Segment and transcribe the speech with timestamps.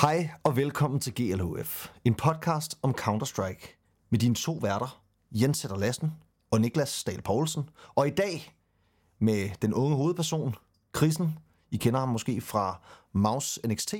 [0.00, 3.78] Hej og velkommen til GLHF, en podcast om Counter-Strike
[4.10, 6.12] med dine to værter, Jens Sætter Lassen
[6.50, 7.68] og Niklas Stahl Poulsen.
[7.94, 8.54] Og i dag
[9.18, 10.54] med den unge hovedperson,
[10.92, 11.38] Krisen.
[11.70, 12.80] I kender ham måske fra
[13.12, 13.94] Mouse NXT.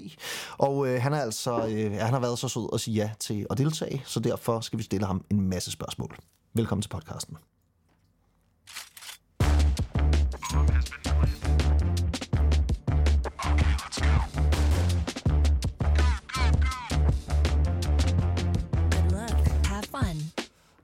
[0.58, 3.46] Og øh, han, er altså, øh, han har været så sød at sige ja til
[3.50, 6.16] at deltage, så derfor skal vi stille ham en masse spørgsmål.
[6.54, 7.36] Velkommen til podcasten.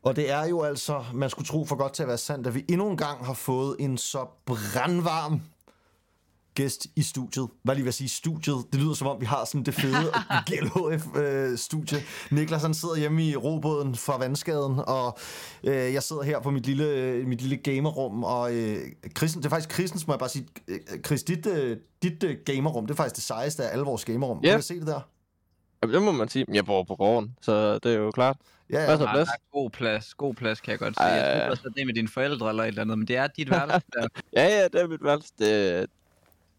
[0.02, 2.54] Og det er jo altså, man skulle tro for godt til at være sandt, at
[2.54, 5.40] vi endnu en gang har fået en så brandvarm
[6.54, 7.48] gæst i studiet.
[7.62, 8.64] Hvad lige vil jeg sige, studiet?
[8.72, 10.12] Det lyder som om, vi har sådan det fede
[10.48, 11.98] GLHF-studie.
[12.30, 15.18] Niklas han sidder hjemme i robåden fra vandskaden, og
[15.64, 18.78] øh, jeg sidder her på mit lille, mit lille gamerrum, og øh,
[19.16, 22.36] Christen, det er faktisk Christens, må jeg bare sige, øh, Chris, dit, øh, dit øh,
[22.44, 24.40] gamerrum, det er faktisk det sejeste af alle vores gamerrum.
[24.42, 24.48] Ja.
[24.48, 25.00] Kan du se det der?
[25.82, 26.46] Jamen, det må man sige.
[26.52, 28.36] Jeg bor på gården, så det er jo klart.
[28.72, 28.92] Ja, ja.
[28.92, 29.28] af Ja, plads.
[29.28, 31.06] er god plads, god plads, kan jeg godt sige.
[31.06, 31.40] Jeg Ej.
[31.42, 33.26] tror også, at det er med dine forældre eller et eller andet, men det er
[33.26, 34.08] dit værelse der.
[34.32, 35.32] Ja, ja, det er mit værelse.
[35.38, 35.86] Det,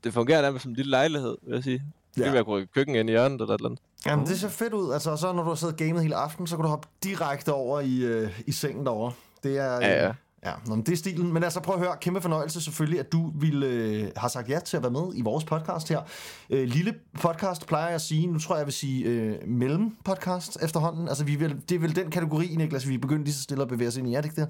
[0.03, 1.83] det fungerer nærmest som en lille lejlighed, vil jeg sige.
[2.15, 2.23] Det Ja.
[2.25, 3.79] kan være kunne rykke køkken ind i hjørnet eller et eller andet.
[4.05, 4.93] Jamen, det ser fedt ud.
[4.93, 7.53] Altså, så når du har siddet og gamet hele aften, så kan du hoppe direkte
[7.53, 9.11] over i, øh, i sengen derovre.
[9.43, 10.13] Det er, øh, Ja, ja.
[10.45, 11.33] Ja nå, men det er stilen.
[11.33, 11.97] Men altså, prøv at høre.
[12.01, 15.21] Kæmpe fornøjelse selvfølgelig, at du ville øh, har sagt ja til at være med i
[15.21, 16.01] vores podcast her.
[16.49, 18.27] Øh, lille podcast plejer jeg at sige.
[18.27, 21.07] Nu tror jeg, jeg vil sige øh, mellem podcast efterhånden.
[21.07, 23.61] Altså, vi vil, det er vel den kategori, Niklas, vi er begyndt lige så stille
[23.61, 24.13] at bevæge os ind i.
[24.13, 24.49] Er det ikke det?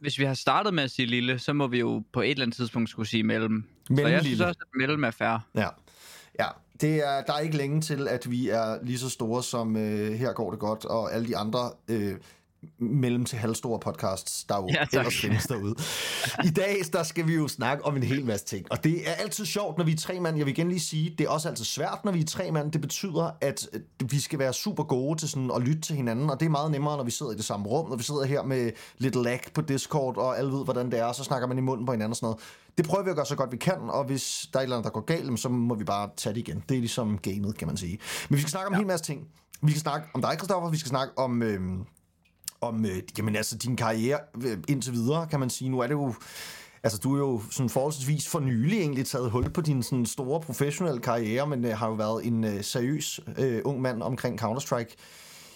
[0.00, 2.44] Hvis vi har startet med at sige lille, så må vi jo på et eller
[2.44, 3.64] andet tidspunkt skulle sige mellem.
[3.86, 5.46] så Mellem jeg synes også, at mellem er fair.
[5.54, 5.68] Ja.
[6.38, 6.46] Ja,
[6.80, 10.12] det er, der er ikke længe til, at vi er lige så store som øh,
[10.12, 12.14] Her går det godt, og alle de andre øh,
[12.78, 14.92] mellem til halvstore podcasts, der jo Ja, tak.
[14.92, 15.74] ellers findes derude.
[16.44, 19.12] I dag, der skal vi jo snakke om en hel masse ting, og det er
[19.12, 20.36] altid sjovt, når vi er tre mand.
[20.36, 22.72] Jeg vil igen lige sige, det er også altid svært, når vi er tre mand.
[22.72, 23.68] Det betyder, at
[24.10, 26.70] vi skal være super gode til sådan at lytte til hinanden, og det er meget
[26.70, 29.40] nemmere, når vi sidder i det samme rum, når vi sidder her med lidt lag
[29.54, 31.92] på Discord, og alle ved, hvordan det er, og så snakker man i munden på
[31.92, 32.40] hinanden og sådan noget.
[32.78, 34.76] Det prøver vi at gøre så godt vi kan, og hvis der er et eller
[34.76, 36.64] andet, der går galt, så må vi bare tage det igen.
[36.68, 37.98] Det er ligesom gamet, kan man sige.
[38.28, 38.76] Men vi skal snakke om ja.
[38.76, 39.26] en hel masse ting.
[39.62, 40.70] Vi skal snakke om dig, Christoffer.
[40.70, 41.60] Vi skal snakke om, øh,
[42.62, 45.68] om øh, jamen, altså, din karriere øh, indtil videre, kan man sige.
[45.68, 46.14] Nu er det jo...
[46.84, 50.40] Altså, du er jo sådan forholdsvis for nylig egentlig taget hul på din sådan store
[50.40, 54.94] professionelle karriere, men øh, har jo været en øh, seriøs øh, ung mand omkring Counter-Strike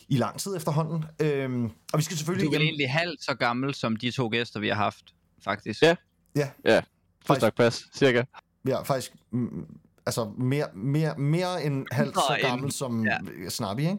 [0.08, 1.04] i lang tid efterhånden.
[1.20, 2.46] Øhm, og vi skal selvfølgelig...
[2.50, 5.04] Du er egentlig halvt så gammel, som de to gæster, vi har haft,
[5.44, 5.82] faktisk.
[5.82, 5.94] Ja.
[6.36, 6.80] Ja, Ja,
[7.28, 8.22] nok pas, cirka.
[8.68, 9.66] Ja, faktisk mm,
[10.06, 13.16] altså mere, mere, mere end halvt så Mindre end- gammel som ja.
[13.44, 13.48] ja.
[13.48, 13.98] Snappy, ikke?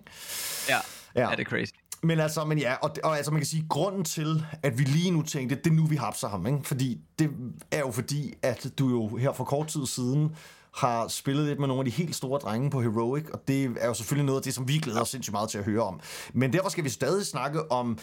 [0.70, 0.76] Ja,
[1.16, 1.22] Ja.
[1.22, 1.32] ja.
[1.32, 1.72] er det crazy.
[2.04, 5.12] Men altså, men ja, og, og altså man kan sige, grunden til, at vi lige
[5.12, 6.60] nu tænkte, det er nu, vi hapser ham, ikke?
[6.64, 7.30] Fordi det
[7.72, 10.36] er jo fordi, at du jo her for kort tid siden
[10.76, 13.88] har spillet lidt med nogle af de helt store drenge på Heroic, og det er
[13.88, 16.00] jo selvfølgelig noget af det, som vi glæder os sindssygt meget til at høre om.
[16.34, 17.98] Men derfor skal vi stadig snakke om,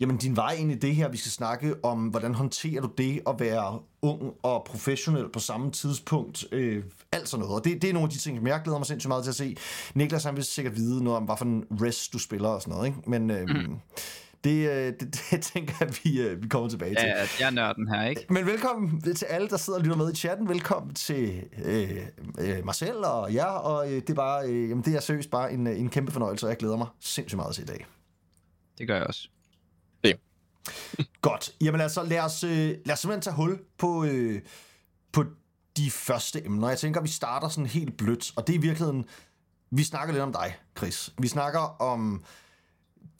[0.00, 1.08] jamen din vej ind i det her.
[1.08, 5.70] Vi skal snakke om, hvordan håndterer du det at være ung og professionel på samme
[5.70, 6.44] tidspunkt.
[6.52, 7.58] Øh, alt sådan noget.
[7.58, 9.30] Og det, det er nogle af de ting, som jeg glæder mig sindssygt meget til
[9.30, 9.56] at se.
[9.94, 12.74] Niklas, han vil sikkert vide noget om, hvad for en rest du spiller og sådan
[12.74, 12.86] noget.
[12.86, 13.10] Ikke?
[13.10, 13.76] Men øh, mm.
[14.44, 17.06] det, øh, det, det, tænker jeg, vi, øh, vi kommer tilbage til.
[17.06, 18.26] Ja, jeg er nørden her, ikke?
[18.30, 20.48] Men velkommen til alle, der sidder og lytter med i chatten.
[20.48, 21.96] Velkommen til øh,
[22.38, 23.44] øh, mig selv og jer.
[23.44, 26.12] Og øh, det, er bare, øh, jamen, det er seriøst bare en, øh, en kæmpe
[26.12, 27.86] fornøjelse, og jeg glæder mig sindssygt meget til i dag.
[28.78, 29.28] Det gør jeg også.
[31.22, 31.50] Godt.
[31.60, 32.50] Jamen altså, lad os, øh,
[32.84, 34.42] lad os simpelthen tage hul på, øh,
[35.12, 35.24] på
[35.76, 36.68] de første emner.
[36.68, 39.04] Jeg tænker, vi starter sådan helt blødt, og det er i virkeligheden...
[39.72, 41.10] Vi snakker lidt om dig, Chris.
[41.18, 42.24] Vi snakker om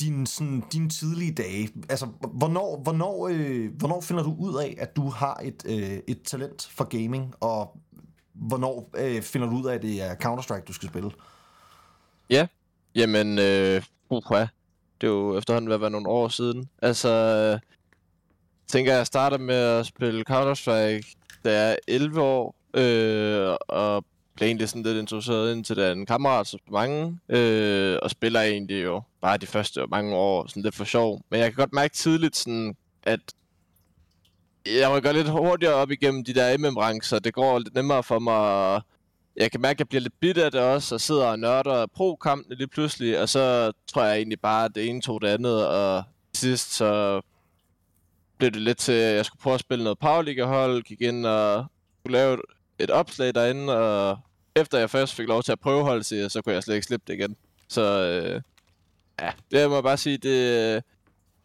[0.01, 1.69] din, sådan, dine tidlige dage.
[1.89, 6.23] Altså, hvornår, hvornår, øh, hvornår finder du ud af, at du har et, øh, et
[6.23, 7.77] talent for gaming, og
[8.33, 11.11] hvornår øh, finder du ud af, at det er Counter-Strike, du skal spille?
[12.31, 12.47] Ja,
[12.95, 14.47] jamen, øh, uha
[15.01, 16.69] det er jo efterhånden ved at være nogle år siden.
[16.83, 17.61] Altså, øh,
[18.67, 24.05] tænker jeg starter med at spille Counter-Strike, da jeg er 11 år, øh, og
[24.37, 28.85] blev egentlig sådan lidt introduceret ind til den kammerat, så mange, øh, og spiller egentlig
[28.85, 31.21] jo bare de første mange år, sådan lidt for sjov.
[31.31, 33.21] Men jeg kan godt mærke tidligt, sådan, at
[34.67, 38.03] jeg må gå lidt hurtigere op igennem de der MM-rank, så det går lidt nemmere
[38.03, 38.83] for mig at
[39.37, 41.87] jeg kan mærke, at jeg bliver lidt bit af det også, og sidder og nørder
[41.87, 45.67] pro-kampene lige pludselig, og så tror jeg egentlig bare, at det ene tog det andet,
[45.69, 46.03] og
[46.35, 47.21] sidst så
[48.39, 51.67] blev det lidt til, at jeg skulle prøve at spille noget Powerliga-hold, gik ind og
[52.01, 52.39] skulle lave
[52.79, 54.19] et, opslag derinde, og
[54.57, 56.87] efter jeg først fik lov til at prøve holdet, så, så kunne jeg slet ikke
[56.87, 57.37] slippe det igen.
[57.69, 58.43] Så øh,
[59.21, 60.85] ja, det må jeg bare sige, det,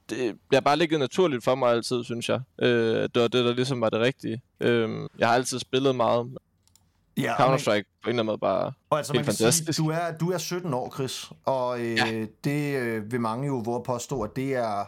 [0.10, 2.42] det bliver bare ligget naturligt for mig altid, synes jeg.
[2.60, 4.42] Øh, det var det, der ligesom var det rigtige.
[4.60, 6.38] Øh, jeg har altid spillet meget,
[7.18, 8.72] Ja, og, man, Counter-Strike på en eller anden måde bare...
[8.90, 9.80] og altså, helt man kan sige, fantastisk.
[9.80, 12.26] du er, du er 17 år, Chris, og øh, Ja.
[12.44, 14.86] det øh, vil mange jo at påstå, at det er...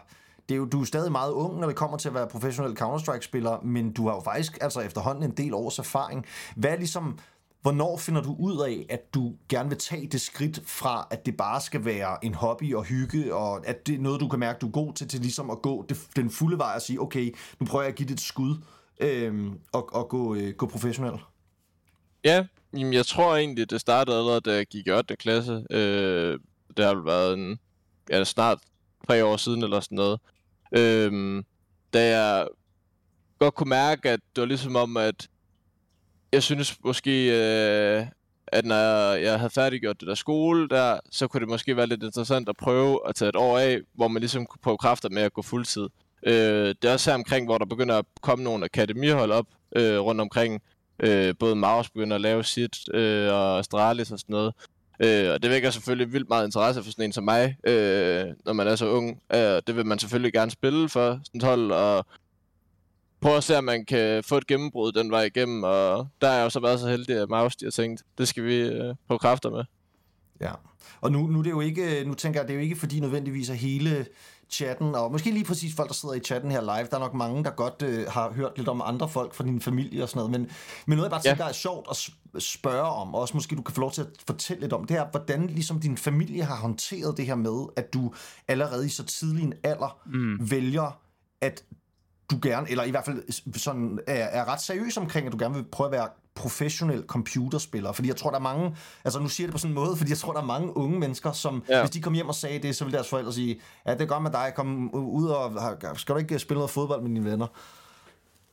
[0.50, 2.78] Det er jo, du er stadig meget ung, når det kommer til at være professionel
[2.82, 6.26] Counter-Strike-spiller, men du har jo faktisk altså efterhånden en del års erfaring.
[6.56, 7.20] Hvad er ligesom,
[7.62, 11.38] hvornår finder du ud af, at du gerne vil tage det skridt fra, at det
[11.38, 14.60] bare skal være en hobby og hygge, og at det er noget, du kan mærke,
[14.60, 17.36] du er god til, til ligesom at gå det, den fulde vej og sige, okay,
[17.60, 18.56] nu prøver jeg at give det et skud
[19.00, 21.14] øhm, og, og gå, øh, gå professionel?
[22.28, 25.16] Ja, jamen, jeg tror egentlig, det startede allerede, da jeg gik i 8.
[25.16, 25.66] klasse.
[25.72, 26.40] Øh,
[26.78, 27.60] det har vel været en,
[28.10, 28.60] ja, snart
[29.08, 30.20] tre år siden eller sådan noget.
[30.72, 31.44] Øh,
[31.94, 32.48] da jeg
[33.40, 35.28] godt kunne mærke, at det var ligesom om, at
[36.32, 38.06] jeg synes måske, øh,
[38.48, 42.04] at når jeg havde færdiggjort det der skole der, så kunne det måske være lidt
[42.04, 45.22] interessant at prøve at tage et år af, hvor man ligesom kunne prøve kræfter med
[45.22, 45.88] at gå fuldtid.
[46.24, 49.46] Øh, det er også her omkring, hvor der begynder at komme nogle akademihold op
[49.76, 50.62] øh, rundt omkring,
[51.00, 54.54] Øh, både Maus begynder at lave sit, øh, og Astralis og sådan noget.
[55.00, 58.54] Øh, og det vækker selvfølgelig vildt meget interesse for sådan en som mig, øh, når
[58.54, 59.22] man er så ung.
[59.34, 62.06] Øh, det vil man selvfølgelig gerne spille for sådan et hold, og
[63.22, 65.64] prøve at se, om man kan få et gennembrud den vej igennem.
[65.64, 68.28] Og der har jeg jo så været så heldig, at Maus de har tænkt, det
[68.28, 69.64] skal vi øh, prøve kræfter med.
[70.42, 70.52] Ja,
[71.02, 73.00] og nu, nu, det er jo ikke, nu tænker jeg, det er jo ikke fordi
[73.00, 74.06] nødvendigvis at hele
[74.50, 77.14] chatten, og måske lige præcis folk, der sidder i chatten her live, der er nok
[77.14, 80.18] mange, der godt øh, har hørt lidt om andre folk fra din familie og sådan
[80.20, 80.50] noget, men,
[80.86, 81.30] men noget, jeg bare Ja.
[81.30, 84.08] tænker er sjovt at spørge om, og også måske du kan få lov til at
[84.28, 87.94] fortælle lidt om, det er, hvordan ligesom din familie har håndteret det her med, at
[87.94, 88.14] du
[88.48, 90.52] allerede i så tidlig en alder mm.
[90.52, 91.00] vælger,
[91.42, 91.64] at
[92.32, 95.56] du gerne, eller i hvert fald sådan, er, er ret seriøs omkring, at du gerne
[95.56, 97.92] vil prøve at være professionel computerspiller.
[97.92, 100.10] Fordi jeg tror, der er mange, altså nu siger det på sådan en måde, fordi
[100.10, 101.80] jeg tror, der er mange unge mennesker, som, ja.
[101.82, 104.06] Hvis de kom hjem og sagde det, så ville deres forældre sige, ja, det er
[104.06, 105.52] godt med dig, kom ud og,
[105.96, 107.48] skal du ikke spille noget fodbold med dine venner?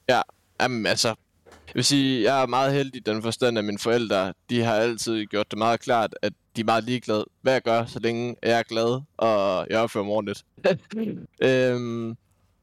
[0.09, 0.21] Ja,
[0.61, 1.09] jamen altså,
[1.49, 4.75] jeg vil sige, jeg er meget heldig i den forstand, at mine forældre, de har
[4.75, 8.37] altid gjort det meget klart, at de er meget ligeglade, hvad jeg gør, så længe
[8.43, 10.45] jeg er glad, og jeg opfører mig ordentligt.
[11.51, 12.17] øhm,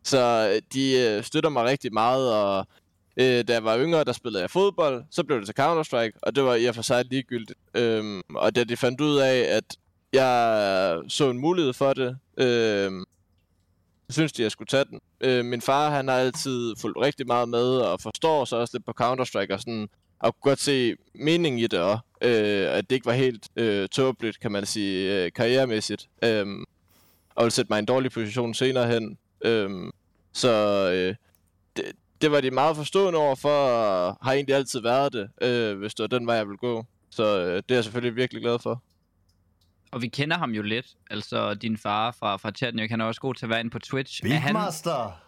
[0.03, 2.67] så de øh, støtter mig rigtig meget, og
[3.17, 6.35] øh, da jeg var yngre, der spillede jeg fodbold, så blev det til Counter-Strike, og
[6.35, 7.59] det var i og for sig ligegyldigt.
[7.73, 9.77] Øhm, og da de fandt ud af, at
[10.13, 13.05] jeg så en mulighed for det, øhm,
[14.09, 14.99] så synes de, jeg skulle tage den.
[15.21, 18.85] Øh, min far, han har altid fulgt rigtig meget med, og forstår så også lidt
[18.85, 22.03] på Counter-Strike, og sådan, og kunne godt se mening i det også.
[22.21, 26.09] Øh, at det ikke var helt øh, tåbeligt, kan man sige, øh, karrieremæssigt.
[26.23, 26.45] Øh,
[27.35, 29.17] og ville sætte mig i en dårlig position senere hen.
[29.45, 29.91] Øh,
[30.33, 30.49] så
[30.91, 31.15] øh,
[31.75, 31.85] det,
[32.21, 35.93] det var de meget forstående over for, og har egentlig altid været det, øh, hvis
[35.93, 36.85] det var den vej, jeg ville gå.
[37.09, 38.83] Så øh, det er jeg selvfølgelig virkelig glad for.
[39.91, 40.85] Og vi kender ham jo lidt.
[41.09, 43.79] Altså, din far fra, fra chatten, han er også god til at være inde på
[43.79, 44.23] Twitch.
[44.23, 45.21] Big er han, Master!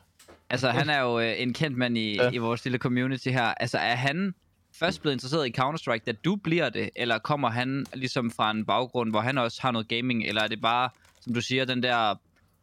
[0.49, 2.15] altså, han er jo øh, en kendt mand i.
[2.15, 2.29] Ja.
[2.31, 3.43] i vores lille community her.
[3.43, 4.33] Altså, er han
[4.79, 6.89] først blevet interesseret i Counter-Strike, da du bliver det?
[6.95, 10.23] Eller kommer han ligesom fra en baggrund, hvor han også har noget gaming?
[10.25, 10.89] Eller er det bare,
[11.21, 12.15] som du siger, den der...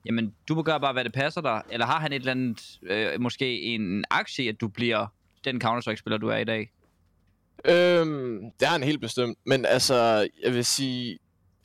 [0.07, 1.63] Jamen, du må gøre bare, hvad det passer dig.
[1.71, 5.07] Eller har han et eller andet, øh, måske en aktie at du bliver
[5.45, 6.71] den Counter-Strike-spiller, du er i dag?
[7.65, 9.39] Øhm, det er han helt bestemt.
[9.47, 11.19] Men altså, jeg vil sige,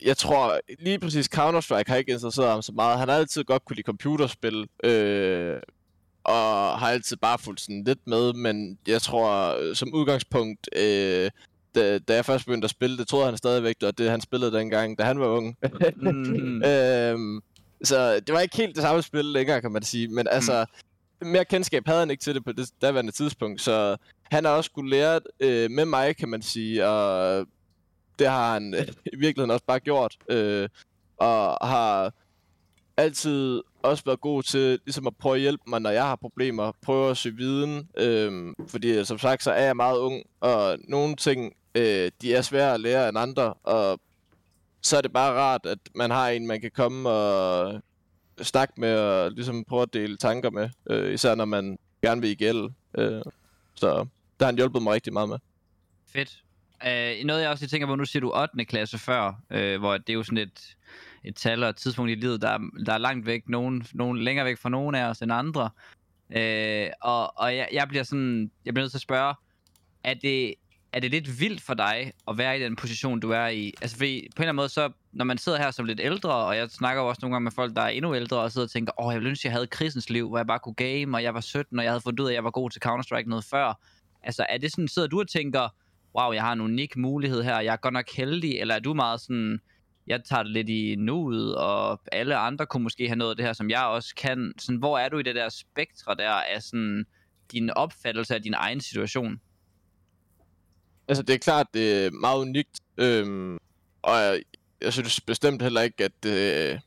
[0.04, 2.98] jeg tror lige præcis Counter-Strike har ikke interesseret ham så meget.
[2.98, 5.56] Han har altid godt kunne lide computerspil, øh,
[6.24, 11.30] og har altid bare fulgt sådan lidt med, men jeg tror som udgangspunkt, øh,
[11.74, 14.52] da, da jeg først begyndte at spille, det troede han stadigvæk, og det han spillede
[14.52, 15.56] dengang, da han var ung.
[15.96, 16.62] Mm.
[16.64, 17.42] øhm,
[17.86, 20.66] så det var ikke helt det samme spil længere, kan man sige, men altså,
[21.22, 23.96] mere kendskab havde han ikke til det på det daværende tidspunkt, så
[24.30, 27.46] han har også skulle lære øh, med mig, kan man sige, og
[28.18, 30.68] det har han øh, i virkeligheden også bare gjort, øh,
[31.16, 32.12] og har
[32.96, 36.72] altid også været god til ligesom at prøve at hjælpe mig, når jeg har problemer,
[36.82, 40.78] prøve at søge viden, øh, fordi øh, som sagt, så er jeg meget ung, og
[40.88, 44.00] nogle ting, øh, de er svære at lære end andre, og
[44.86, 47.82] så er det bare rart, at man har en, man kan komme og
[48.42, 52.30] snakke med, og ligesom prøve at dele tanker med, øh, især når man gerne vil
[52.30, 52.70] i gæld.
[52.98, 53.22] Øh,
[53.74, 53.86] så
[54.40, 55.38] der har han hjulpet mig rigtig meget med.
[56.12, 56.42] Fedt.
[56.84, 58.64] Uh, noget jeg også lige tænker på, nu siger du 8.
[58.64, 60.76] klasse før, uh, hvor det er jo sådan et,
[61.24, 64.18] et tal og et tidspunkt i livet, der, er- der er langt væk, nogen, nogen
[64.22, 65.70] længere væk fra nogen af os end andre.
[66.36, 69.34] Uh, og og jeg, jeg bliver sådan, jeg bliver nødt til at spørge,
[70.04, 70.54] er det,
[70.92, 73.72] er det lidt vildt for dig at være i den position, du er i?
[73.82, 76.34] Altså fordi på en eller anden måde, så når man sidder her som lidt ældre,
[76.34, 78.66] og jeg snakker jo også nogle gange med folk, der er endnu ældre, og sidder
[78.66, 81.16] og tænker, åh, jeg ville ønske, jeg havde krisens liv, hvor jeg bare kunne game,
[81.16, 82.82] og jeg var 17, og jeg havde fundet ud af, at jeg var god til
[82.86, 83.80] Counter-Strike noget før.
[84.22, 85.68] Altså er det sådan, sidder du og tænker,
[86.18, 88.94] wow, jeg har en unik mulighed her, jeg er godt nok heldig, eller er du
[88.94, 89.58] meget sådan,
[90.06, 93.44] jeg tager det lidt i nuet, og alle andre kunne måske have noget af det
[93.46, 94.52] her, som jeg også kan.
[94.58, 97.04] Sådan, hvor er du i det der spektre der af sådan,
[97.52, 99.40] din opfattelse af din egen situation?
[101.08, 103.58] Altså det er klart, det er meget unikt, øhm,
[104.02, 104.42] og jeg,
[104.80, 106.80] jeg synes bestemt heller ikke, at det,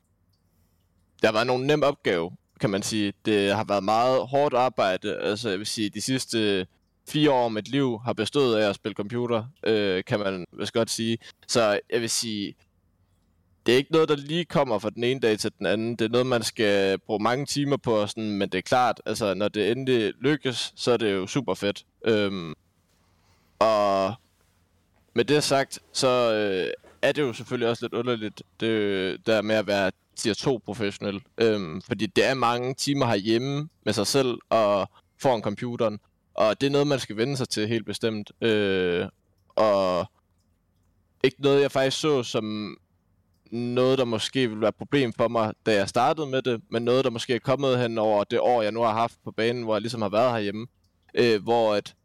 [1.21, 3.13] der har været nogen nem opgave, kan man sige.
[3.25, 6.67] Det har været meget hårdt arbejde, altså jeg vil sige, de sidste
[7.09, 10.73] fire år af mit liv har bestået af at spille computer, øh, kan man vist
[10.73, 11.17] godt sige.
[11.47, 12.55] Så jeg vil sige,
[13.65, 15.95] det er ikke noget, der lige kommer fra den ene dag til den anden.
[15.95, 19.33] Det er noget, man skal bruge mange timer på, sådan, men det er klart, altså
[19.33, 21.85] når det endelig lykkes, så er det jo super fedt.
[22.05, 22.53] Øhm,
[23.59, 24.13] og
[25.13, 29.55] med det sagt, så øh, er det jo selvfølgelig også lidt underligt, det der med
[29.55, 31.21] at være tier 2 professionel.
[31.37, 34.89] Øhm, fordi det er mange timer herhjemme med sig selv og
[35.21, 35.99] foran computeren.
[36.33, 38.31] Og det er noget, man skal vende sig til helt bestemt.
[38.41, 39.07] Øh,
[39.47, 40.11] og
[41.23, 42.77] ikke noget, jeg faktisk så som
[43.51, 46.83] noget, der måske ville være et problem for mig, da jeg startede med det, men
[46.83, 49.63] noget, der måske er kommet hen over det år, jeg nu har haft på banen,
[49.63, 50.67] hvor jeg ligesom har været herhjemme.
[51.13, 51.95] Øh, hvor at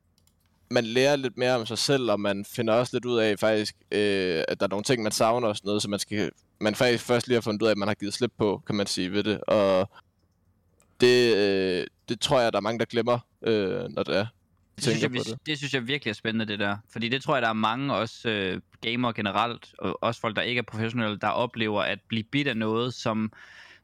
[0.70, 3.74] man lærer lidt mere om sig selv, og man finder også lidt ud af faktisk,
[3.90, 6.30] øh, at der er nogle ting, man savner og sådan noget, så man skal
[6.60, 8.74] man faktisk først lige har fundet ud af, at man har givet slip på, kan
[8.74, 9.40] man sige, ved det.
[9.40, 9.90] Og
[11.00, 14.26] det, øh, det tror jeg, der er mange, der glemmer, øh, når det er.
[14.76, 15.38] Det synes, jeg, på det.
[15.46, 16.76] det synes jeg virkelig er spændende, det der.
[16.92, 20.42] Fordi det tror jeg, der er mange også øh, gamere generelt, og også folk, der
[20.42, 23.32] ikke er professionelle, der oplever at blive bidt af noget, som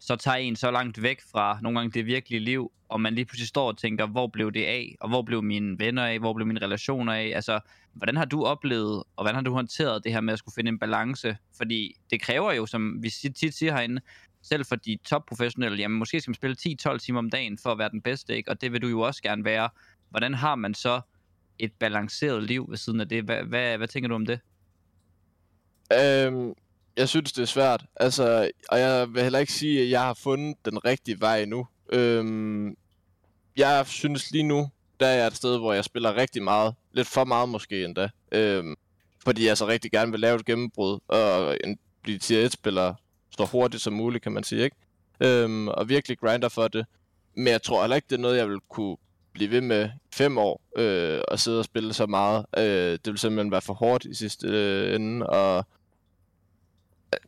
[0.00, 3.24] så tager en så langt væk fra nogle gange det virkelige liv, og man lige
[3.24, 4.96] pludselig står og tænker, hvor blev det af?
[5.00, 6.18] Og hvor blev mine venner af?
[6.18, 7.32] Hvor blev mine relationer af?
[7.34, 7.60] Altså,
[7.92, 10.68] hvordan har du oplevet, og hvordan har du håndteret det her med at skulle finde
[10.68, 11.36] en balance?
[11.56, 14.00] Fordi det kræver jo, som vi tit siger herinde,
[14.42, 16.56] selv for de topprofessionelle, jamen måske skal man spille
[16.88, 18.50] 10-12 timer om dagen for at være den bedste, ikke?
[18.50, 19.68] Og det vil du jo også gerne være.
[20.10, 21.00] Hvordan har man så
[21.58, 23.24] et balanceret liv ved siden af det?
[23.24, 24.40] Hvad, hvad, hvad tænker du om det?
[25.92, 26.54] Øhm,
[27.00, 27.84] jeg synes, det er svært.
[27.96, 31.66] Altså, og jeg vil heller ikke sige, at jeg har fundet den rigtige vej nu.
[31.92, 32.76] Øhm,
[33.56, 36.74] jeg synes lige nu, der er jeg et sted, hvor jeg spiller rigtig meget.
[36.92, 38.08] Lidt for meget måske endda.
[38.32, 38.76] Øhm,
[39.24, 42.94] fordi jeg så rigtig gerne vil lave et gennembrud, og en, blive tier 1-spiller
[43.30, 44.76] så hurtigt som muligt, kan man sige, ikke?
[45.20, 46.86] Øhm, og virkelig grinder for det.
[47.34, 48.96] Men jeg tror heller ikke, det er noget, jeg vil kunne
[49.32, 52.46] blive ved med fem år, øh, og sidde og spille så meget.
[52.58, 55.66] Øh, det vil simpelthen være for hårdt i sidste øh, ende, og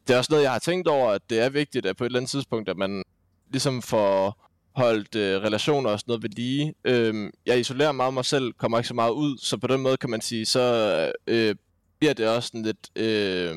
[0.06, 2.06] det er også noget, jeg har tænkt over, at det er vigtigt, at på et
[2.06, 3.02] eller andet tidspunkt, at man
[3.50, 6.74] ligesom får holdt øh, relationer og sådan noget ved lige.
[6.84, 9.96] Øh, jeg isolerer meget mig selv, kommer ikke så meget ud, så på den måde
[9.96, 11.54] kan man sige, så øh,
[11.98, 13.56] bliver det også sådan lidt øh,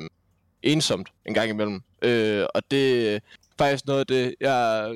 [0.64, 1.82] ensomt en gang imellem.
[2.02, 3.20] Øh, og det er
[3.58, 4.96] faktisk noget af det, jeg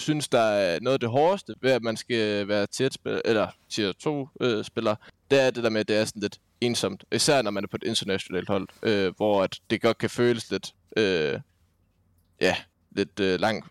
[0.00, 3.48] synes, der er noget af det hårdeste ved, at man skal være tier, spiller, eller
[3.68, 4.94] tier 2 øh, spiller,
[5.30, 7.04] det er det der med, at det er sådan lidt ensomt.
[7.12, 10.50] Især når man er på et internationalt hold, øh, hvor at det godt kan føles
[10.50, 11.40] lidt, øh,
[12.40, 12.56] ja,
[12.90, 13.66] lidt øh, langt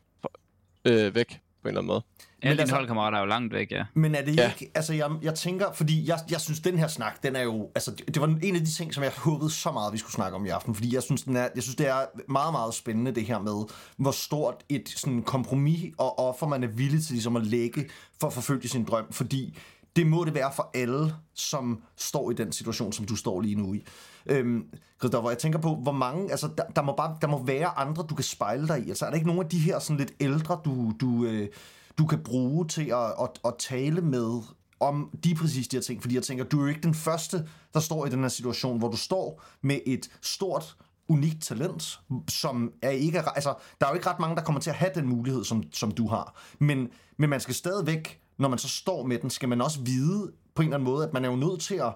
[0.86, 2.02] øh, væk på en eller anden måde.
[2.42, 3.86] Alle dine altså- holdkammerater er jo langt væk, ja.
[3.94, 4.52] Men er det Ja.
[4.60, 7.72] ikke, altså jeg, jeg tænker, fordi jeg, jeg synes, den her snak, den er jo,
[7.76, 10.14] altså det det var en af de ting, som jeg håbede så meget, vi skulle
[10.14, 12.74] snakke om i aften, fordi jeg synes, den er, jeg synes det er meget, meget
[12.74, 13.64] spændende det her med,
[13.98, 17.90] hvor stort et sådan kompromis og offer man er villig til ligesom at lægge
[18.20, 19.58] for at forfølge sin drøm, fordi
[19.96, 23.56] det må det være for alle, som står i den situation, som du står lige
[23.56, 23.84] nu i.
[24.26, 24.66] Øhm,
[25.00, 28.06] Christoffer, jeg tænker på, hvor mange, altså der, der, må bare, der må være andre,
[28.10, 28.90] du kan spejle dig i.
[28.90, 31.50] Altså er der ikke nogen af de her sådan lidt ældre, du, du, øh,
[31.98, 34.42] du kan bruge til at, at, at tale med
[34.80, 36.02] om de præcis de her ting?
[36.02, 38.78] Fordi jeg tænker, du er jo ikke den første, der står i den her situation,
[38.78, 42.00] hvor du står med et stort unikt talent,
[42.30, 44.92] som er ikke, altså, der er jo ikke ret mange, der kommer til at have
[44.96, 46.42] den mulighed, som, som du har.
[46.60, 50.32] Men, men man skal stadigvæk, når man så står med den, skal man også vide
[50.56, 51.94] på en eller anden måde, at man er jo nødt til at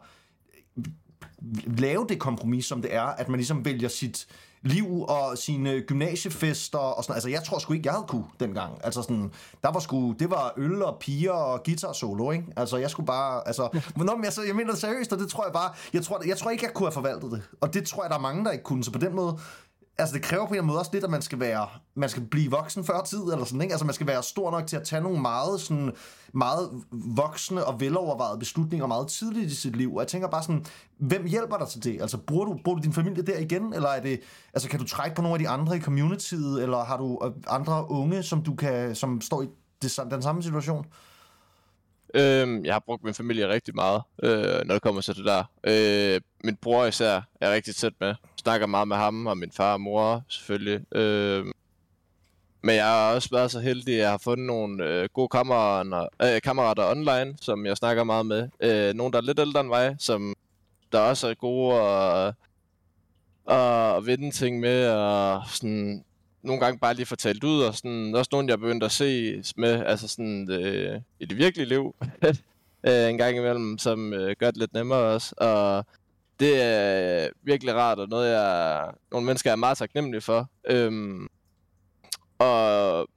[1.68, 4.28] lave det kompromis, som det er, at man ligesom vælger sit
[4.62, 8.86] liv og sine gymnasiefester og sådan Altså, jeg tror sgu ikke, jeg havde kunne dengang.
[8.86, 9.32] Altså sådan,
[9.64, 12.46] der var sgu, det var øl og piger og guitar solo, ikke?
[12.58, 15.30] Altså, jeg skulle bare, altså, hvornår, men jeg, så, jeg mener det seriøst, og det
[15.30, 17.42] tror jeg bare, jeg tror, jeg tror ikke, jeg kunne have forvaltet det.
[17.62, 18.84] Og det tror jeg, der er mange, der ikke kunne.
[18.84, 19.40] Så på den måde,
[20.00, 22.10] altså det kræver på en eller anden måde også lidt, at man skal være, man
[22.10, 23.74] skal blive voksen før tid, eller sådan, ikke?
[23.74, 25.92] Altså man skal være stor nok til at tage nogle meget, sådan,
[26.34, 29.96] meget voksne og velovervejede beslutninger meget tidligt i sit liv.
[29.96, 30.66] Og jeg tænker bare sådan,
[30.98, 32.02] hvem hjælper dig til det?
[32.02, 34.22] Altså bruger du, bruger du din familie der igen, eller er det,
[34.54, 37.32] altså kan du trække på nogle af de andre i communityet, eller har du øh,
[37.48, 39.48] andre unge, som du kan, som står i
[39.82, 40.86] det, den samme situation?
[42.14, 45.44] Øhm, jeg har brugt min familie rigtig meget, øh, når det kommer til det der.
[45.64, 48.16] Øh, min bror især er rigtig tæt med.
[48.40, 50.96] Snakker meget med ham, og min far og mor selvfølgelig.
[50.96, 51.46] Øh,
[52.62, 56.08] men jeg har også været så heldig, at jeg har fundet nogle øh, gode kammerater,
[56.22, 58.50] øh, kammerater online, som jeg snakker meget med.
[58.60, 60.36] Øh, nogle, der er lidt ældre end mig, som
[60.92, 62.34] der også er gode at,
[63.50, 66.04] at, at vinde ting med, og sådan,
[66.44, 69.44] nogle gange bare lige fortalt ud, og sådan, også nogle, jeg er begyndt at se
[69.58, 71.96] med, altså sådan, øh, i det virkelige liv,
[72.88, 75.86] øh, en gang imellem, som øh, gør det lidt nemmere også, og
[76.40, 80.50] det er øh, virkelig rart, og noget, jeg, nogle mennesker er meget taknemmelige for.
[80.70, 81.28] Øhm,
[82.40, 83.08] og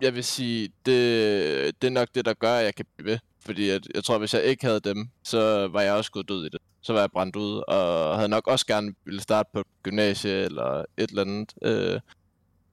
[0.00, 3.18] jeg vil sige, det, det er nok det, der gør, at jeg kan blive ved.
[3.40, 6.46] Fordi at, jeg tror, hvis jeg ikke havde dem, så var jeg også gået død
[6.46, 6.60] i det.
[6.80, 10.84] Så var jeg brændt ud, og havde nok også gerne ville starte på gymnasie eller
[10.96, 12.00] et eller andet, øh,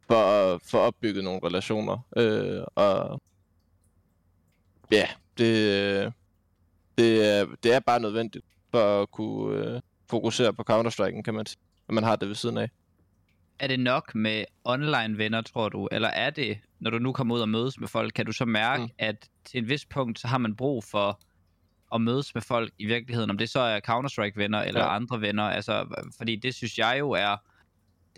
[0.07, 1.97] for at få opbygget nogle relationer.
[2.17, 3.21] Øh, og
[4.91, 6.11] ja, det, øh,
[6.97, 11.45] det, er, det er bare nødvendigt for at kunne øh, fokusere på Counter-Strike'en, kan man
[11.45, 12.69] sige, når man har det ved siden af.
[13.59, 15.87] Er det nok med online venner, tror du?
[15.91, 18.45] Eller er det, når du nu kommer ud og mødes med folk, kan du så
[18.45, 18.89] mærke, mm.
[18.97, 21.21] at til en vis punkt, så har man brug for
[21.95, 24.95] at mødes med folk i virkeligheden, om det så er Counter-Strike-venner eller Ja.
[24.95, 25.85] andre venner, altså,
[26.17, 27.35] fordi det synes jeg jo er,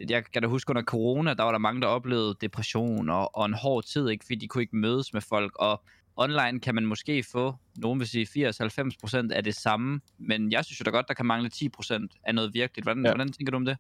[0.10, 3.46] jeg kan da huske under corona, der var der mange, der oplevede depression og, og
[3.46, 5.84] en hård tid, ikke, fordi de kunne ikke mødes med folk, og
[6.16, 10.80] online kan man måske få, nogen vil sige 80-90% af det samme, men jeg synes
[10.80, 12.86] jo da godt, der kan mangle 10% af noget virkeligt.
[12.86, 13.12] Hvordan, ja.
[13.12, 13.78] Hvordan tænker du om det?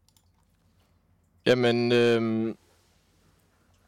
[1.45, 2.57] Jamen, øhm,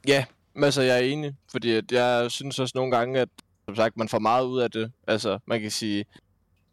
[0.08, 3.30] ja, men altså jeg er enig, fordi at jeg synes også nogle gange, at
[3.66, 4.92] som sagt, man får meget ud af det.
[5.08, 6.06] Altså, man kan sige,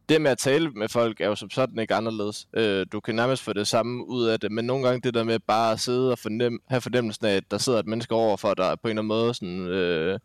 [0.08, 2.48] det med at tale med folk er jo som sådan ikke anderledes.
[2.54, 5.24] Øh, du kan nærmest få det samme ud af det, men nogle gange det der
[5.24, 8.36] med bare at sidde og fornem, have fornemmelsen af, at der sidder et menneske over
[8.36, 10.18] for dig på en eller anden måde sådan, øh,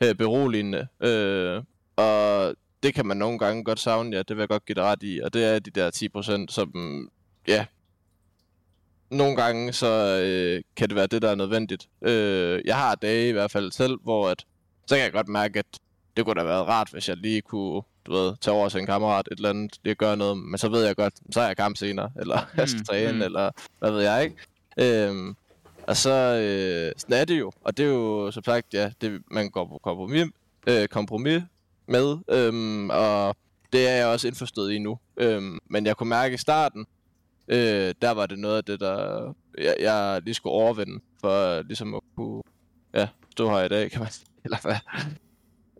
[0.00, 0.88] øh, beroligende.
[1.00, 1.62] Øh,
[1.96, 4.84] og det kan man nogle gange godt savne, ja, det vil jeg godt give dig
[4.84, 5.20] ret i.
[5.20, 5.90] Og det er de der
[6.48, 7.10] 10%, som,
[7.48, 7.66] ja,
[9.10, 11.88] nogle gange så øh, kan det være det, der er nødvendigt.
[12.02, 14.44] Øh, jeg har dage i hvert fald selv, hvor at,
[14.86, 15.66] så kan jeg godt mærke, at
[16.16, 18.80] det kunne da have været rart, hvis jeg lige kunne, du ved, tage over til
[18.80, 21.46] en kammerat, et eller andet, lige gøre noget, men så ved jeg godt, så er
[21.46, 23.22] jeg kamp senere, eller jeg skal Mm, træne, mm.
[23.22, 24.36] eller hvad ved jeg, ikke?
[25.06, 25.36] Øhm,
[25.88, 29.22] og så, øh, sådan er det jo, og det er jo, som sagt, ja, det,
[29.30, 30.26] man går på kompromis,
[30.66, 31.42] øh, kompromis
[31.86, 33.36] med, øhm, og
[33.72, 34.98] det er jeg også indforstået i nu.
[35.16, 36.86] Øhm, men jeg kunne mærke i starten,
[37.48, 41.94] øh, der var det noget af det, der jeg, jeg lige skulle overvinde, for ligesom
[41.94, 42.42] at kunne
[42.94, 44.26] ja, stå her i dag, kan man sige.
[44.44, 44.76] Eller hvad?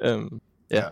[0.01, 0.83] øhm, Ja.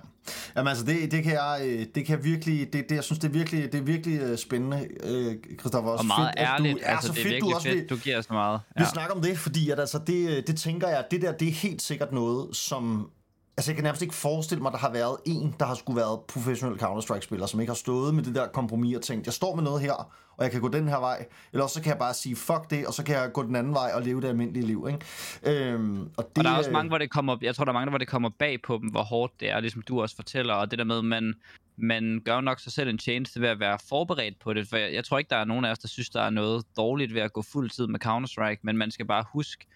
[0.56, 3.28] Jamen altså, det, det kan jeg, øh, det kan virkelig, det, det, jeg synes, det
[3.28, 5.90] er virkelig, det er virkelig øh, spændende, øh, Christoffer.
[5.90, 7.68] Også Og meget fedt, ærligt, du, ja, altså så det er fedt, virkelig du også
[7.68, 8.60] fedt, du giver så meget.
[8.76, 11.52] vi snakker om det, fordi at, altså, det, det tænker jeg, det der, det er
[11.52, 13.10] helt sikkert noget, som...
[13.58, 15.96] Altså, jeg kan nærmest ikke forestille mig, at der har været en, der har skulle
[15.96, 19.54] været professionel Counter-Strike-spiller, som ikke har stået med det der kompromis og tænkt, jeg står
[19.54, 19.92] med noget her,
[20.36, 22.86] og jeg kan gå den her vej, eller så kan jeg bare sige, fuck det,
[22.86, 25.72] og så kan jeg gå den anden vej og leve det almindelige liv, ikke?
[25.72, 27.72] Øhm, og, det, Og der er også øh, mange, hvor det kommer, jeg tror, der
[27.72, 30.16] er mange, hvor det kommer bag på dem, hvor hårdt det er, ligesom du også
[30.16, 31.34] fortæller, og det der med, man,
[31.76, 34.92] man gør nok sig selv en tjeneste ved at være forberedt på det, for jeg,
[34.92, 37.20] jeg tror ikke, der er nogen af os, der synes, der er noget dårligt ved
[37.22, 39.66] at gå fuld tid med Counter-Strike, men man skal bare huske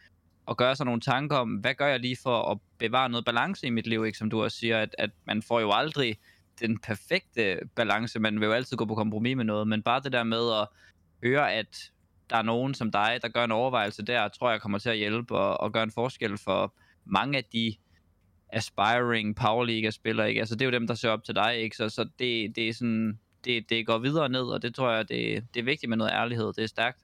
[0.50, 3.66] at gøre sig nogle tanker om, hvad gør jeg lige for at bevare noget balance
[3.66, 4.18] i mit liv, ikke?
[4.18, 6.16] som du også siger, at, at man får jo aldrig
[6.60, 10.12] den perfekte balance, man vil jo altid gå på kompromis med noget, men bare det
[10.12, 10.68] der med at
[11.24, 11.90] høre, at
[12.30, 14.96] der er nogen som dig, der gør en overvejelse der, tror jeg kommer til at
[14.96, 17.74] hjælpe og, og gøre en forskel for mange af de
[18.52, 20.40] aspiring Powerliga-spillere, ikke?
[20.40, 21.76] Altså, det er jo dem, der ser op til dig, ikke?
[21.76, 25.08] Så, så det, det er sådan, det, det går videre ned, og det tror jeg,
[25.08, 26.46] det, det er vigtigt med noget ærlighed.
[26.46, 27.00] Det er stærkt.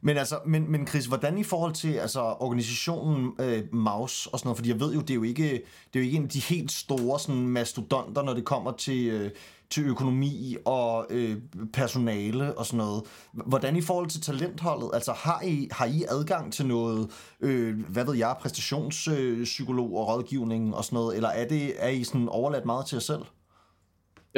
[0.00, 4.46] Men altså, men, men Chris, hvordan i forhold til altså, organisationen øh, Maus og sådan
[4.46, 5.50] noget, fordi jeg ved jo, det er jo ikke,
[5.92, 9.06] det er jo ikke en af de helt store sådan, mastodonter, når det kommer til,
[9.06, 9.30] øh,
[9.70, 11.36] til økonomi og øh,
[11.72, 13.02] personale og sådan noget.
[13.32, 18.04] Hvordan i forhold til talentholdet, altså har I, har I adgang til noget, øh, hvad
[18.04, 22.28] ved jeg, præstationspsykolog øh, og rådgivning og sådan noget, eller er, det, er I sådan
[22.28, 23.22] overladt meget til jer selv?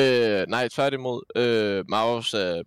[0.00, 1.22] Øh, nej, tværtimod.
[1.36, 2.62] Øh, Maus er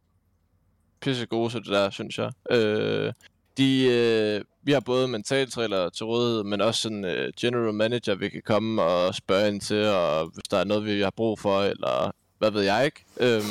[1.02, 2.32] pisse gode til det der, synes jeg.
[2.52, 3.14] Øh,
[3.58, 8.30] de, øh, vi har både mentaltræner til rådighed, men også sådan øh, general manager, vi
[8.30, 11.62] kan komme og spørge ind til, og hvis der er noget, vi har brug for,
[11.62, 13.42] eller hvad ved jeg ikke, øh,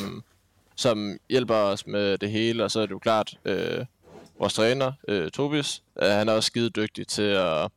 [0.76, 3.84] som hjælper os med det hele, og så er det jo klart, øh,
[4.38, 7.70] vores træner, øh, Tobias, øh, han er også skide dygtig til at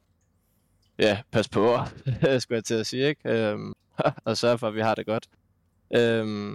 [1.00, 1.78] ja, passe på,
[2.40, 3.30] skulle jeg til at sige, ikke?
[3.30, 3.58] Øh,
[4.26, 5.28] og sørge for, at vi har det godt.
[5.96, 6.54] Øh,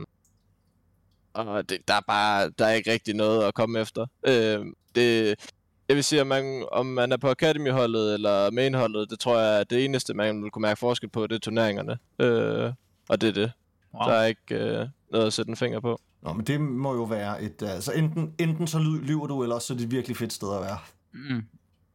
[1.46, 4.06] og det, der er bare der er ikke rigtig noget at komme efter.
[4.26, 5.36] Øhm, det,
[5.88, 9.60] jeg vil sige, at man, om man er på Academy-holdet eller main-holdet, det tror jeg
[9.60, 11.98] er det eneste, man vil kunne mærke forskel på, det er turneringerne.
[12.18, 12.72] Øh,
[13.08, 13.52] og det er det.
[13.94, 14.08] Wow.
[14.08, 16.00] Der er ikke øh, noget at sætte en finger på.
[16.22, 17.62] Nå, men det må jo være et...
[17.62, 20.32] Altså, enten, enten så ly- lyver du, eller også så er det et virkelig fedt
[20.32, 20.78] sted at være.
[21.12, 21.42] Mm.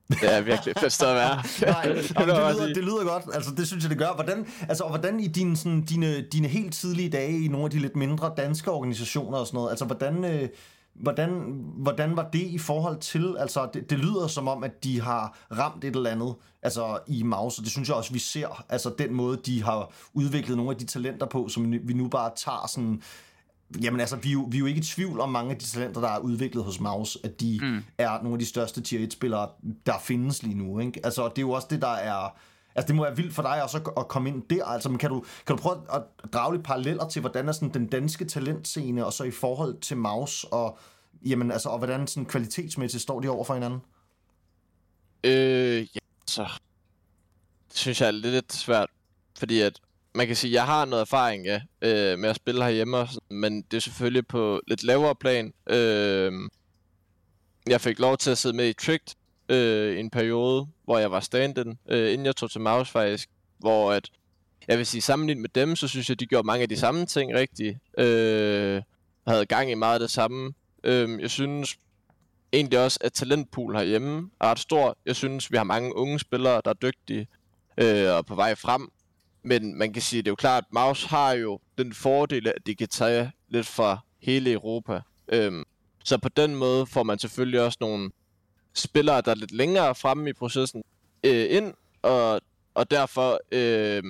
[0.10, 1.36] Det er virkelig fedt sted at være.
[1.72, 3.24] Nej, Det lyder, det lyder godt.
[3.34, 4.14] Altså, det synes jeg, det gør.
[4.14, 7.72] Hvordan, altså, og hvordan i dine, sådan, dine, dine helt tidlige dage i nogle af
[7.72, 10.50] de lidt mindre danske organisationer og sådan noget, altså, hvordan, øh,
[10.94, 11.30] hvordan,
[11.78, 15.38] hvordan var det i forhold til, altså, det, det lyder som om, at de har
[15.52, 18.92] ramt et eller andet, altså, i Maus, og det synes jeg også, vi ser, altså,
[18.98, 22.68] den måde, de har udviklet nogle af de talenter på, som vi nu bare tager
[22.68, 23.02] sådan,
[23.82, 25.66] Jamen altså, vi er, jo, vi er jo ikke i tvivl om mange af de
[25.66, 27.84] talenter, der er udviklet hos Maus, at de mm.
[27.98, 29.50] er nogle af de største tier 1-spillere,
[29.86, 30.80] der findes lige nu.
[30.80, 31.02] Ikke?
[31.04, 32.38] Altså, det er jo også det, der er...
[32.76, 34.66] Altså, det må være vildt for dig også at, at komme ind der.
[34.66, 37.74] Altså, men kan du, kan du prøve at drage lidt paralleller til, hvordan er sådan
[37.74, 40.78] den danske talentscene, og så i forhold til Maus, og,
[41.26, 43.80] jamen, altså, og hvordan sådan kvalitetsmæssigt står de over for hinanden?
[45.24, 46.48] Øh, ja, så...
[47.70, 48.90] Det synes jeg er lidt svært,
[49.38, 49.80] fordi at
[50.16, 53.08] man kan sige, at jeg har noget erfaring ja, øh, med at spille herhjemme, og
[53.08, 55.54] sådan, men det er selvfølgelig på lidt lavere plan.
[55.70, 56.32] Øh,
[57.68, 59.16] jeg fik lov til at sidde med i Tricked
[59.50, 63.92] øh, en periode, hvor jeg var stand-in, øh, inden jeg tog til Maus faktisk, hvor
[63.92, 64.10] at,
[64.68, 67.06] jeg vil sige, sammenlignet med dem, så synes jeg, de gjorde mange af de samme
[67.06, 67.78] ting rigtigt.
[67.98, 68.82] Øh,
[69.28, 70.54] havde gang i meget af det samme.
[70.84, 71.78] Øh, jeg synes
[72.54, 74.98] egentlig også, at talentpool herhjemme er ret stor.
[75.06, 77.28] Jeg synes, vi har mange unge spillere, der er dygtige
[77.78, 78.90] øh, og på vej frem.
[79.44, 82.56] Men man kan sige, det er jo klart, at Maus har jo den fordel, at
[82.66, 85.02] de kan tage lidt fra hele Europa.
[85.28, 85.64] Øhm,
[86.04, 88.12] så på den måde får man selvfølgelig også nogle
[88.74, 90.84] spillere, der er lidt længere fremme i processen
[91.24, 92.42] øh, ind, og,
[92.74, 94.04] og derfor øh,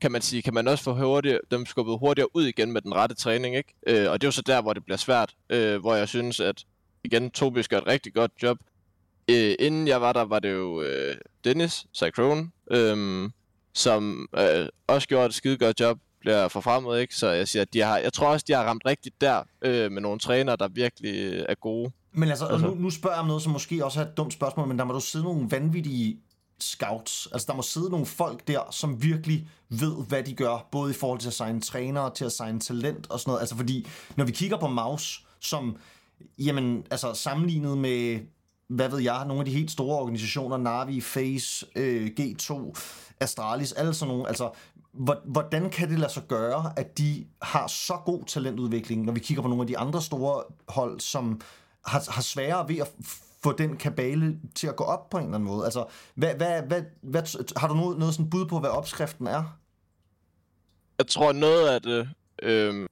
[0.00, 2.94] kan man sige, kan man også få hurtigt, dem skubbet hurtigere ud igen med den
[2.94, 3.74] rette træning, ikke?
[3.86, 6.40] Øh, og det er jo så der, hvor det bliver svært, øh, hvor jeg synes,
[6.40, 6.64] at
[7.04, 8.58] igen, Tobias gør et rigtig godt job.
[9.30, 13.30] Øh, inden jeg var der, var det jo øh, Dennis Cyclone, øh,
[13.76, 17.16] som øh, også gjorde et skide godt job, bliver forfremmet, ikke?
[17.16, 19.92] Så jeg siger, at de har, jeg tror også, de har ramt rigtigt der øh,
[19.92, 21.92] med nogle trænere, der virkelig er gode.
[22.12, 22.66] Men altså, altså.
[22.66, 24.84] Nu, nu spørger jeg om noget, som måske også er et dumt spørgsmål, men der
[24.84, 26.18] må du sidde nogle vanvittige
[26.60, 27.28] scouts.
[27.32, 30.94] Altså, der må sidde nogle folk der, som virkelig ved, hvad de gør, både i
[30.94, 33.40] forhold til at signe trænere, til at signe talent og sådan noget.
[33.40, 33.86] Altså, fordi
[34.16, 35.76] når vi kigger på Maus, som,
[36.38, 38.20] jamen, altså sammenlignet med,
[38.68, 42.74] hvad ved jeg, nogle af de helt store organisationer, Navi, Face, øh, G2,
[43.20, 44.50] Astralis, alle sådan nogle, altså,
[45.24, 49.42] hvordan kan det lade sig gøre, at de har så god talentudvikling, når vi kigger
[49.42, 51.40] på nogle af de andre store hold, som
[51.86, 52.88] har, har sværere ved at
[53.42, 55.64] få den kabale til at gå op på en eller anden måde?
[55.64, 59.58] Altså, hvad, hvad, hvad, hvad, har du noget, noget sådan bud på, hvad opskriften er?
[60.98, 62.08] Jeg tror, noget af det
[62.42, 62.88] øh,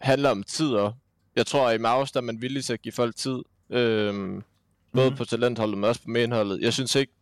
[0.00, 0.92] handler om tider.
[1.36, 3.38] Jeg tror, at i Maus, der er man villig til at give folk tid.
[3.70, 4.42] Øh,
[4.92, 5.16] både mm.
[5.16, 6.60] på talentholdet, men også på menholdet.
[6.60, 7.12] Jeg synes ikke,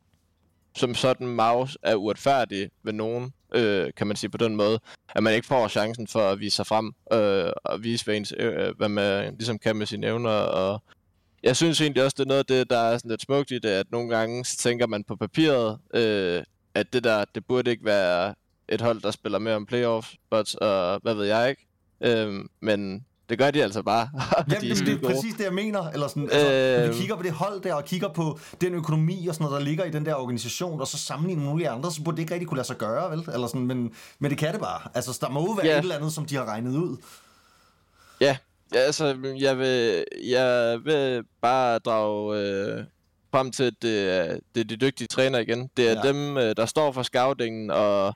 [0.79, 4.79] som sådan Maus er uretfærdig ved nogen, øh, kan man sige på den måde,
[5.14, 8.35] at man ikke får chancen for at vise sig frem øh, og vise, hvad, ens,
[8.37, 10.31] øh, hvad man ligesom kan med sine evner.
[10.31, 10.83] Og
[11.43, 13.59] jeg synes egentlig også, det er noget af det, der er sådan lidt smukt i
[13.59, 16.43] det, at nogle gange tænker man på papiret, øh,
[16.75, 18.35] at det der, det burde ikke være
[18.69, 21.67] et hold, der spiller mere om playoff spots, og hvad ved jeg ikke.
[22.01, 24.09] Øh, men det gør de altså bare.
[24.51, 25.91] Jamen, det, det er præcis det, jeg mener.
[25.91, 26.88] Eller sådan, altså, øh...
[26.88, 29.67] vi kigger på det hold der, og kigger på den økonomi og sådan noget, der
[29.67, 32.35] ligger i den der organisation, og så sammenligner med mulige andre, så burde det ikke
[32.35, 33.29] rigtig kunne lade sig gøre, vel?
[33.33, 34.81] Eller sådan, men, men det kan det bare.
[34.95, 35.79] Altså, der må jo være ja.
[35.79, 36.97] et eller andet, som de har regnet ud.
[38.21, 38.37] Ja,
[38.75, 42.85] ja altså, jeg vil, jeg vil bare drage øh,
[43.31, 45.71] frem til, at det, det er de dygtige træner igen.
[45.77, 46.12] Det er ja.
[46.12, 48.14] dem, øh, der står for scoutingen, og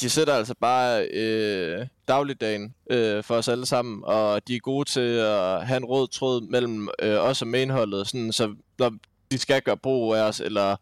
[0.00, 4.88] de sætter altså bare øh, dagligdagen øh, for os alle sammen, og de er gode
[4.88, 8.92] til at have en rød tråd mellem øh, os og mainholdet, sådan, så når
[9.30, 10.76] de skal gøre brug af os, eller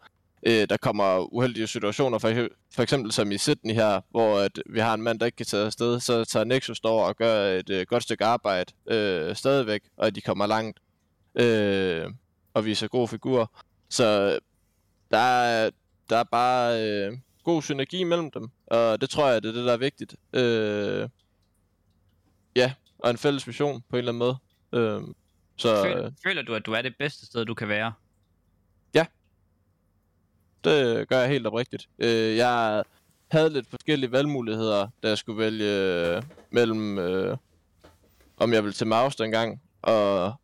[0.46, 4.80] øh, der kommer uheldige situationer, for, for eksempel som i Sydney her, hvor at vi
[4.80, 7.70] har en mand, der ikke kan tage afsted, så tager Nexus over og gør et
[7.70, 10.78] øh, godt stykke arbejde øh, stadigvæk, og de kommer langt
[11.34, 12.06] øh,
[12.54, 13.46] og viser gode figurer.
[13.88, 14.38] Så
[15.10, 15.70] der er,
[16.10, 16.88] der er bare...
[16.88, 17.12] Øh,
[17.48, 20.16] god synergi mellem dem, og det tror jeg, det er det, der er vigtigt.
[20.32, 21.08] Øh,
[22.56, 24.36] ja, og en fælles vision på en eller anden måde.
[24.72, 25.02] Øh,
[25.56, 27.92] så, føler, føler du, at du er det bedste sted, du kan være?
[28.94, 29.06] Ja.
[30.64, 31.88] Det gør jeg helt oprigtigt.
[31.98, 32.84] Øh, jeg
[33.30, 37.36] havde lidt forskellige valgmuligheder, da jeg skulle vælge øh, mellem, øh,
[38.36, 40.34] om jeg ville til Maus dengang, og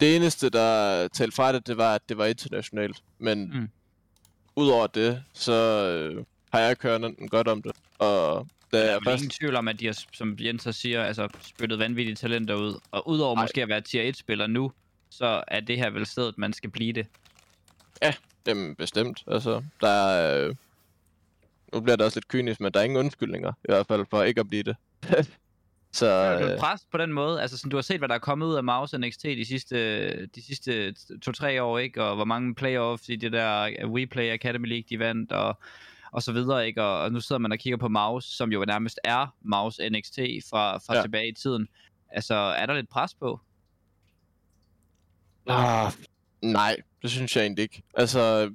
[0.00, 3.02] det eneste, der talte fra det, det var, at det var internationalt.
[3.18, 3.68] Men mm
[4.56, 7.72] udover det, så øh, har jeg kørt godt om det.
[7.98, 9.22] Og da der er jeg først...
[9.22, 12.80] ingen tvivl om, at de har, som Jens så siger, altså spyttet vanvittige talenter ud.
[12.90, 13.42] Og udover Ej.
[13.44, 14.72] måske at være tier 1-spiller nu,
[15.10, 17.06] så er det her vel stedet, man skal blive det.
[18.02, 18.14] Ja,
[18.46, 19.24] jamen bestemt.
[19.26, 20.46] Altså, der er...
[20.46, 20.54] Øh...
[21.72, 24.22] Nu bliver det også lidt kynisk, men der er ingen undskyldninger, i hvert fald, for
[24.22, 24.76] ikke at blive det.
[25.92, 27.42] Så, er du øh, pres på den måde?
[27.42, 30.26] Altså, sådan, du har set, hvad der er kommet ud af Mouse NXT de sidste,
[30.26, 32.04] de sidste to-tre år, ikke?
[32.04, 35.58] Og hvor mange playoffs i det der WePlay Academy League, de vandt, og,
[36.12, 36.82] og så videre, ikke?
[36.82, 40.18] Og, og nu sidder man og kigger på Mouse, som jo nærmest er Mouse NXT
[40.50, 41.02] fra, fra ja.
[41.02, 41.68] tilbage i tiden.
[42.08, 43.40] Altså, er der lidt pres på?
[45.46, 45.92] Ah,
[46.42, 47.82] nej, det synes jeg egentlig ikke.
[47.94, 48.52] Altså,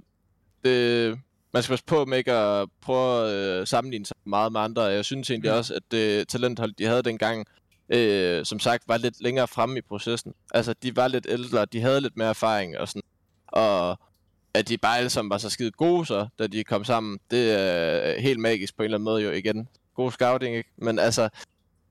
[0.64, 1.20] det,
[1.56, 4.82] man skal passe på med ikke at prøve at øh, sammenligne sig meget med andre.
[4.82, 5.58] Jeg synes egentlig Mm.
[5.58, 7.46] også, at det talenthold, de havde dengang,
[7.90, 10.34] øh, som sagt, var lidt længere fremme i processen.
[10.54, 13.02] Altså, de var lidt ældre, de havde lidt mere erfaring og sådan.
[13.48, 14.00] Og
[14.54, 17.52] at de bare alle sammen var så skide gode så, da de kom sammen, det
[17.52, 19.68] er helt magisk på en eller anden måde jo igen.
[19.96, 20.70] God scouting, ikke?
[20.78, 21.30] Men altså,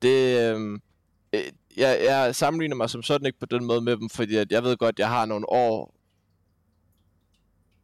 [0.01, 0.39] det...
[0.55, 0.79] Øh,
[1.33, 1.41] øh,
[1.77, 4.63] jeg, jeg sammenligner mig som sådan ikke på den måde med dem, fordi at jeg
[4.63, 5.94] ved godt, at jeg har nogle år,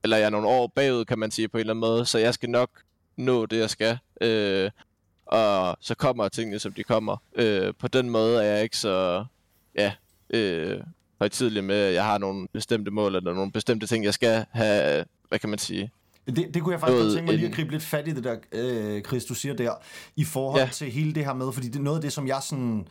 [0.04, 2.18] eller jeg er nogle år bagud, kan man sige på en eller anden måde, så
[2.18, 2.70] jeg skal nok
[3.18, 3.98] nå det, jeg skal.
[4.22, 4.72] Øh,
[5.26, 7.18] og så kommer tingene, som de kommer.
[7.36, 9.26] Øh, på den måde er jeg ikke så,
[9.76, 9.94] ja,
[10.30, 10.82] øh,
[11.20, 15.06] højtidlig med, at jeg har nogle bestemte mål, eller nogle bestemte ting, jeg skal have,
[15.30, 15.92] hvad kan man sige,
[16.28, 18.24] Det, det kunne jeg faktisk Noget tænke mig lige at gribe lidt fat i det
[18.24, 19.74] der, øh, Chris, du siger der,
[20.16, 20.62] i forhold.
[20.62, 20.70] Ja.
[20.72, 22.88] til hele det her med, fordi det er noget af det, som jeg sådan...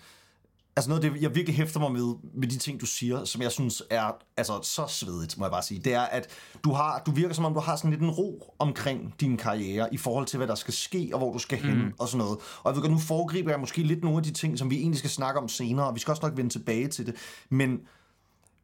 [0.81, 3.43] Altså noget af det, jeg virkelig hæfter mig med, med de ting, du siger, som
[3.43, 6.29] jeg synes er altså, så svedigt, må jeg bare sige, det er, at
[6.65, 9.95] du, har, du virker som om, du har sådan lidt en ro omkring din karriere,
[9.95, 11.93] i forhold til, hvad der skal ske, og hvor du skal hen, Mm.
[11.99, 12.39] og sådan noget.
[12.63, 14.77] Og jeg ved godt, nu foregriber jeg måske lidt nogle af de ting, som vi
[14.77, 17.15] egentlig skal snakke om senere, og vi skal også nok vende tilbage til det.
[17.51, 17.81] Men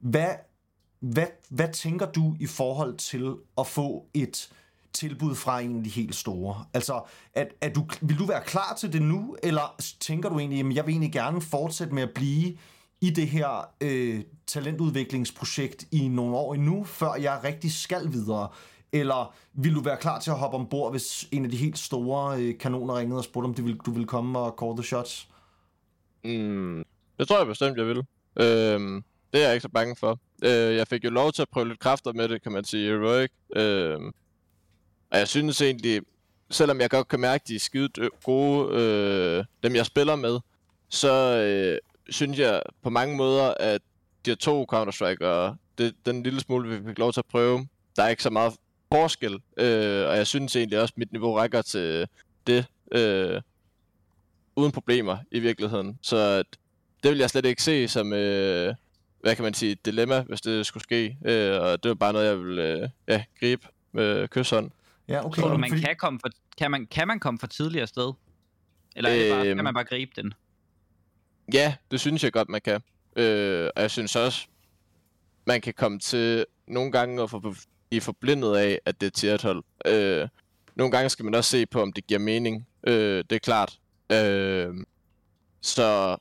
[0.00, 0.30] hvad,
[1.00, 4.50] hvad, hvad tænker du i forhold til at få et
[4.96, 6.64] tilbud fra en af de helt store?
[6.74, 7.00] Altså,
[7.34, 10.74] at, at du, vil du være klar til det nu, eller tænker du egentlig, at
[10.74, 12.56] jeg vil egentlig gerne fortsætte med at blive
[13.00, 18.48] i det her øh, talentudviklingsprojekt i nogle år endnu, før jeg rigtig skal videre?
[18.92, 22.40] Eller vil du være klar til at hoppe ombord, hvis en af de helt store
[22.40, 25.28] øh, kanoner ringede og spurgte, om de vil, du vil komme og call the shots?
[26.24, 26.84] Mm,
[27.18, 27.98] det tror jeg bestemt, jeg vil.
[28.36, 30.18] Øhm, det er jeg ikke så bange for.
[30.44, 32.86] Øh, jeg fik jo lov til at prøve lidt kræfter med det, kan man sige,
[32.86, 33.30] i Heroic.
[33.56, 34.00] Øh,
[35.10, 36.00] og jeg synes egentlig,
[36.50, 40.38] selvom jeg godt kan mærke, at de er skide gode, øh, dem jeg spiller med,
[40.88, 43.80] så øh, synes jeg på mange måder, at
[44.24, 47.68] de her to Counter-Strike og det, den lille smule, vi fik lov til at prøve,
[47.96, 48.54] der er ikke så meget
[48.92, 49.32] forskel.
[49.56, 52.08] Øh, og jeg synes egentlig også, at mit niveau rækker til
[52.46, 52.66] det.
[52.92, 53.40] Øh,
[54.56, 55.98] uden problemer i virkeligheden.
[56.02, 56.46] Så at,
[57.02, 58.74] det vil jeg slet ikke se som, øh,
[59.20, 61.16] hvad kan man sige, et dilemma, hvis det skulle ske.
[61.24, 64.70] Øh, og det var bare noget, jeg ville øh, ja, gribe med kysshånd.
[65.08, 65.40] Ja, okay.
[65.42, 68.12] Tror du, man Fordi- kan, komme for, kan, man, kan man komme for tidligere afsted?
[68.96, 69.56] Eller er det bare, Øhm.
[69.58, 70.34] kan man bare gribe den?
[71.52, 72.80] Ja, det synes jeg godt, man kan.
[73.16, 74.46] Øh, og jeg synes også,
[75.46, 77.54] man kan komme til nogle gange at få,
[77.88, 79.64] blive forblindet af, at det er tier 12.
[79.86, 80.28] Øh,
[80.76, 82.66] nogle gange skal man også se på, om det giver mening.
[82.86, 83.78] Øh, det er klart.
[84.12, 84.74] Øh,
[85.62, 86.16] så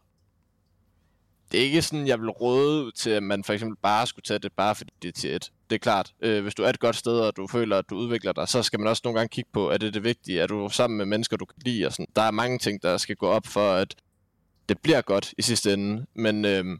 [1.55, 4.39] det er ikke sådan, jeg vil råde til, at man for eksempel bare skulle tage
[4.39, 5.51] det, bare fordi det er tier 1.
[5.69, 6.13] Det er klart.
[6.21, 8.63] Øh, hvis du er et godt sted, og du føler, at du udvikler dig, så
[8.63, 10.41] skal man også nogle gange kigge på, er det det vigtige?
[10.41, 11.85] Er du sammen med mennesker, du kan lide?
[11.85, 12.07] Og sådan.
[12.15, 13.95] Der er mange ting, der skal gå op for, at
[14.69, 16.05] det bliver godt i sidste ende.
[16.13, 16.79] Men øhm,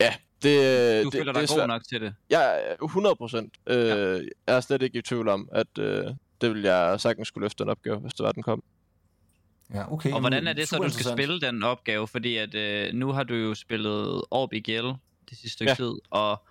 [0.00, 2.14] ja, det, Du det, føler det dig er god nok til det.
[2.30, 3.54] Er 100 procent.
[3.66, 3.94] Øh, Ja.
[4.46, 6.04] Jeg er slet ikke i tvivl om, at øh,
[6.40, 8.62] det vil jeg sagtens skulle løfte den opgave, hvis det var, den kom.
[9.74, 10.12] Ja, okay.
[10.12, 12.08] Og hvordan er det så, du skal spille den opgave?
[12.08, 14.86] Fordi at øh, nu har du jo spillet Orb IGL
[15.30, 15.74] det sidste stykke Ja.
[15.74, 16.42] tid, og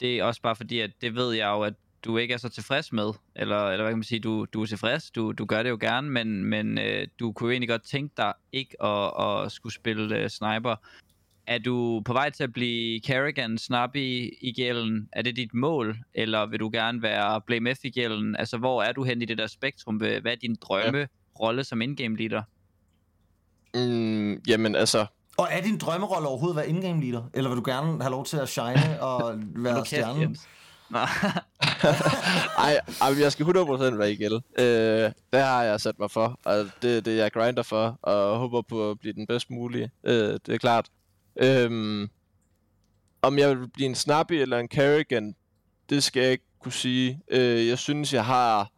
[0.00, 2.48] det er også bare fordi, at det ved jeg jo, at du ikke er så
[2.48, 3.12] tilfreds med.
[3.36, 5.78] Eller, eller hvad kan man sige, du, du er tilfreds, du, du gør det jo
[5.80, 9.74] gerne, men, men øh, du kunne jo egentlig godt tænke dig ikke at, at skulle
[9.74, 10.76] spille øh, sniper.
[11.46, 15.08] Er du på vej til at blive Kerrigan Snappy i gælden?
[15.12, 15.98] Er det dit mål?
[16.14, 18.36] Eller vil du gerne være Blame F i gælden?
[18.36, 19.96] Altså, hvor er du hen i det der spektrum?
[19.96, 21.08] Hvad er din drømme
[21.40, 22.42] rolle som in-game leader?
[23.74, 27.22] Mm, jamen altså, Og er din drømmerolle overhovedet at være in-game leader?
[27.34, 30.36] Eller vil du gerne have lov til at shine og være stjernen?
[30.90, 30.98] Nå.
[32.58, 34.40] ej, ej, jeg skal 100% være i gæld.
[34.58, 38.38] Øh, det har jeg sat mig for, og det er det, jeg grinder for, og
[38.38, 39.90] håber på at blive den bedst mulige.
[40.04, 40.88] Øh, det er klart.
[41.36, 42.08] Øhm,
[43.22, 45.34] om jeg vil blive en snappy eller en Kerrigan,
[45.90, 47.20] det skal jeg ikke kunne sige.
[47.30, 48.70] Øh, jeg synes, jeg har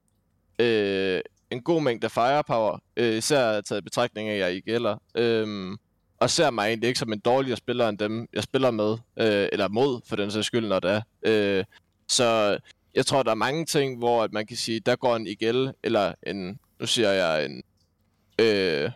[0.59, 4.97] øh, en god mængde firepower, øh, især taget i betragtning af, at jeg ikke gælder.
[5.15, 5.77] Øh,
[6.21, 9.49] og ser mig egentlig ikke som en dårligere spiller end dem, jeg spiller med, øh,
[9.53, 11.01] eller mod, for den sags skyld, når det er.
[11.23, 11.65] Øh,
[12.09, 12.59] så
[12.95, 15.69] jeg tror, der er mange ting, hvor at man kan sige, der går en IGL,
[15.83, 17.63] eller en, nu siger jeg en,
[18.39, 18.91] øh,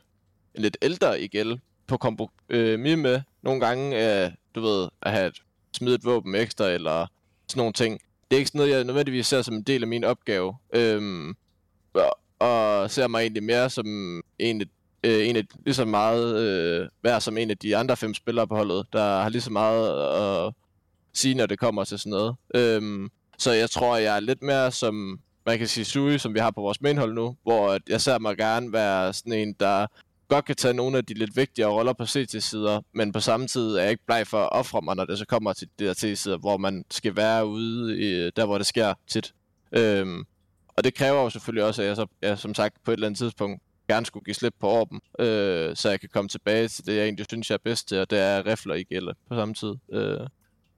[0.55, 1.53] en lidt ældre IGL
[1.87, 3.21] på kombo øh, med.
[3.43, 7.07] Nogle gange, øh, du ved, at have et, smide et våben ekstra, eller
[7.49, 8.01] sådan nogle ting.
[8.31, 10.57] Det er ikke sådan noget, jeg nødvendigvis ser som en del af min opgave.
[10.73, 11.37] Øhm,
[12.43, 13.87] og, ser mig egentlig mere som
[14.39, 14.67] en, af-
[15.05, 18.47] øh, en af, lige så meget øh, værd som en af de andre fem spillere
[18.47, 19.89] på holdet, der har lige så meget
[20.47, 20.53] at
[21.15, 22.35] sige, når det kommer til sådan noget.
[22.55, 26.39] Øhm, så jeg tror, jeg er lidt mere som, man kan sige, Sui, som vi
[26.39, 29.87] har på vores mainhold nu, hvor jeg ser mig gerne være sådan en, der
[30.29, 33.75] godt kan tage nogle af de lidt vigtigere roller på CT-sider, men på samme tid
[33.77, 36.57] er jeg ikke bleg for at ofre mig, når det så kommer til DRT-sider, hvor
[36.57, 39.33] man skal være ude i, der, hvor det sker tit.
[39.73, 40.25] Øhm,
[40.77, 43.07] og det kræver jo selvfølgelig også, at jeg, så, jeg som sagt på et eller
[43.07, 46.87] andet tidspunkt gerne skulle give slip på Orben, øh, så jeg kan komme tilbage til
[46.87, 49.35] det, jeg egentlig synes, jeg er bedst til, og det er rifler i gælde på
[49.35, 49.75] samme tid.
[49.93, 50.27] Øh,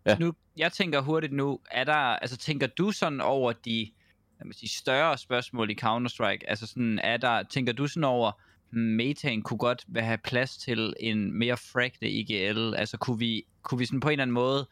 [0.06, 0.16] Ja.
[0.18, 3.90] Nu, jeg tænker hurtigt nu, er der, altså tænker du sådan over de
[4.38, 6.44] lad mig sige, større spørgsmål i Counter-Strike?
[6.48, 8.32] Altså sådan, er der, tænker du sådan over,
[8.70, 12.74] hmm, metaen kunne godt have plads til en mere fragte IGL?
[12.74, 14.68] Altså kunne vi, kunne vi sådan på en eller anden måde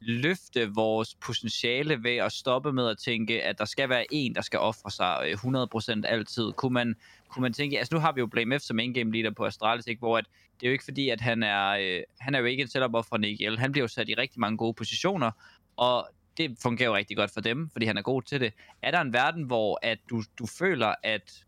[0.00, 4.40] løfte vores potentiale ved at stoppe med at tænke, at der skal være en, der
[4.40, 6.52] skal ofre sig øh, 100% altid.
[6.52, 6.94] Kunne man,
[7.28, 9.86] kunne man tænke, altså nu har vi jo Blame F som in-game leader på Astralis,
[9.86, 9.98] ikke?
[9.98, 10.24] hvor at
[10.60, 13.06] det er jo ikke fordi, at han er, øh, han er jo ikke en setup
[13.08, 13.58] for Nick L.
[13.58, 15.30] Han bliver jo sat i rigtig mange gode positioner,
[15.76, 18.52] og det fungerer jo rigtig godt for dem, fordi han er god til det.
[18.82, 21.44] Er der en verden, hvor at du, du føler, at,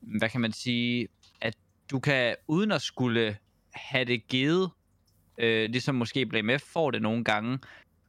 [0.00, 1.08] hvad kan man sige,
[1.40, 1.56] at
[1.90, 3.36] du kan, uden at skulle
[3.74, 4.70] have det givet,
[5.38, 7.58] øh, ligesom måske Blame får det nogle gange,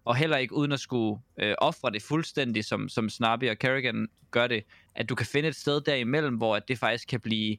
[0.05, 4.07] og heller ikke uden at skulle øh, ofre det fuldstændig, som, som Snappy og Kerrigan
[4.31, 4.63] gør det,
[4.95, 7.57] at du kan finde et sted derimellem, hvor at det faktisk kan blive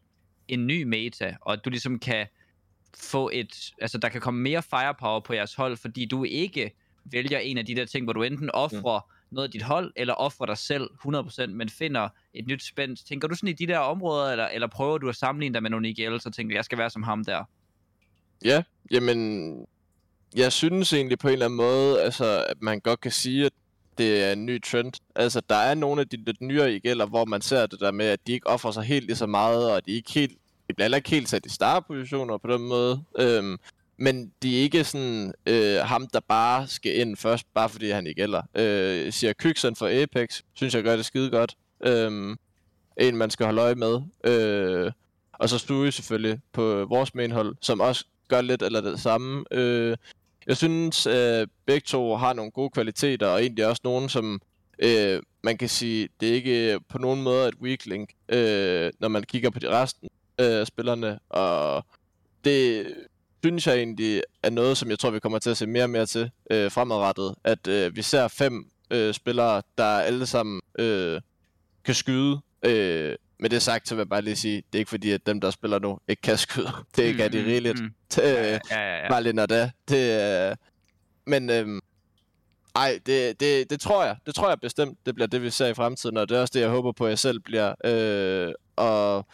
[0.49, 2.27] en ny meta, og at du ligesom kan
[2.97, 6.71] få et, altså der kan komme mere firepower på jeres hold, fordi du ikke
[7.05, 9.35] vælger en af de der ting, hvor du enten offrer mm.
[9.35, 12.97] noget af dit hold, eller offrer dig selv 100%, men finder et nyt spænd.
[12.97, 15.71] Tænker du sådan i de der områder, eller, eller prøver du at sammenligne dig med
[15.71, 17.45] nogle IGL, så tænker, jeg, jeg skal være som ham der?
[18.45, 19.59] Ja, jamen,
[20.37, 23.53] jeg synes egentlig på en eller anden måde, altså, at man godt kan sige, at
[23.99, 24.93] det er en ny trend.
[25.15, 28.07] Altså, der er nogle af de lidt nyere gælder, hvor man ser det der med,
[28.07, 30.33] at de ikke offrer sig helt lige så meget, og de ikke helt,
[30.69, 33.05] de bliver heller ikke helt sat i startpositioner på den måde.
[33.19, 33.59] Øhm,
[33.97, 38.07] men de er ikke sådan øh, ham, der bare skal ind først, bare fordi han
[38.07, 38.43] ikke gælder.
[38.55, 41.55] Øh, siger Kyksen for Apex, synes jeg gør det skide godt.
[41.87, 42.37] Øhm,
[42.97, 44.01] en, man skal holde øje med.
[44.25, 44.93] Øh,
[45.33, 49.45] og så Stue selvfølgelig på vores mainhold, som også gør lidt eller det samme.
[49.51, 49.97] Øh,
[50.47, 54.41] jeg synes, øh, begge to har nogle gode kvaliteter, og egentlig også nogen, som
[54.79, 58.93] øh, man kan sige, det er ikke øh, på nogen måde et weak link, øh,
[58.99, 60.09] når man kigger på de resten
[60.41, 61.19] øh, af øh, spillerne.
[61.29, 61.85] Og
[62.45, 62.87] det
[63.45, 65.91] synes jeg egentlig er noget, som jeg tror, vi kommer til at se mere og
[65.91, 67.35] mere til øh, fremadrettet.
[67.45, 71.21] At øh, vi ser fem øh, spillere, der alle sammen øh,
[71.85, 72.41] kan skyde.
[72.63, 75.27] Øh, med det sagt, så vil jeg bare lige sige, det er ikke fordi, at
[75.27, 76.73] dem, der spiller nu, ikke kan skyde.
[76.97, 77.81] Det mm, er de rigeligt.
[77.81, 77.91] Mm.
[78.15, 79.09] Det, ja, ja, ja, ja.
[79.09, 80.57] Bare lige når det det, øh,
[81.27, 81.81] Men øh,
[82.75, 84.17] ej, det, det, det tror jeg.
[84.27, 86.17] Det tror jeg bestemt, det bliver det, vi ser i fremtiden.
[86.17, 87.75] Og det er også det, jeg håber på, at jeg selv bliver.
[87.85, 89.27] Øh, og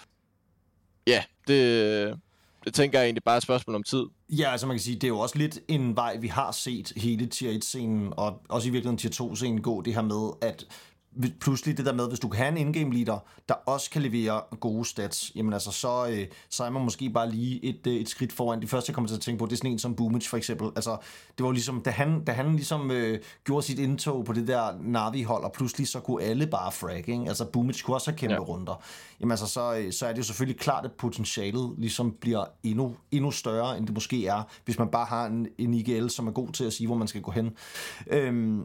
[1.07, 2.19] ja, det,
[2.65, 4.05] det tænker jeg egentlig bare er et spørgsmål om tid.
[4.29, 6.93] Ja, altså man kan sige, det er jo også lidt en vej, vi har set
[6.97, 10.67] hele tier 1-scenen, og også i virkeligheden tier 2-scenen gå det her med, at
[11.41, 13.19] pludselig det der med, hvis du kan have en in-game leader,
[13.49, 17.31] der også kan levere gode stats, jamen altså, så, øh, så er man måske bare
[17.31, 18.61] lige et, øh, et skridt foran.
[18.61, 20.37] Det første, jeg kommer til at tænke på, det er sådan en som Boomage for
[20.37, 20.69] eksempel.
[20.77, 20.97] Altså,
[21.39, 24.79] det var ligesom, da han, da han ligesom øh, gjorde sit indtog på det der
[24.81, 27.25] Navi-hold, og pludselig så kunne alle bare frag, ikke?
[27.29, 28.41] Altså, Boomage kunne også have kæmpe ja.
[28.41, 28.83] runder.
[29.21, 32.97] Jamen altså, så, øh, så er det jo selvfølgelig klart, at potentialet ligesom bliver endnu,
[33.11, 36.33] endnu større, end det måske er, hvis man bare har en, en IGL, som er
[36.33, 37.51] god til at sige, hvor man skal gå hen.
[38.07, 38.65] Øhm,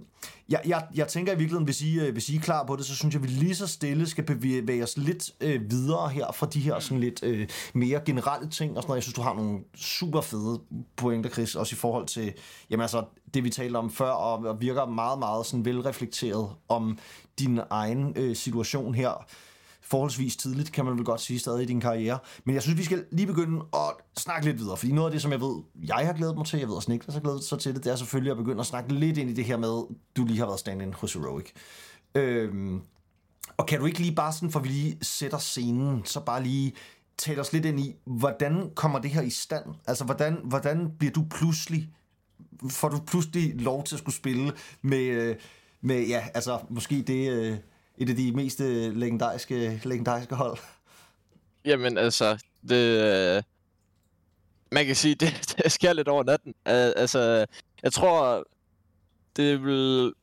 [0.50, 2.86] jeg, jeg, jeg tænker i virkeligheden, hvis I, øh, hvis I er klar på det,
[2.86, 6.32] så synes jeg, at vi lige så stille skal bevæge os lidt øh, videre her
[6.32, 8.98] fra de her sådan lidt øh, mere generelle ting og sådan noget.
[8.98, 10.62] Jeg synes, du har nogle super fede
[10.96, 12.34] pointer, Chris, også i forhold til
[12.70, 13.04] jamen altså,
[13.34, 16.98] det, vi talte om før, og, og virker meget, meget sådan velreflekteret om
[17.40, 19.26] din egen øh, situation her
[19.86, 22.19] forholdsvis tidligt, kan man vel godt sige, stadig i din karriere.
[22.45, 25.21] Men jeg synes, vi skal lige begynde at snakke lidt videre, fordi noget af det,
[25.21, 27.60] som jeg ved, jeg har glædet mig til, jeg ved også Niklas har glædet sig
[27.60, 29.95] til det, det er selvfølgelig at begynde at snakke lidt ind i det her med,
[30.17, 31.52] du lige har været stand-in hos Heroic.
[32.15, 32.82] Øhm,
[33.58, 36.74] og kan du ikke lige bare sådan, for vi lige sætter scenen, så bare lige
[37.17, 39.65] tale os lidt ind i, hvordan kommer det her i stand?
[39.88, 41.89] Altså, hvordan, hvordan bliver du pludselig,
[42.69, 45.36] får du pludselig lov til at skulle spille med, øh,
[45.82, 47.58] med ja, altså måske det, øh,
[47.98, 50.58] et af de mest øh, legendariske, legendariske hold?
[51.66, 53.02] Jamen altså, det,
[53.36, 53.44] øh,
[54.72, 56.54] man kan sige, det, det sker lidt over natten.
[56.66, 57.46] altså,
[57.84, 58.48] jeg tror,
[59.36, 60.14] det vil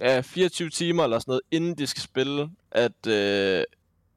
[0.00, 3.64] ja, 24 timer eller sådan noget, inden de skal spille, at øh,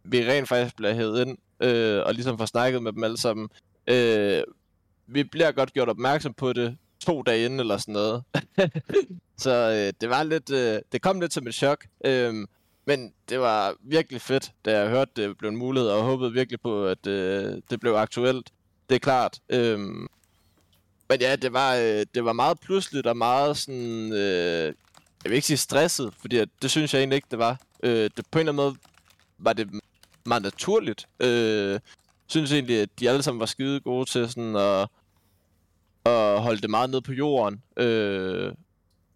[0.04, 3.50] vi rent faktisk bliver hævet ind, øh, og ligesom får snakket med dem alle sammen.
[3.88, 4.44] Øh,
[5.08, 8.24] vi bliver godt gjort opmærksom på det to dage inden eller sådan noget.
[9.44, 11.86] så øh, det var lidt, øh, det kom lidt som et chok.
[12.06, 12.48] Øh,
[12.90, 16.62] men det var virkelig fedt, da jeg hørte, det blev en mulighed, og håbede virkelig
[16.62, 18.50] på, at øh, det blev aktuelt.
[18.90, 19.40] Det er klart.
[19.50, 20.08] Øhm,
[21.10, 24.14] men ja, det var, øh, det var meget pludseligt og meget sådan...
[24.14, 24.74] Øh,
[25.24, 27.58] jeg vil ikke sige stresset, fordi at, det synes jeg egentlig ikke, det var.
[27.84, 28.76] Øh, det, på en eller anden måde
[29.38, 29.70] var det
[30.26, 31.08] meget naturligt.
[31.20, 31.80] Øh,
[32.28, 34.88] synes egentlig, at de alle sammen var skide gode til sådan at,
[36.06, 37.64] at holde det meget ned på jorden.
[37.78, 38.54] Øh,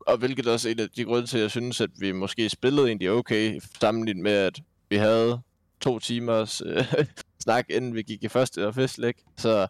[0.07, 2.49] og hvilket også er en af de grunde til, at jeg synes, at vi måske
[2.49, 5.41] spillede egentlig okay, sammenlignet med, at vi havde
[5.81, 6.85] to timers øh,
[7.43, 9.13] snak, inden vi gik i første og festlæg.
[9.37, 9.67] Så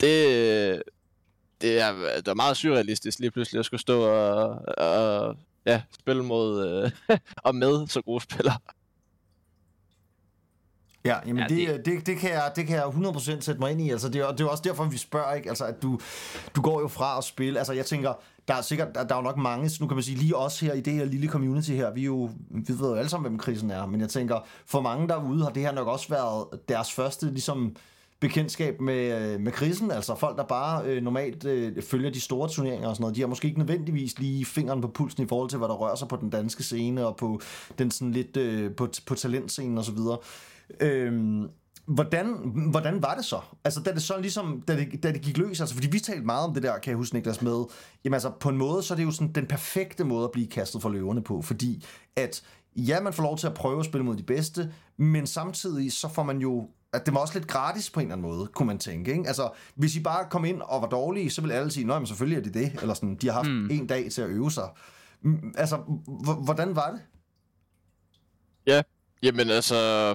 [0.00, 0.82] det,
[1.60, 5.36] det er, det er meget surrealistisk lige pludselig at skulle stå og, og
[5.66, 6.66] ja, spille mod
[7.08, 8.56] øh, og med så gode spillere.
[11.04, 13.60] Ja, jamen Ja, ja, det- det, det, det, kan jeg, det kan jeg 100% sætte
[13.60, 13.90] mig ind i.
[13.90, 15.48] Altså, det, er, det er også derfor, vi spørger, ikke?
[15.48, 16.00] Altså, at du,
[16.56, 17.58] du går jo fra at spille.
[17.58, 18.12] Altså, jeg tænker,
[18.48, 20.60] der er sikkert, der, der er jo nok mange, nu kan man sige, lige os
[20.60, 23.38] her i det her lille community her, vi, jo, vi ved jo alle sammen, hvem
[23.38, 26.92] krisen er, men jeg tænker, for mange derude har det her nok også været deres
[26.92, 27.76] første, ligesom,
[28.20, 32.48] bekendtskab med, øh, med krisen, altså folk, der bare øh, normalt øh, følger de store
[32.48, 35.50] turneringer og sådan noget, de har måske ikke nødvendigvis lige fingeren på pulsen i forhold
[35.50, 37.40] til, hvad der rører sig på den danske scene og på
[37.78, 40.18] den sådan lidt øh, på, på talentscenen og så videre.
[40.80, 41.48] Øhm,
[41.86, 42.26] hvordan,
[42.70, 43.40] hvordan var det så?
[43.64, 46.26] Altså, da det så ligesom, da det, da det gik løs, altså, fordi vi talte
[46.26, 47.64] meget om det der, kan jeg huske, Niklas, med,
[48.04, 50.46] jamen altså, på en måde, så er det jo sådan den perfekte måde at blive
[50.46, 51.84] kastet for løverne på, fordi
[52.16, 52.42] at,
[52.76, 56.08] ja, man får lov til at prøve at spille mod de bedste, men samtidig, så
[56.08, 58.66] får man jo at det var også lidt gratis på en eller anden måde, kunne
[58.66, 59.10] man tænke.
[59.10, 59.26] Ikke?
[59.26, 62.06] Altså, hvis I bare kom ind og var dårlige, så ville alle sige, nej, men
[62.06, 62.72] selvfølgelig er de det.
[62.82, 63.70] Eller sådan, de har haft mm.
[63.70, 64.68] en dag til at øve sig.
[65.22, 65.76] Mm, Altså,
[66.26, 67.00] h- hvordan var det?
[68.66, 68.82] Ja,
[69.22, 70.10] jamen altså,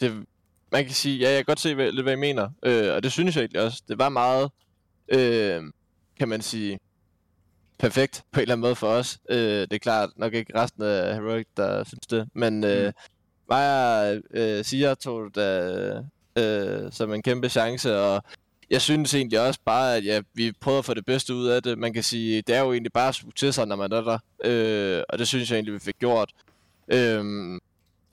[0.00, 0.26] det,
[0.74, 3.02] man kan sige, ja, jeg kan godt se hvad, lidt, hvad I mener, øh, og
[3.02, 3.82] det synes jeg egentlig også.
[3.88, 4.50] Det var meget,
[5.08, 5.62] øh,
[6.18, 6.78] kan man sige,
[7.78, 9.18] perfekt på en eller anden måde for os.
[9.30, 12.92] Øh, det er klart nok ikke resten af Heroic, der synes det, men øh,
[13.48, 16.02] mig og øh, Sia tog det da,
[16.42, 18.22] øh, som en kæmpe chance, og
[18.70, 21.62] jeg synes egentlig også bare, at ja, vi prøvede at få det bedste ud af
[21.62, 21.78] det.
[21.78, 24.18] Man kan sige, det er jo egentlig bare at til sig, når man er der,
[24.44, 26.32] øh, og det synes jeg egentlig, vi fik gjort.
[26.88, 27.60] Øhm,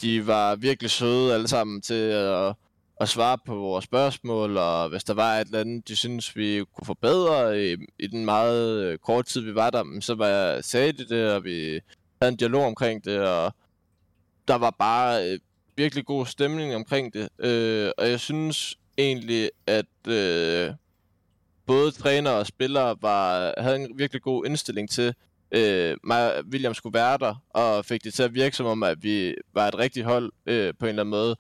[0.02, 2.56] de var virkelig søde alle sammen til at,
[3.02, 6.66] at svare på vores spørgsmål, og hvis der var et eller andet, de synes vi
[6.74, 10.28] kunne forbedre i, i den meget øh, korte tid, vi var der, men så var
[10.28, 11.80] jeg, sagde de det, og vi
[12.22, 13.54] havde en dialog omkring det, og
[14.48, 15.40] der var bare øh,
[15.76, 17.30] virkelig god stemning omkring det.
[17.40, 20.74] Øh, og jeg synes egentlig, at øh,
[21.66, 25.14] både træner og spillere var, havde en virkelig god indstilling til,
[25.52, 28.84] øh, mig og William skulle være der, og fik det til at virke som om,
[28.84, 31.36] at vi var et rigtigt hold øh, på en eller anden måde.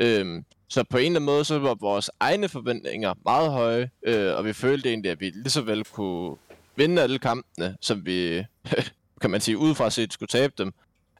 [0.00, 4.36] Øh, så på en eller anden måde, så var vores egne forventninger meget høje, øh,
[4.36, 6.36] og vi følte egentlig, at vi lige så vel kunne
[6.76, 8.44] vinde alle kampene, som vi,
[9.20, 10.72] kan man sige, udefra set skulle tabe dem.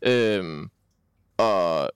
[0.02, 0.68] Øh,
[1.36, 1.90] og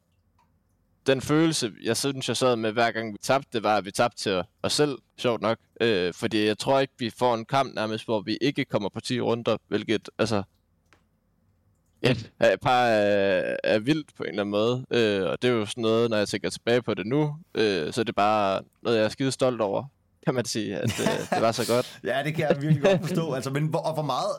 [1.10, 3.90] den følelse, jeg synes, jeg sad med hver gang vi tabte, det var, at vi
[3.90, 5.58] tabte til os selv, sjovt nok.
[5.80, 9.00] Øh, fordi jeg tror ikke, vi får en kamp nærmest, hvor vi ikke kommer på
[9.00, 10.42] 10 runder, hvilket, altså...
[12.02, 14.86] Ja, er bare er, er vildt på en eller anden måde.
[14.90, 17.92] Øh, og det er jo sådan noget, når jeg tænker tilbage på det nu, øh,
[17.92, 19.84] så er det bare noget, jeg er skide stolt over,
[20.24, 22.00] kan man sige, at øh, det var så godt.
[22.04, 23.32] Ja, det kan jeg virkelig godt forstå.
[23.32, 24.30] Altså, men hvor, og hvor meget...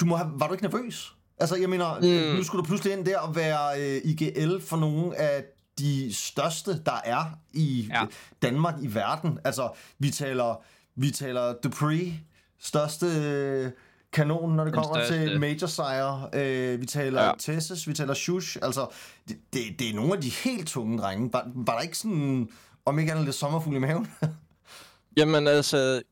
[0.00, 1.14] Du må have, var du ikke nervøs?
[1.38, 2.36] Altså, jeg mener, mm.
[2.36, 5.44] nu skulle du pludselig ind der og være øh, IGL for nogle af
[5.78, 8.04] de største, der er i Ja.
[8.42, 9.38] Danmark i verden.
[9.44, 9.68] Altså,
[9.98, 10.62] vi taler,
[10.96, 12.12] vi taler Dupree,
[12.60, 13.70] største øh,
[14.12, 15.28] kanon, når det Den kommer største.
[15.30, 16.28] til Major Sire.
[16.34, 17.26] Øh, vi taler Ja.
[17.28, 17.32] ja.
[17.38, 18.56] Tessus, vi taler Shush.
[18.62, 18.86] Altså,
[19.28, 21.32] det, det, det er nogle af de helt tunge drenge.
[21.32, 22.48] Var, var der ikke sådan,
[22.84, 24.10] om ikke andet lidt sommerfugl i maven?
[25.16, 26.02] Jamen altså,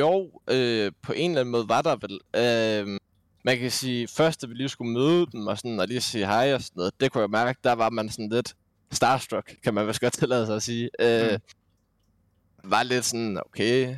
[0.00, 2.18] jo, øh, på en eller anden måde var der vel.
[2.36, 2.98] Øh,
[3.46, 6.26] man kan sige, først da vi lige skulle møde dem og, sådan, og lige sige
[6.26, 8.56] hej og sådan noget, det kunne jeg mærke, der var man sådan lidt
[8.92, 10.90] starstruck, kan man vist godt tillade sig at sige.
[11.00, 12.70] Øh, mm.
[12.70, 13.96] Var lidt sådan, okay,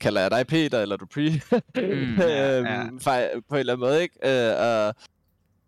[0.00, 1.30] kalder jeg dig Peter, eller du Pri?
[1.30, 3.28] Mm, ja, øhm, ja.
[3.48, 4.18] På en eller anden måde, ikke?
[4.24, 4.94] Øh, og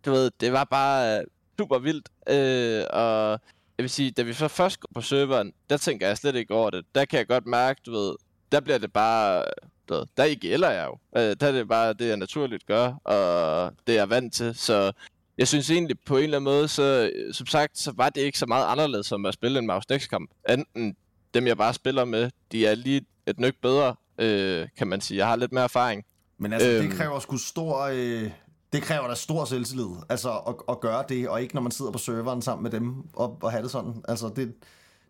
[0.04, 1.24] du ved, det var bare øh,
[1.58, 2.08] super vildt.
[2.28, 3.40] Øh, og
[3.78, 6.54] jeg vil sige, da vi så først går på serveren, der tænker jeg slet ikke
[6.54, 6.84] over det.
[6.94, 8.14] Der kan jeg godt mærke, du ved,
[8.52, 9.44] der bliver det bare,
[9.88, 11.20] ved, der IGL'er jeg jo.
[11.20, 14.54] Øh, der er det bare det, jeg naturligt gør, og det jeg er vant til.
[14.54, 14.92] Så
[15.38, 18.20] jeg synes egentlig på en eller anden måde, så øh, som sagt, så var det
[18.20, 20.30] ikke så meget anderledes som at spille en Mouse Next kamp.
[20.48, 20.96] Enten
[21.34, 25.18] dem, jeg bare spiller med, de er lige et nyk bedre, øh, kan man sige.
[25.18, 26.04] Jeg har lidt mere erfaring.
[26.38, 26.68] Men altså.
[26.68, 26.88] Øhm.
[26.88, 27.80] det kræver sgu stor...
[27.92, 28.30] Øh,
[28.72, 31.90] det kræver da stor selvtillid, altså at, at gøre det, og ikke når man sidder
[31.90, 34.02] på serveren sammen med dem og, og have det sådan.
[34.08, 34.54] Altså, det,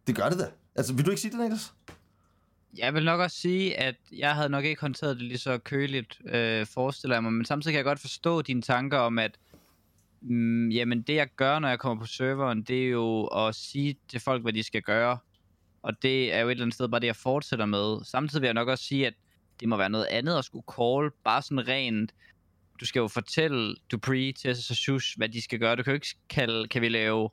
[0.07, 0.47] det gør det da.
[0.76, 1.72] Altså, vil du ikke sige det, Niklas?
[2.77, 6.21] Jeg vil nok også sige, at jeg havde nok ikke håndteret det lige så køligt,
[6.25, 7.33] øh, forestiller jeg mig.
[7.33, 9.39] Men samtidig kan jeg godt forstå dine tanker om, at
[10.21, 13.97] mm, jamen, det jeg gør, når jeg kommer på serveren, det er jo at sige
[14.09, 15.19] til folk, hvad de skal gøre.
[15.83, 18.05] Og det er jo et eller andet sted bare det, jeg fortsætter med.
[18.05, 19.14] Samtidig vil jeg nok også sige, at
[19.61, 22.14] det må være noget andet at skulle call, bare sådan rent.
[22.81, 25.77] Du skal jo fortælle Dupree, Tess og Sush, hvad de skal gøre.
[25.77, 27.31] Du kan jo ikke kalde, kan vi lave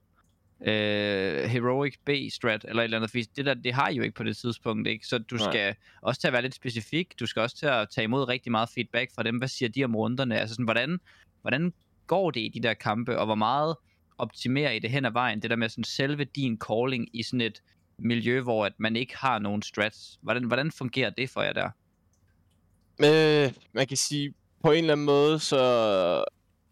[0.62, 4.16] øh, heroic B-strat eller et eller andet, fordi det der, det har I jo ikke
[4.16, 5.08] på det tidspunkt, ikke?
[5.08, 5.52] Så du Nej.
[5.52, 8.52] skal også til at være lidt specifik, du skal også til at tage imod rigtig
[8.52, 11.00] meget feedback fra dem, hvad siger de om runderne, altså sådan, hvordan,
[11.42, 11.74] hvordan
[12.08, 13.76] går det i de der kampe, og hvor meget
[14.18, 17.42] optimerer I det hen ad vejen, det der med sådan selve din calling i sådan
[17.42, 17.62] et
[17.98, 20.20] miljø, hvor at man ikke har nogen strats.
[20.22, 21.70] Hvordan, hvordan fungerer det for jer der?
[23.04, 24.34] Øh, man kan sige,
[24.64, 26.24] på en eller anden måde, så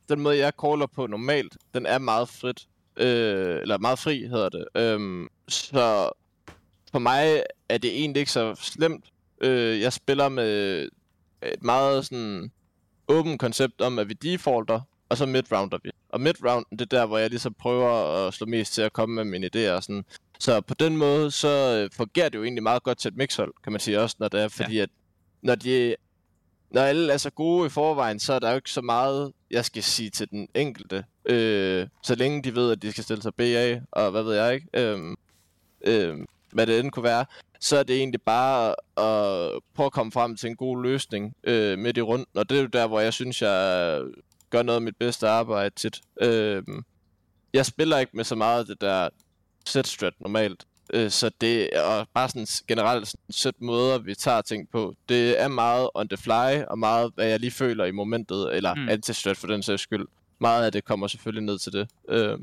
[0.09, 2.67] den måde, jeg caller på normalt, den er meget frit.
[2.97, 4.65] Øh, eller meget fri, hedder det.
[4.75, 6.09] Øhm, så
[6.91, 9.05] for mig er det egentlig ikke så slemt.
[9.41, 10.81] Øh, jeg spiller med
[11.41, 12.51] et meget sådan
[13.07, 15.91] åbent koncept om, at vi defaulter, og så midrounder vi.
[16.09, 19.15] Og midround, det er der, hvor jeg ligesom prøver at slå mest til at komme
[19.15, 19.71] med mine idéer.
[19.71, 20.05] og Sådan.
[20.39, 23.53] Så på den måde, så øh, fungerer det jo egentlig meget godt til et mixhold,
[23.63, 24.89] kan man sige også, når det er, fordi at
[25.41, 25.95] når de
[26.73, 29.65] når alle er så gode i forvejen, så er der jo ikke så meget, jeg
[29.65, 31.05] skal sige til den enkelte.
[31.25, 34.53] Øh, så længe de ved, at de skal stille sig BA, og hvad ved jeg
[34.53, 35.15] ikke, øh,
[35.81, 36.17] øh,
[36.51, 37.25] hvad det end kunne være,
[37.59, 41.79] så er det egentlig bare at prøve at komme frem til en god løsning øh,
[41.79, 42.29] midt i rundt.
[42.35, 44.01] Og det er jo der, hvor jeg synes, jeg
[44.49, 46.01] gør noget af mit bedste arbejde tit.
[46.21, 46.63] Øh,
[47.53, 49.09] jeg spiller ikke med så meget af det der
[49.65, 50.65] set strat normalt.
[50.93, 54.93] Øh, så det er bare sådan generelt sådan måder, vi tager ting på.
[55.09, 58.73] Det er meget on the fly, og meget, hvad jeg lige føler i momentet, eller
[58.75, 58.89] Mm.
[58.89, 60.05] anti-strat for den sags skyld.
[60.39, 61.87] Meget af det kommer selvfølgelig ned til det.
[62.09, 62.37] Øh,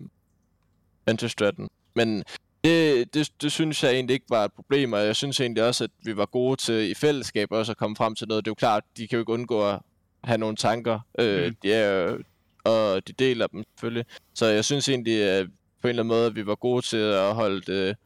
[1.07, 1.68] anti-straten.
[1.94, 2.24] Men
[2.64, 5.84] det, det, det synes jeg egentlig ikke var et problem, og jeg synes egentlig også,
[5.84, 8.44] at vi var gode til i fællesskab også at komme frem til noget.
[8.44, 9.78] Det er jo klart, de kan jo ikke undgå at
[10.24, 11.01] have nogle tanker.
[11.18, 11.57] Øh, Mm.
[11.62, 12.16] de er
[12.64, 14.05] og de deler dem selvfølgelig.
[14.34, 15.46] Så jeg synes egentlig, at
[15.82, 17.96] på en eller anden måde, at vi var gode til at holde det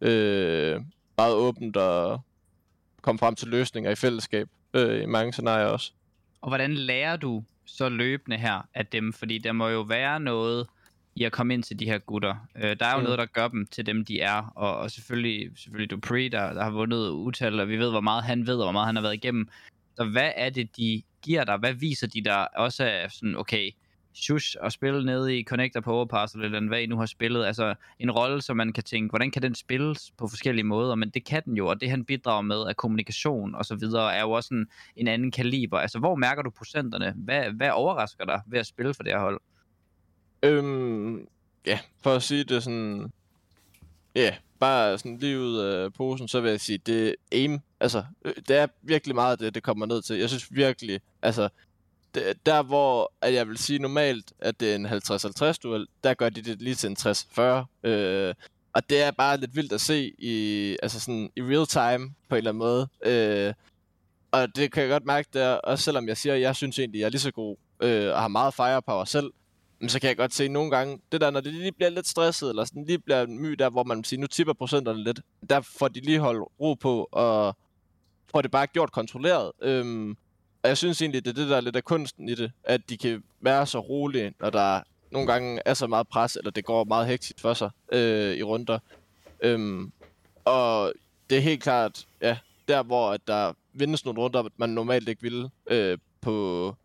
[0.00, 0.80] øh,
[1.16, 2.20] meget åbent og
[3.02, 5.92] komme frem til løsninger i fællesskab øh, i mange scenarier også.
[6.40, 9.12] Og hvordan lærer du så løbende her af dem?
[9.12, 10.66] Fordi der må jo være noget
[11.14, 12.34] i at komme ind til de her gutter.
[12.56, 13.04] Øh, der er jo mm.
[13.04, 14.52] Noget, der gør dem til dem, de er.
[14.54, 18.24] Og, og selvfølgelig, selvfølgelig Dupree, der, der har vundet utal, og vi ved, hvor meget
[18.24, 19.48] han ved, og hvor meget han har været igennem.
[19.96, 21.56] Så hvad er det, de giver dig?
[21.56, 23.70] Hvad viser de dig også af sådan, okay,
[24.14, 27.44] shush og spille nede i Connector på Overpass, eller den, hvad I nu har spillet.
[27.44, 30.94] Altså en rolle, som man kan tænke, hvordan kan den spilles på forskellige måder?
[30.94, 34.14] Men det kan den jo, og det han bidrager med af kommunikation og så videre,
[34.14, 35.78] er jo også en, en anden kaliber.
[35.78, 37.14] Altså hvor mærker du procenterne?
[37.16, 39.40] Hvad, hvad overrasker dig ved at spille for det her hold?
[40.42, 41.26] Øhm,
[41.66, 43.12] ja, for at sige det sådan...
[44.14, 47.60] Ja, bare sådan lige ud af posen, så vil jeg sige, det er aim.
[47.80, 50.16] Altså, øh, det er virkelig meget det, det kommer ned til.
[50.16, 51.48] Jeg synes virkelig, altså...
[52.14, 56.14] Det, der hvor at jeg vil sige normalt, at det er en 50-50 duel, der
[56.14, 57.88] gør de det lige til en 60-40.
[57.88, 58.34] Øh,
[58.72, 62.34] og det er bare lidt vildt at se i, altså sådan, i real time på
[62.34, 62.88] en eller anden måde.
[63.04, 63.54] Øh,
[64.32, 66.98] og det kan jeg godt mærke der, også selvom jeg siger, at jeg synes egentlig,
[66.98, 69.30] at jeg er lige så god øh, og har meget firepower selv,
[69.80, 72.08] men så kan jeg godt se nogle gange, det der, når det lige bliver lidt
[72.08, 75.60] stresset, eller sådan lige bliver my der, hvor man siger, nu tipper procenterne lidt, der
[75.60, 77.56] får de lige holdt ro på, og
[78.30, 79.52] får det bare gjort kontrolleret.
[79.62, 80.16] Øhm,
[80.62, 82.80] og jeg synes egentlig, det er det, der er lidt af kunsten i det, at
[82.88, 84.80] de kan være så rolige, når der
[85.10, 88.42] nogle gange er så meget pres, eller det går meget hektisk for sig øh, i
[88.42, 88.78] runder.
[89.42, 89.92] Øhm,
[90.44, 90.92] og
[91.30, 92.38] det er helt klart, ja,
[92.68, 96.76] der hvor at der vindes nogle runder, man normalt ikke ville øh, på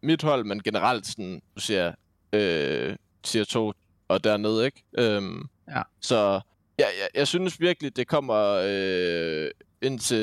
[0.00, 1.92] mit hold, men generelt sådan, du siger,
[2.32, 3.72] øh, tier 2
[4.08, 4.82] og dernede, ikke?
[4.98, 5.82] Øhm, Ja.
[6.00, 6.40] Så
[6.78, 9.50] ja, jeg, jeg synes virkelig, det kommer øh,
[9.82, 10.18] ind til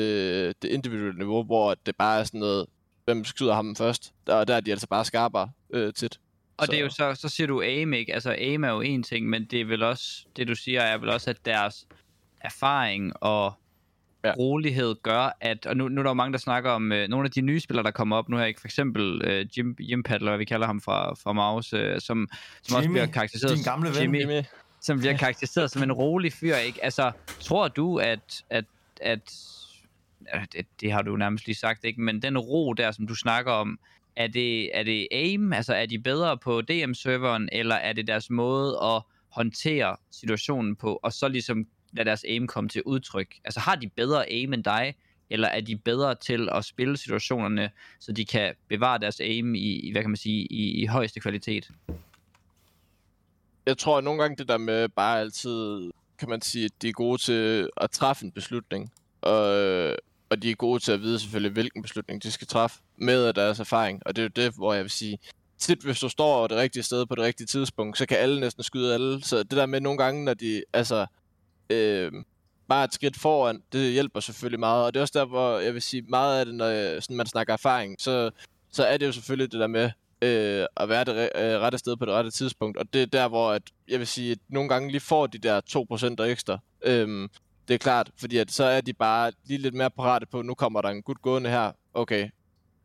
[0.62, 2.66] det individuelle niveau, hvor det bare er sådan noget,
[3.04, 4.12] hvem skyder ham først?
[4.26, 6.20] Der, der er de altså bare skarpere øh, tit.
[6.56, 8.14] Og det er jo så, så siger du aim, ikke?
[8.14, 10.98] Altså aim er jo en ting, men det er vel også, det du siger er
[10.98, 11.86] vel også, at deres
[12.40, 13.52] erfaring og
[14.24, 14.32] ja.
[14.38, 17.24] Rolighed gør, at, og nu, nu er der jo mange, der snakker om øh, nogle
[17.24, 18.60] af de nye spillere, der kommer op nu her, ikke?
[18.60, 22.28] For eksempel øh, Jim, Jim Paddler, hvad vi kalder ham fra, fra Mouse, øh, som,
[22.62, 24.02] som også Jimmy, bliver karakteriseret din gamle ven.
[24.02, 24.42] Jimmy, Jimmy.
[24.80, 26.84] som bliver karakteriseret som en rolig fyr, ikke?
[26.84, 28.64] Altså, tror du, at, at,
[29.00, 29.32] at
[30.34, 32.00] Øh, det, det har du nærmest lige sagt, ikke?
[32.00, 33.78] Men den ro der, som du snakker om,
[34.16, 35.52] er det, er det aim?
[35.52, 41.00] Altså, er de bedre på DM-serveren, eller er det deres måde at håndtere situationen på,
[41.02, 43.34] og så ligesom lade deres aim komme til udtryk?
[43.44, 44.94] Altså, har de bedre aim end dig,
[45.30, 47.70] eller er de bedre til at spille situationerne,
[48.00, 51.70] så de kan bevare deres aim i, hvad kan man sige, i, i højeste kvalitet?
[53.66, 56.88] jeg tror at nogle gange det der med bare altid, kan man sige, at de
[56.88, 58.92] er gode til at træffe en beslutning.
[59.20, 59.96] Og,
[60.30, 63.60] og de er gode til at vide selvfølgelig, hvilken beslutning de skal træffe med deres
[63.60, 64.02] erfaring.
[64.06, 65.18] Og det er jo det, hvor jeg vil sige,
[65.58, 68.40] tit hvis du står over det rigtige sted på det rigtige tidspunkt, så kan alle
[68.40, 69.24] næsten skyde alle.
[69.24, 71.06] Så det der med nogle gange, når de, altså,
[71.70, 72.12] øh,
[72.68, 74.84] bare et skridt foran, det hjælper selvfølgelig meget.
[74.84, 77.16] Og det er også der, hvor jeg vil sige, meget af det, når jeg, sådan,
[77.16, 78.30] man snakker erfaring, så,
[78.70, 79.90] så er det jo selvfølgelig det der med,
[80.22, 82.76] øh, at være det øh, rette sted på det rette tidspunkt.
[82.78, 85.38] Og det er der, hvor at, jeg vil sige, at nogle gange lige får de
[85.38, 85.60] der
[86.20, 86.58] 2% ekstra.
[86.84, 87.28] Øh,
[87.68, 90.54] det er klart, fordi at så er de bare lige lidt mere parate på, nu
[90.54, 92.28] kommer der en gut gående her, okay,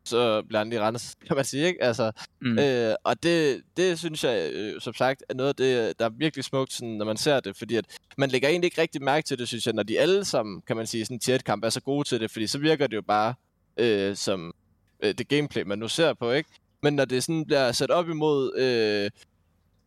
[0.04, 1.82] så bliver han lige renset, kan man sige, ikke?
[1.82, 2.58] Altså, mm.
[2.58, 6.10] øh, og det, det synes jeg, øh, som sagt, er noget af det, der er
[6.10, 7.84] virkelig smukt, sådan, når man ser det, fordi at
[8.18, 10.76] man lægger egentlig ikke rigtig mærke til det, synes jeg, når de alle sammen, kan
[10.76, 13.02] man sige, sådan en kamp er så gode til det, fordi så virker det jo
[13.02, 13.34] bare
[13.76, 14.54] øh, som
[15.02, 16.50] øh, det gameplay, man nu ser på, ikke?
[16.82, 19.10] Men når det sådan bliver sat op imod øh,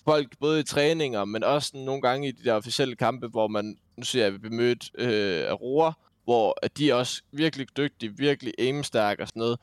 [0.06, 3.78] folk, både i træninger, men også nogle gange i de der officielle kampe, hvor man,
[3.98, 5.94] nu siger jeg, vi bliver mødt øh, af roer,
[6.24, 9.60] hvor at de er også virkelig dygtige, virkelig aimstærke og sådan noget.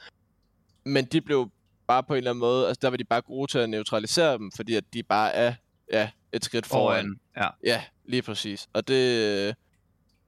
[0.84, 1.50] Men de blev
[1.86, 4.38] bare på en eller anden måde, altså der var de bare gode til at neutralisere
[4.38, 5.54] dem, fordi at de bare er
[5.92, 7.18] ja, et skridt foran.
[7.34, 7.50] Foran.
[7.64, 7.72] Ja.
[7.72, 8.68] Ja, lige præcis.
[8.72, 9.56] Og det,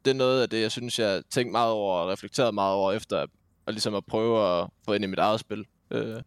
[0.04, 2.92] det er noget af det, jeg synes, jeg tænkt meget over og reflekteret meget over,
[2.92, 3.28] efter at,
[3.66, 5.66] at, ligesom at prøve at få ind i mit eget spil.
[5.90, 6.22] Øh,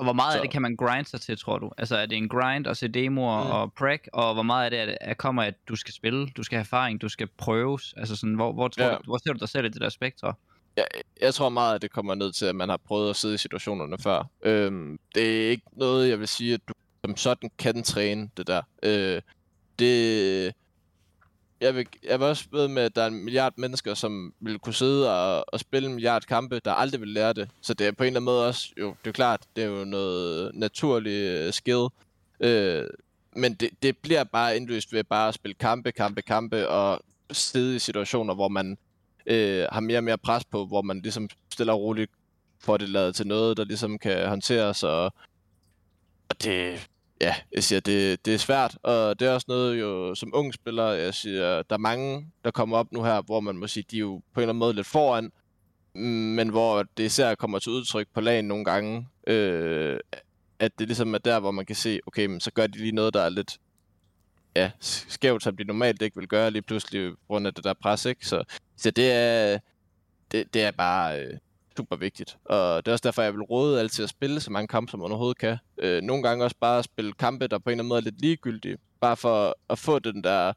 [0.00, 1.70] Og hvor meget Så- af det kan man grind sig til, tror du?
[1.78, 3.50] Altså er det en grind og se demoer Mm.
[3.50, 6.26] og prek, og hvor meget af det er, det er kommer, at du skal spille,
[6.36, 7.94] du skal have erfaring, du skal prøves?
[7.96, 8.90] Altså sådan, hvor, hvor, tror Ja.
[8.90, 10.34] du, hvor ser du dig selv i det der spektre?
[10.76, 10.86] jeg,
[11.20, 13.38] jeg tror meget, at det kommer ned til, at man har prøvet at sidde i
[13.38, 14.22] situationerne før.
[14.42, 16.72] Øhm, det er ikke noget, jeg vil sige, at du
[17.04, 18.62] som sådan kan træne det der.
[18.82, 19.20] Øh,
[19.78, 20.54] det...
[21.60, 24.58] Jeg vil, jeg vil også ved med, at der er en milliard mennesker, som vil
[24.58, 27.50] kunne sidde og, og spille en milliard kampe, der aldrig vil lære det.
[27.60, 29.68] Så det er på en eller anden måde også, jo, det er klart, det er
[29.68, 31.86] jo noget naturlig øh, skill.
[32.40, 32.84] Øh,
[33.36, 37.00] men det, det bliver bare indløst ved bare at spille kampe, kampe, kampe, og
[37.32, 38.78] sidde i situationer, hvor man
[39.26, 42.10] øh, har mere og mere pres på, hvor man ligesom stille og roligt
[42.60, 45.04] får det lavet til noget, der ligesom kan håndteres, og,
[46.28, 46.88] og det,
[47.20, 50.54] ja, jeg siger, det, det er svært, og det er også noget jo, som ung
[50.54, 53.84] spiller, jeg siger, der er mange, der kommer op nu her, hvor man må sige,
[53.90, 55.32] de er jo på en eller anden måde lidt foran,
[56.34, 60.00] men hvor det især kommer til udtryk på lagen nogle gange, øh,
[60.58, 62.92] at det ligesom er der, hvor man kan se, okay, men så gør de lige
[62.92, 63.58] noget, der er lidt
[64.56, 67.74] ja, skævt, som de normalt ikke vil gøre lige pludselig, på grund af det der
[67.74, 68.26] pres, ikke?
[68.26, 68.44] Så,
[68.76, 69.58] så det er,
[70.32, 71.38] det, det er bare øh,
[71.80, 72.38] super vigtigt.
[72.44, 75.00] Og det er også derfor, jeg vil råde altid at spille så mange kampe, som
[75.00, 75.56] man overhovedet kan.
[75.78, 78.04] Øh, nogle gange også bare at spille kampe, der på en eller anden måde er
[78.04, 78.76] lidt ligegyldige.
[79.00, 80.52] Bare for at få den der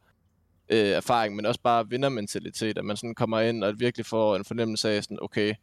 [0.69, 2.78] øh, erfaring, men også bare vindermentalitet.
[2.78, 5.53] At man sådan kommer ind og virkelig får en fornemmelse af, sådan, okay,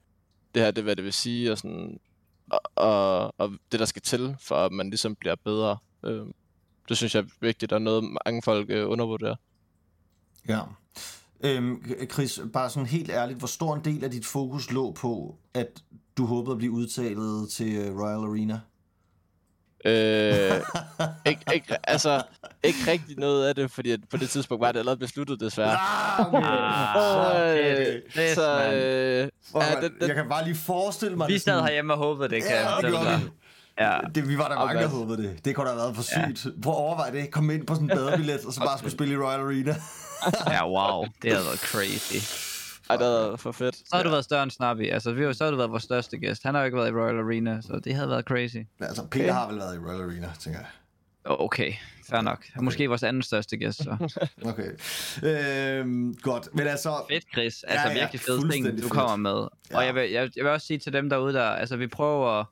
[0.54, 2.00] det her det er, hvad det vil sige, og, sådan,
[2.50, 5.78] og, og, og det, der skal til, for at man ligesom bliver bedre.
[6.04, 6.26] Øh,
[6.88, 9.36] det synes jeg er vigtigt, og noget mange folk øh, undervurderer.
[10.48, 10.60] Ja.
[11.44, 11.82] Øhm,
[12.12, 15.66] Chris, bare sådan helt ærligt, hvor stor en del af dit fokus lå på, at
[16.16, 18.60] du håbede at blive udtalet til øh, Royal Arena?
[19.84, 20.60] Øh,
[21.26, 22.22] ikke, ikke, altså,
[22.62, 25.76] ikke rigtig noget af det, fordi at på det tidspunkt var det allerede besluttet, desværre.
[25.78, 26.46] Ah, okay.
[26.46, 28.02] Ah, Øh.
[28.10, 28.74] Fedt, så, mand.
[28.74, 31.64] øh, Hvor ja, man- den, den, Jeg kan bare lige forestille mig Vi sad sådan-
[31.64, 33.30] herhjemme og håbede det, kan Ja, jeg det.
[33.80, 33.98] Ja.
[34.14, 35.44] Det, vi var der mange, der håbede det.
[35.44, 36.46] Det kunne da have været for sygt.
[36.62, 37.30] Prøv at overveje det.
[37.30, 39.74] Kom ind på sådan en badebillet, og så bare skulle spille i Royal Arena.
[40.54, 41.04] ja, wow.
[41.22, 42.14] Det havde været crazy.
[42.90, 43.76] ej, det havde været for fedt.
[43.76, 44.90] Så har du været større end Snappy.
[44.92, 46.42] Altså, vi har, så har du været vores største gæst.
[46.42, 48.56] Han har jo ikke været i Royal Arena, så det havde været crazy.
[48.80, 50.68] Altså, Peter har vel været i Royal Arena, tænker jeg.
[51.24, 51.72] Okay,
[52.10, 52.44] fair nok.
[52.60, 54.18] Måske vores anden største gæst, så.
[54.50, 54.70] Okay.
[55.22, 56.48] Øhm, godt.
[56.54, 57.04] Men altså...
[57.10, 57.62] Fedt, Chris.
[57.62, 59.46] Altså, Ja, ja, virkelig fuldstændig ting, du kommer med.
[59.70, 59.76] Ja.
[59.76, 62.44] Og jeg vil, jeg, jeg vil også sige til dem derude, der, altså, vi prøver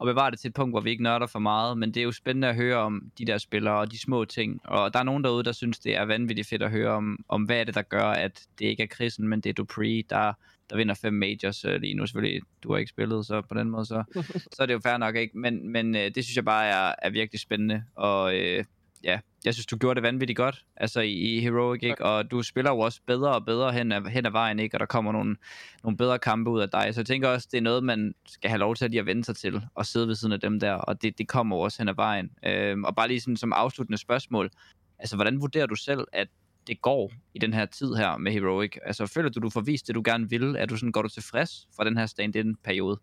[0.00, 2.04] at bevare det til et punkt, hvor vi ikke nørder for meget, men det er
[2.04, 4.60] jo spændende at høre om de der spillere og de små ting.
[4.64, 7.42] Og der er nogen derude, der synes, det er vanvittigt fedt at høre om, om
[7.42, 10.32] hvad er det, der gør, at det ikke er Chrisen, men det er Dupree, der,
[10.70, 12.06] der vinder fem majors øh, lige nu.
[12.06, 14.04] Selvfølgelig, du har ikke spillet, så på den måde, så,
[14.54, 15.38] så er det jo fair nok, ikke?
[15.38, 18.64] Men, men øh, det synes jeg bare er, er virkelig spændende, og øh,
[19.04, 22.04] ja, jeg synes, du gjorde det vanvittigt godt, altså i, i Heroic, ikke?
[22.04, 24.76] Og du spiller jo også bedre og bedre hen ad, hen ad vejen, ikke?
[24.76, 25.36] Og der kommer nogle,
[25.82, 26.94] nogle bedre kampe ud af dig.
[26.94, 29.06] Så jeg tænker også, det er noget, man skal have lov til at lige at
[29.06, 31.60] vende sig til, og sidde ved siden af dem der, og det, det kommer jo
[31.60, 32.30] også hen ad vejen.
[32.46, 34.50] Øhm, og bare lige sådan som afsluttende spørgsmål,
[34.98, 36.28] altså hvordan vurderer du selv, at
[36.66, 38.76] det går i den her tid her med Heroic?
[38.82, 40.56] Altså føler du, du får vist det, du gerne vil?
[40.58, 42.98] Er du sådan, går du tilfreds for den her stand-in-periode?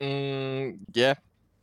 [0.00, 1.14] Mm, ja,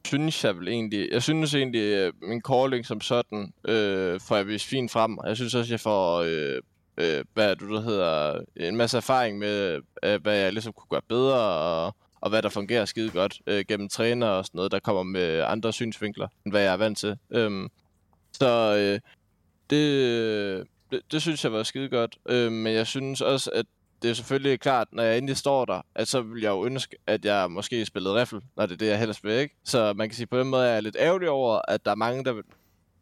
[0.07, 1.09] synes jeg vel egentlig.
[1.11, 5.17] Jeg synes egentlig, at min calling som sådan øh, får jeg vist fint frem.
[5.25, 6.61] Jeg synes også, jeg får øh,
[6.97, 10.89] øh, hvad er det, der hedder, en masse erfaring med, øh, hvad jeg ligesom kunne
[10.89, 14.71] gøre bedre, og, og hvad der fungerer skide godt øh, gennem træner og sådan noget,
[14.71, 17.17] der kommer med andre synsvinkler, end hvad jeg er vant til.
[17.31, 17.69] Øhm,
[18.31, 18.99] så øh,
[19.69, 22.17] det, øh, det, det synes jeg var skide godt.
[22.29, 23.65] Øh, men jeg synes også, at
[24.03, 26.95] det er selvfølgelig klart, når jeg endelig står der, at så vil jeg jo ønske,
[27.07, 29.55] at jeg måske spillede riffel, når det er det, jeg helst vil, ikke?
[29.63, 31.95] Så man kan sige, på den måde er jeg lidt ærgerlig over, at der er
[31.95, 32.43] mange, der vil,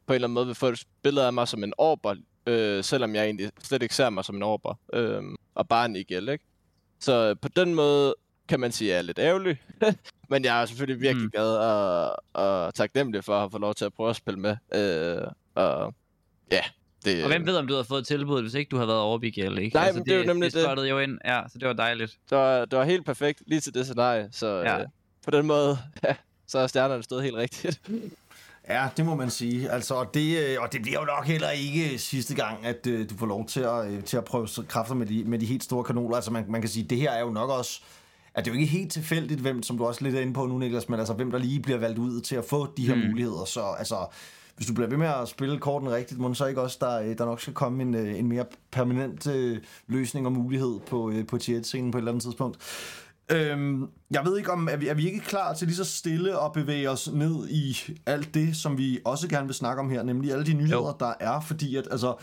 [0.08, 2.16] på en eller anden måde vil få et billede af mig som en orber,
[2.48, 5.24] øh, selvom jeg egentlig slet ikke ser mig som en orber, øh,
[5.56, 6.46] og bare en IGL, ikke?
[7.00, 8.16] Så på den måde
[8.48, 9.62] kan man sige er lidt ærgerlig.
[10.30, 11.32] Men jeg er selvfølgelig virkelig Mm.
[11.32, 14.56] glad og, og taknemmelig for at have fået lov til at prøve at spille med.
[14.76, 15.94] Øh, og
[16.52, 16.62] ja,
[17.06, 19.38] det, Og hvem ved, om du havde fået tilbuddet, hvis ikke du havde været overbig
[19.38, 19.80] eller ikke?
[19.80, 20.78] Altså, Nej, men det er jo nemlig det.
[20.78, 20.90] det.
[20.90, 22.18] jo ind, ja, så det var dejligt.
[22.30, 24.30] det, var, det var helt perfekt lige til det scenarie.
[24.32, 24.80] Så Ja.
[24.80, 24.86] øh,
[25.26, 25.78] på den måde,
[26.08, 26.16] ja,
[26.48, 27.82] så er stjernerne stået helt rigtigt.
[28.70, 29.70] Ja, det må man sige.
[29.70, 33.10] Altså, og, det, øh, og det bliver jo nok heller ikke sidste gang, at øh,
[33.10, 35.64] du får lov til at, øh, til at prøve kræfter med de, med de helt
[35.64, 36.16] store kanoner.
[36.16, 37.82] Altså, man, man kan sige, det her er jo nok også...
[38.34, 40.46] At det er jo ikke helt tilfældigt, hvem, som du også lidt er inde på
[40.46, 42.96] nu, Niklas, men altså, hvem der lige bliver valgt ud til at få de her
[42.96, 43.02] mm.
[43.02, 43.46] muligheder.
[43.46, 43.96] Så altså,
[44.62, 47.18] hvis du bliver ved med at spille korten rigtigt, må så ikke også, der, øh,
[47.18, 49.58] der nok skal komme en, øh, en mere permanent øh,
[49.88, 52.58] løsning og mulighed på, øh, på tier 1-scenen på et eller andet tidspunkt.
[53.32, 56.44] Øhm, jeg ved ikke om, er vi, er vi ikke klar til lige så stille
[56.44, 60.04] at bevæge os ned i alt det, som vi også gerne vil snakke om her,
[60.04, 60.96] nemlig alle de nyheder, jo.
[61.00, 62.16] der er, fordi at, altså,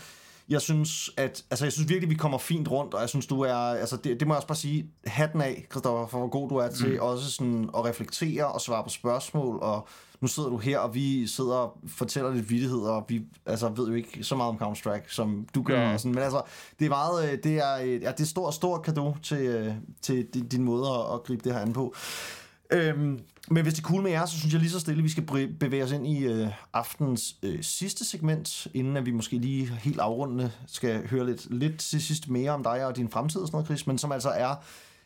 [0.49, 3.41] jeg synes, at, altså, jeg synes virkelig, vi kommer fint rundt, og jeg synes, du
[3.41, 6.49] er, altså, det, det må jeg også bare sige, hatten af, Christoffer, for hvor god
[6.49, 6.99] du er til mm.
[6.99, 9.87] også sådan at reflektere og svare på spørgsmål, og
[10.21, 13.87] nu sidder du her, og vi sidder og fortæller lidt vittigheder, og vi altså, ved
[13.87, 15.93] jo ikke så meget om Counter-Strike, som du gør, Mm.
[15.93, 16.41] og sådan, men altså,
[16.79, 19.73] det er meget, øh, det er, øh, ja, det er stor, stor kado til, øh,
[20.01, 21.95] til din, din måde at, at gribe det her an på.
[22.71, 23.19] Øhm,
[23.51, 25.09] men hvis det er cool med jer, så synes jeg lige så stille, at vi
[25.09, 25.23] skal
[25.59, 29.99] bevæge os ind i øh, aftens øh, sidste segment, inden at vi måske lige helt
[29.99, 33.55] afrundende skal høre lidt, lidt til sidst mere om dig og din fremtid og sådan
[33.55, 34.55] noget, Chris, men som altså er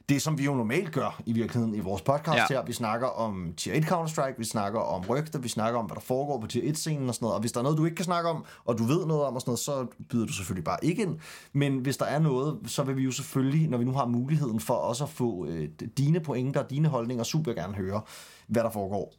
[0.10, 2.46] det, som vi jo normalt gør i virkeligheden i vores podcast Ja.
[2.50, 2.66] her.
[2.66, 6.02] Vi snakker om Tier 1 Counter-Strike, vi snakker om rygter, vi snakker om, hvad der
[6.02, 7.36] foregår på Tier 1-scenen og sådan noget.
[7.36, 9.36] Og hvis der er noget, du ikke kan snakke om, og du ved noget om
[9.36, 11.20] og sådan noget, så byder du selvfølgelig bare ikke ind.
[11.54, 14.60] Men hvis der er noget, så vil vi jo selvfølgelig, når vi nu har muligheden
[14.60, 18.02] for også at få øh, dine pointer og dine holdninger, super gerne høre,
[18.48, 19.14] hvad der foregår.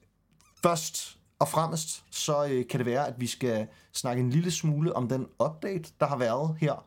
[0.62, 4.96] Først og fremmest, så øh, kan det være, at vi skal snakke en lille smule
[4.96, 6.84] om den update, der har været her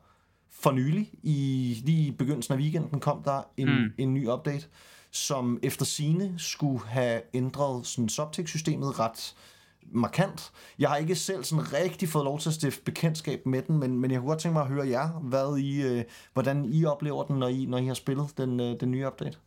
[0.60, 1.12] for nylig.
[1.24, 3.92] I, lige i begyndelsen af weekenden kom der en, Mm.
[3.98, 4.66] en ny update,
[5.12, 9.36] som efter sine skulle have ændret sådan Subtext-systemet ret
[9.92, 10.52] markant.
[10.80, 14.00] Jeg har ikke selv sådan rigtig fået lov til at stifte bekendtskab med den, men,
[14.00, 16.04] men jeg kunne godt tænke mig at høre jer, hvad I, øh,
[16.34, 19.38] hvordan I oplever den, når I, når I har spillet den, øh, den nye update.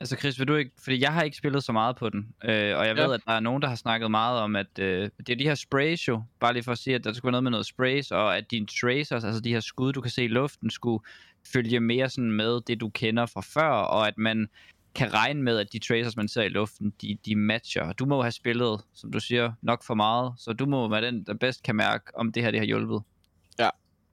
[0.00, 2.50] Altså Chris, vil du ikke, fordi jeg har ikke spillet så meget på den, øh,
[2.78, 3.04] og jeg Ja.
[3.06, 5.44] ved, at der er nogen, der har snakket meget om, at øh, det er de
[5.44, 7.66] her sprays jo, bare lige for at sige, at der skulle være noget med noget
[7.66, 11.04] sprays, og at dine tracers, altså de her skud, du kan se i luften, skulle
[11.52, 14.48] følge mere sådan med det, du kender fra før, og at man
[14.94, 17.92] kan regne med, at de tracers, man ser i luften, de, de matcher.
[17.92, 21.06] Du må jo have spillet, som du siger, nok for meget, så du må være
[21.06, 23.02] den, der bedst kan mærke, om det her det har hjulpet.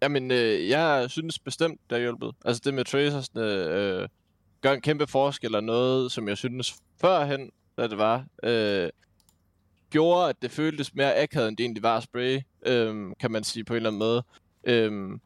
[0.01, 2.31] Jamen, øh, jeg synes bestemt, det har hjulpet.
[2.45, 4.07] Altså det med tracersne øh,
[4.61, 8.89] gør en kæmpe forskel, og noget, som jeg synes førhen, da det var, øh,
[9.89, 13.43] gjorde, at det føltes mere akavet, end det egentlig var at spray, øh, kan man
[13.43, 14.23] sige på en eller anden måde.
[14.63, 15.19] Øh,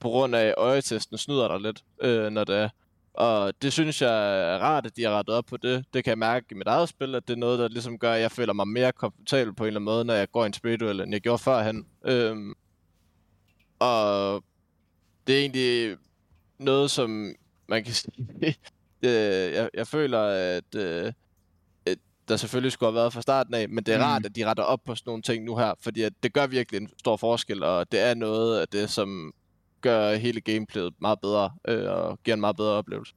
[0.00, 2.68] på grund af øjetesten snyder dig lidt, øh, når det er.
[3.14, 5.84] Og det synes jeg er rart, at de har rettet op på det.
[5.94, 8.12] Det kan jeg mærke i mit eget spil, at det er noget, der ligesom gør,
[8.12, 10.46] at jeg føler mig mere komfortabel på en eller anden måde, når jeg går i
[10.46, 11.86] en spirituel, end jeg gjorde førhen.
[12.04, 12.54] Øhm,
[13.78, 14.44] og
[15.26, 15.96] det er egentlig
[16.58, 17.34] noget, som
[17.68, 18.56] man kan sige
[19.04, 20.20] det, jeg, jeg føler,
[20.58, 21.12] at, øh,
[22.28, 24.04] der selvfølgelig skulle have været fra starten af, men det er Mm.
[24.04, 26.46] rart, at de retter op på sådan nogle ting nu her, fordi at det gør
[26.46, 29.32] virkelig en stor forskel, og det er noget af det, som
[29.80, 33.14] gør hele gameplayet meget bedre, øh, og giver en meget bedre oplevelse.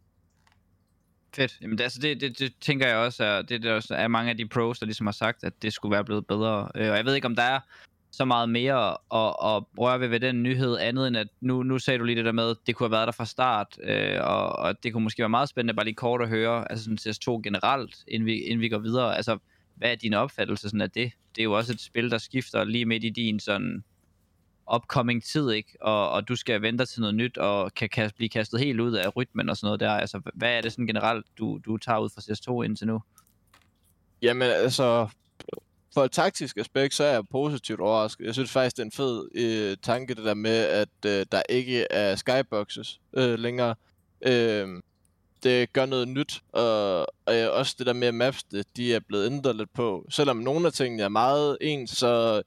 [1.35, 1.57] Fedt.
[1.61, 4.29] Jamen, det, altså, det, det, det tænker jeg også er, det der også er mange
[4.31, 6.69] af de pros, der ligesom har sagt, at det skulle være blevet bedre.
[6.75, 7.59] Øh, og jeg ved ikke, om der er
[8.17, 11.79] så meget mere at, at røre ved ved den nyhed, andet end at nu, nu
[11.79, 14.17] sagde du lige det der med, at det kunne have været der fra start, øh,
[14.21, 16.97] og, og det kunne måske være meget spændende bare lige kort at høre, altså sådan
[17.01, 19.15] CS2 generelt, inden vi, inden vi går videre.
[19.15, 19.37] Altså,
[19.75, 21.11] hvad er din opfattelse sådan af det?
[21.35, 23.83] Det er jo også et spil, der skifter lige midt i din sådan
[24.75, 25.77] upcoming tid, ikke?
[25.81, 28.93] Og, og du skal vente til noget nyt, og kan, kan blive kastet helt ud
[28.93, 29.91] af rytmen og sådan noget der.
[29.91, 33.01] Altså, hvad er det sådan generelt, du, du tager ud fra CS2 indtil nu?
[34.21, 35.07] Jamen altså,
[35.97, 38.25] for et taktisk aspekt, så er jeg positivt overrasket.
[38.25, 41.41] Jeg synes faktisk, det er en fed øh, tanke, det der med, at øh, der
[41.49, 43.75] ikke er skyboxes øh, længere.
[44.21, 44.67] Øh,
[45.43, 48.95] det gør noget nyt, og, og øh, også det der med, at maps, det, de
[48.95, 50.05] er blevet ændret lidt på.
[50.09, 52.41] Selvom nogle af tingene er meget ens, så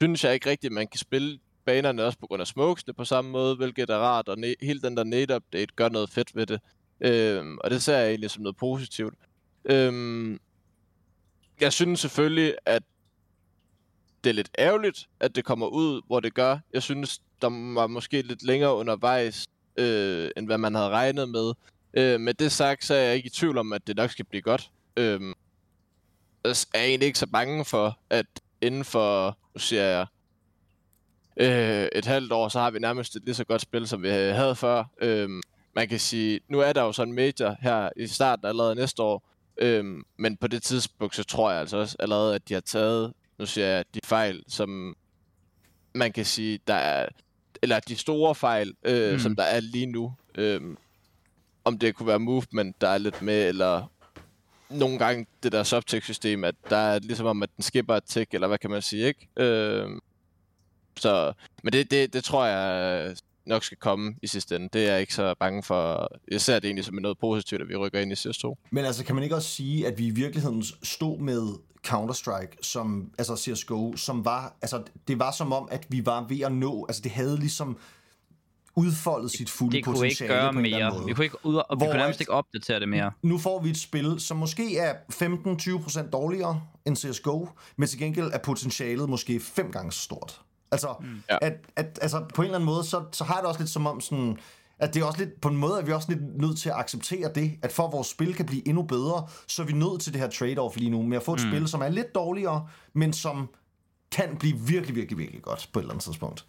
[0.00, 3.04] synes jeg ikke rigtigt, at man kan spille banerne også på grund af smokesene på
[3.04, 6.46] samme måde, hvilket er rart, og ne- hele den der net-update gør noget fedt ved
[6.46, 6.60] det.
[7.00, 9.14] Øh, og det ser jeg egentlig som noget positivt.
[9.64, 10.38] Øh,
[11.60, 12.82] jeg synes selvfølgelig, at
[14.24, 16.58] det er lidt ærgerligt, at det kommer ud, hvor det gør.
[16.72, 19.46] Jeg synes, der var måske lidt længere undervejs,
[19.76, 21.52] øh, end hvad man havde regnet med.
[21.94, 24.24] Øh, med det sagt, så er jeg ikke i tvivl om, at det nok skal
[24.24, 24.70] blive godt.
[24.96, 25.20] Øh,
[26.44, 28.26] jeg er egentlig ikke så bange for, at
[28.60, 30.06] inden for, nu siger jeg,
[31.36, 34.08] øh, et halvt år, så har vi nærmest et lige så godt spil, som vi
[34.08, 34.84] havde før.
[35.00, 35.28] Øh,
[35.74, 39.02] man kan sige, nu er der jo sådan en major her i starten allerede næste
[39.02, 39.22] år,
[39.58, 43.12] øhm, men på det tidspunkt, så tror jeg altså også allerede, at de har taget,
[43.38, 44.96] nu siger jeg, de fejl, som
[45.94, 47.08] man kan sige, der er,
[47.62, 49.18] eller de store fejl, øh, Mm.
[49.18, 50.14] som der er lige nu.
[50.34, 50.76] Øhm,
[51.64, 53.92] om det kunne være movement, der er lidt med, eller
[54.70, 58.34] nogle gange det der subtext-system, at der er ligesom om, at den skipper et tick,
[58.34, 59.28] eller hvad kan man sige, ikke?
[59.36, 60.00] Øhm,
[60.96, 61.32] så,
[61.62, 63.16] men det, det, det tror jeg
[63.46, 64.68] nok skal komme i sidste ende.
[64.72, 66.08] Det er jeg ikke så bange for.
[66.30, 68.54] Jeg ser det egentlig som noget positivt, at vi rykker ind i CS2.
[68.70, 71.42] Men altså, kan man ikke også sige, at vi i virkeligheden stod med
[71.86, 76.40] Counter-Strike, som, altså CSGO, som var, altså det var som om, at vi var ved
[76.40, 77.78] at nå, altså det havde ligesom
[78.76, 80.90] udfoldet sit fulde Det kunne ikke potentiale gøre på en mere.
[80.90, 81.06] måde.
[81.06, 83.10] Vi kunne, ikke ud, og vi Hvor kunne nærmest ikke opdatere det mere.
[83.22, 88.30] Nu får vi et spil, som måske er 15-20% dårligere end CSGO, men til gengæld
[88.32, 90.40] er potentialet måske fem gange så stort.
[90.70, 91.22] Altså, mm.
[91.30, 91.38] Ja.
[91.42, 93.70] at, at, altså på en eller anden måde, så, så har jeg det også lidt
[93.70, 94.38] som om sådan,
[94.78, 96.74] at det er også lidt, på en måde er vi også lidt nødt til at
[96.78, 100.00] acceptere det, at for at vores spil kan blive endnu bedre, så er vi nødt
[100.00, 101.50] til det her trade-off lige nu, med at få et mm.
[101.50, 103.48] spil, som er lidt dårligere, men som
[104.12, 106.46] kan blive virkelig, virkelig, virkelig godt på et eller andet tidspunkt.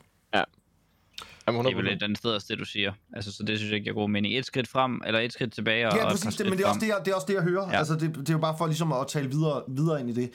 [1.48, 1.96] Jamen, Det er vel 100%.
[1.96, 2.94] et andet sted også det, du siger.
[3.14, 4.38] Altså, så det synes jeg ikke, jeg god mening.
[4.38, 6.80] Et skridt frem, eller et skridt tilbage, og, Ja, præcis, det, men det er, også
[6.80, 7.64] det, jeg, det er også det, jeg hører.
[7.64, 7.72] Ja.
[7.72, 7.78] Ja.
[7.78, 10.30] Altså, det, det er jo bare for ligesom at tale videre, videre ind i det.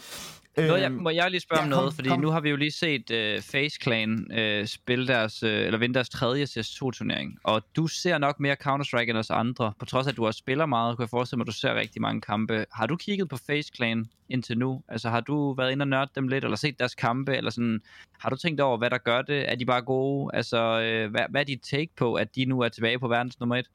[0.56, 1.94] Noget, jeg, Øhm, må jeg lige spørge ja, om kom, noget?
[1.94, 2.20] Fordi kom.
[2.20, 5.94] nu har vi jo lige set uh, Face Clan uh, spille deres, uh, eller vinde
[5.94, 7.38] deres tredje CS2-turnering.
[7.44, 9.72] Og du ser nok mere Counter-Strike end os andre.
[9.78, 11.74] På trods af, at du også spiller meget, kunne jeg forestille mig, at du ser
[11.74, 12.66] rigtig mange kampe.
[12.72, 14.82] Har du kigget på Face Clan indtil nu?
[14.88, 17.36] Altså har du været inde og nørdet dem lidt, eller set deres kampe?
[17.36, 17.80] Eller sådan,
[18.18, 19.52] har du tænkt over, hvad der gør det?
[19.52, 20.30] Er de bare gode?
[20.34, 23.40] Altså, uh, hvad, hvad er dit take på, at de nu er tilbage på verdens
[23.40, 23.66] nummer et?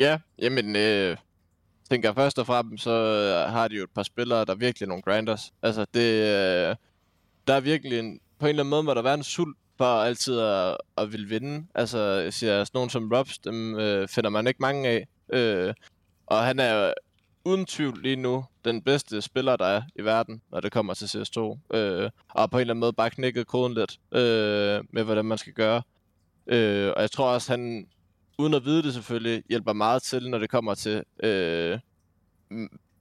[0.00, 1.16] Ja, jamen, øh,
[1.90, 4.86] tænker først og fremmest, så øh, har de jo et par spillere, der er virkelig
[4.86, 5.52] er nogle grinders.
[5.62, 6.76] Altså, det, øh,
[7.46, 9.84] der er virkelig en, på en eller anden måde, må der være en sult for
[9.84, 11.66] altid at, at ville vinde.
[11.74, 15.06] Altså, jeg siger, sådan nogen som Robs, dem øh, finder man ikke mange af.
[15.32, 15.74] Øh,
[16.26, 16.92] og han er jo
[17.44, 21.06] uden tvivl lige nu den bedste spiller, der er i verden, når det kommer til
[21.06, 21.58] CS2.
[21.76, 25.38] Øh, og på en eller anden måde bare knækket koden lidt øh, med, hvordan man
[25.38, 25.82] skal gøre.
[26.46, 27.86] Øh, og jeg tror også, han
[28.38, 31.78] uden at vide det selvfølgelig, hjælper meget til, når det kommer til, øh,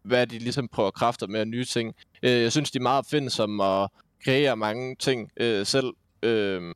[0.01, 1.95] hvad de ligesom prøver kræfter med og nye ting.
[2.23, 3.91] Øh, jeg synes, de er meget opfindsomme og
[4.23, 5.93] kreerer mange ting øh, selv.
[6.23, 6.73] Øh,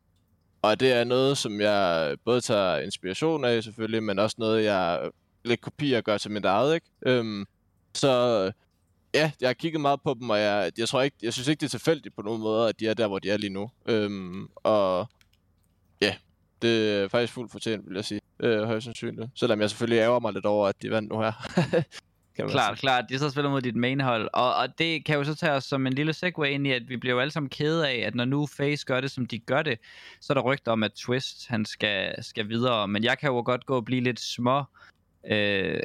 [0.62, 5.09] og det er noget, som jeg både tager inspiration af selvfølgelig, men også noget, jeg
[5.45, 6.88] lidt kopier og gør til mit eget, ikke?
[7.05, 7.45] Øhm,
[7.93, 8.51] så
[9.14, 11.59] ja, jeg har kigget meget på dem, og jeg, jeg tror ikke, jeg synes ikke,
[11.59, 13.72] det er tilfældigt på nogen måde, at de er der, hvor de er lige nu.
[13.86, 15.07] Øhm, og
[16.62, 18.22] det er faktisk fuldt fortjent, vil jeg sige.
[18.39, 19.30] Øh, højst sandsynligt.
[19.36, 21.32] Selvom jeg selvfølgelig ærger mig lidt over, at de vandt nu her.
[22.36, 23.05] kan Klart, klart.
[23.09, 24.30] De så spiller mod dit mainhold.
[24.34, 26.89] Og, og det kan jo så tage os som en lille segue ind i, at
[26.89, 29.39] vi bliver jo alle sammen kede af, at når nu Face gør det, som de
[29.39, 29.80] gør det,
[30.22, 32.88] så er der rygter om, at Twist han skal, skal videre.
[32.88, 34.64] Men jeg kan jo godt gå og blive lidt små
[35.28, 35.80] øh,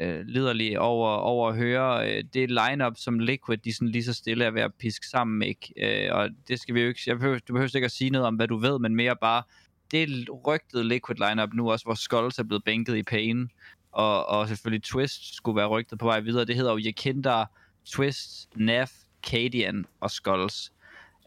[0.00, 4.12] øh, liderlig over, over at høre øh, det lineup som Liquid, de sådan lige så
[4.12, 5.72] stille er ved at piske sammen, ikke?
[5.76, 8.26] Øh, og det skal vi jo ikke, jeg behøver, du behøver ikke at sige noget
[8.26, 9.42] om, hvad du ved, men mere bare,
[9.90, 13.50] det rygtede Liquid lineup nu også, hvor Skulls er blevet bænket i pain,
[13.92, 16.44] og, og selvfølgelig Twist skulle være rygtet på vej videre.
[16.44, 17.44] Det hedder jo Jekinder,
[17.84, 18.92] Twist, Naf,
[19.26, 20.72] Cadian og Skulls.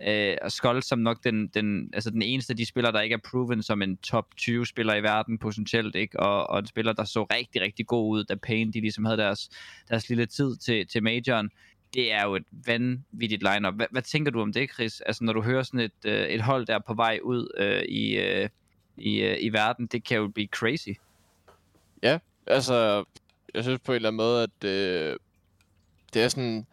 [0.08, 3.14] Øh, og Skulls som nok den, den, altså den eneste af de spillere, der ikke
[3.14, 6.20] er proven som en top 20 spiller i verden potentielt, ikke?
[6.20, 9.18] Og, og en spiller, der så rigtig, rigtig god ud, da Pain de ligesom havde
[9.18, 9.50] deres,
[9.90, 11.52] deres lille tid til, til majoren.
[11.94, 13.76] Det er jo et vanvittigt lineup.
[13.76, 15.02] Hvad, hvad tænker du om det, Chris?
[15.02, 17.84] Altså når du hører sådan et, øh, et hold, der er på vej ud øh,
[17.84, 18.50] i, øh,
[18.98, 20.90] i, øh, i verden, det kan jo blive crazy.
[22.04, 23.04] Ja, altså,
[23.54, 25.18] jeg synes på en eller anden måde, at øh,
[26.14, 26.66] det er sådan,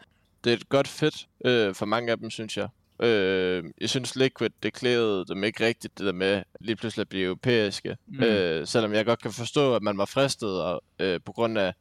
[0.44, 2.68] det er et godt fedt øh, for mange af dem, synes jeg.
[3.02, 7.08] Øh, jeg synes Liquid, det klædede dem ikke rigtigt, det der med lige pludselig at
[7.08, 7.96] blive europæiske.
[8.06, 8.22] Mm.
[8.22, 11.74] Øh, selvom jeg godt kan forstå, at man var fristet, og, øh, på grund af,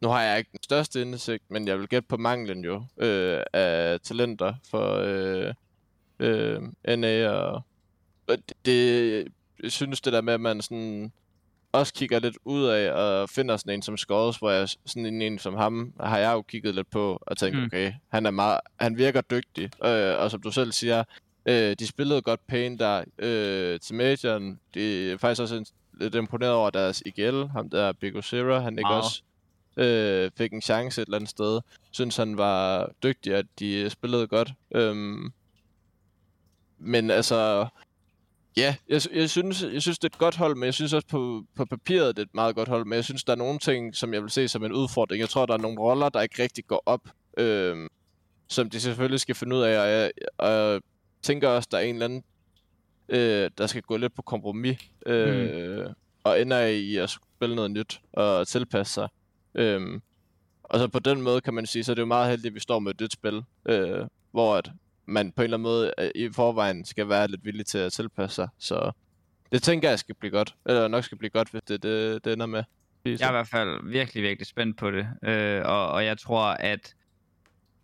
[0.00, 3.42] nu har jeg ikke den største indsigt, men jeg vil gætte på manglen jo, øh,
[3.52, 5.54] af talenter for øh,
[6.18, 6.62] øh,
[6.98, 7.62] NA, og,
[8.28, 9.28] og det, det,
[9.62, 11.12] jeg synes det der med, at man sådan
[11.72, 15.22] også kigger lidt ud af og finder sådan en som Skulls, hvor jeg sådan en,
[15.22, 17.64] en som ham, har jeg jo kigget lidt på og tænkt, Mm.
[17.64, 21.04] okay, han er meget, han virker dygtig, øh, og som du selv siger,
[21.46, 25.66] øh, de spillede godt Pain der øh, til Majoren, de er faktisk også en,
[26.00, 29.02] lidt imponeret over deres IGL, ham der Big Zero, han ikke Meget.
[29.04, 29.22] også
[29.78, 31.60] øh, fik en chance et eller andet sted,
[31.90, 35.32] synes han var dygtig, at de spillede godt, øhm,
[36.78, 37.68] men altså,
[38.58, 41.08] Ja, jeg, jeg, synes, jeg synes, det er et godt hold, men jeg synes også
[41.08, 42.84] på, på papiret, det er et meget godt hold.
[42.84, 45.20] Men jeg synes, der er nogle ting, som jeg vil se som en udfordring.
[45.20, 47.00] Jeg tror, der er nogle roller, der ikke rigtig går op,
[47.38, 47.88] øhm,
[48.48, 49.78] som de selvfølgelig skal finde ud af.
[49.80, 50.80] Og jeg, og jeg
[51.22, 52.24] tænker også, der er en eller anden,
[53.08, 54.78] øh, der skal gå lidt på kompromis.
[55.06, 55.94] Øh, mm.
[56.24, 59.08] og ender i at spille noget nyt og tilpasse sig.
[59.58, 60.02] Øhm,
[60.62, 62.54] og så på den måde kan man sige, så er det jo meget heldigt, at
[62.54, 64.70] vi står med et nyt spil, øh, hvor at
[65.06, 67.92] man på en eller anden måde øh, i forvejen skal være lidt villig til at
[67.92, 68.48] tilpasse sig.
[68.58, 68.92] Så
[69.52, 72.32] det tænker jeg skal blive godt, eller nok skal blive godt, hvis det, det, det
[72.32, 72.62] ender med.
[73.04, 75.08] Jeg er i hvert fald virkelig, virkelig spændt på det.
[75.24, 76.94] Øh, og, og jeg tror, at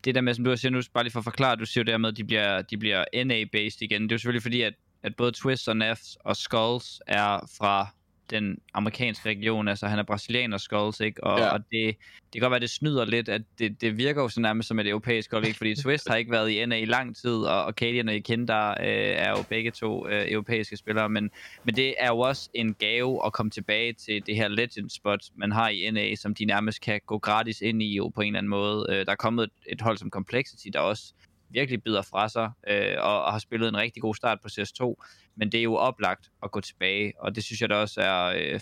[0.05, 1.93] det der med, som du siger nu, bare lige for at forklare, du siger jo
[1.93, 4.03] dermed, at de bliver, de bliver NA-based igen.
[4.03, 7.89] Det er jo selvfølgelig fordi, at, at både Twist og Nefs og Skulls er fra
[8.31, 11.25] den amerikanske region, altså han er brasilianer Skulls, ikke?
[11.25, 11.53] Og, Ja.
[11.53, 11.97] og det, det
[12.33, 14.87] kan godt være, det snyder lidt, at det, det virker jo så nærmest som et
[14.89, 15.57] europæisk hold, ikke?
[15.57, 18.69] Fordi Twist har ikke været i NA i lang tid, og, og Cadian og Ikinda
[18.71, 18.75] øh,
[19.17, 21.31] er jo begge to øh, europæiske spillere, men,
[21.65, 25.21] men det er jo også en gave at komme tilbage til det her legend spot,
[25.37, 28.27] man har i NA, som de nærmest kan gå gratis ind i jo på en
[28.27, 28.87] eller anden måde.
[28.91, 31.13] Øh, der er kommet et, et hold som Complexity, der også
[31.55, 35.05] virkelig bider fra sig, øh, og, og har spillet en rigtig god start på CS2,
[35.37, 38.25] men det er jo oplagt at gå tilbage, og det synes jeg da også er,
[38.37, 38.61] øh,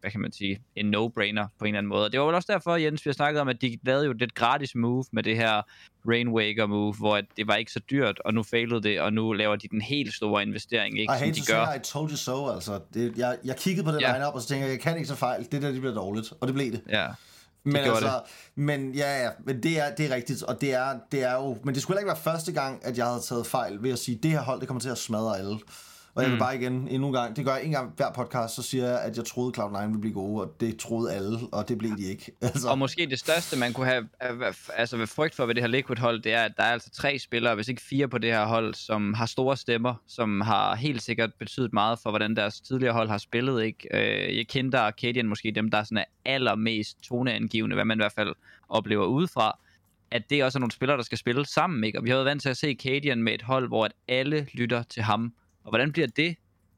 [0.00, 2.04] hvad kan man sige, en no-brainer på en eller anden måde.
[2.04, 4.10] Og det var vel også derfor, Jens, vi har snakket om, at de lavede jo
[4.10, 5.62] et lidt gratis move med det her
[6.08, 9.56] Rainwaker move, hvor det var ikke så dyrt, og nu failede det, og nu laver
[9.56, 11.64] de den helt store investering, ikke, I som de gør.
[11.66, 12.80] say, I told you so, altså.
[12.94, 14.12] Det, jeg, jeg kiggede på den Ja.
[14.12, 15.46] line-up, og så tænkte jeg, jeg kan ikke så fejl.
[15.52, 16.32] Det der, det bliver dårligt.
[16.40, 16.82] Og det blev det.
[16.88, 17.06] Ja,
[17.64, 18.22] Men gjorde altså,
[18.54, 21.56] men ja, ja, men det er, det er rigtigt, og det er, det er jo,
[21.64, 23.98] men det skulle heller ikke være første gang, at jeg havde taget fejl ved at
[23.98, 25.58] sige, det her hold, det kommer til at smadre alle.
[26.14, 26.40] Og jeg vil Mm.
[26.40, 29.00] bare igen, endnu en gang, det gør jeg en gang hver podcast, så siger jeg,
[29.02, 32.02] at jeg troede Cloud9 ville blive gode, og det troede alle, og det blev de
[32.04, 32.32] ikke.
[32.42, 35.62] Altså, Og måske det største, man kunne have have- altså ved frygt for ved det
[35.62, 38.32] her Liquid-hold, det er, at der er altså tre spillere, hvis ikke fire på det
[38.32, 42.60] her hold, som har store stemmer, som har helt sikkert betydet meget for, hvordan deres
[42.60, 43.62] tidligere hold har spillet.
[43.64, 43.88] Ikke?
[44.28, 48.12] Øh, jeg kender Arcadian måske dem, der sådan er allermest toneangivende, hvad man i hvert
[48.12, 48.34] fald
[48.68, 49.58] oplever udefra
[50.10, 51.98] at det også er nogle spillere, der skal spille sammen, ikke?
[51.98, 54.46] Og vi har været vant til at se Cadian med et hold, hvor at alle
[54.52, 55.32] lytter til ham.
[55.64, 56.36] Og hvordan bliver det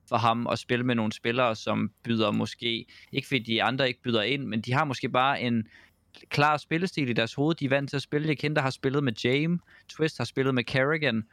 [0.08, 4.02] for ham at spille med nogle spillere, som byder måske, ikke fordi de andre ikke
[4.02, 5.68] byder ind, men de har måske bare en
[6.28, 7.54] klar spillestil i deres hoved.
[7.54, 8.28] De er vant til at spille.
[8.28, 11.24] Jeg kender har spillet med James, Twist har spillet med Carrigan.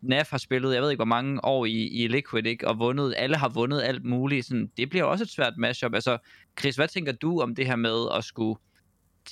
[0.00, 2.68] Naf har spillet, jeg ved ikke hvor mange år i, i Liquid, ikke?
[2.68, 4.46] og vundet, alle har vundet alt muligt.
[4.46, 5.94] Sådan, det bliver også et svært matchup.
[5.94, 6.18] Altså,
[6.60, 8.60] Chris, hvad tænker du om det her med at skulle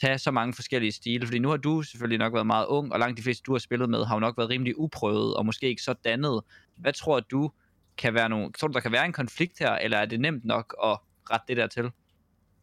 [0.01, 1.27] tage så mange forskellige stile?
[1.27, 3.59] Fordi nu har du selvfølgelig nok været meget ung, og langt de fleste, du har
[3.59, 6.41] spillet med, har jo nok været rimelig uprøvet, og måske ikke så dannet.
[6.77, 7.51] Hvad tror du,
[7.99, 10.45] kan være nogle, tror du, der kan være en konflikt her, eller er det nemt
[10.45, 10.99] nok at
[11.31, 11.91] rette det der til?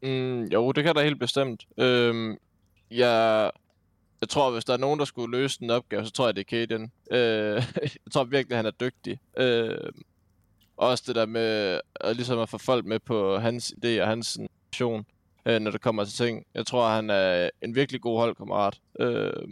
[0.01, 1.67] Mm, jo, det kan der helt bestemt.
[1.77, 2.37] Øhm,
[2.91, 3.51] jeg,
[4.21, 6.41] jeg tror, hvis der er nogen, der skulle løse den opgave, så tror jeg, det
[6.41, 6.91] er Kaden.
[7.11, 7.63] Øh,
[8.05, 9.19] jeg tror virkelig, han er dygtig.
[9.37, 9.91] Øh,
[10.77, 14.39] også det der med at, ligesom at få folk med på hans idé og hans
[14.71, 15.05] vision,
[15.45, 16.45] øh, når det kommer til ting.
[16.53, 18.79] Jeg tror, han er en virkelig god holdkammerat.
[18.99, 19.47] Øh,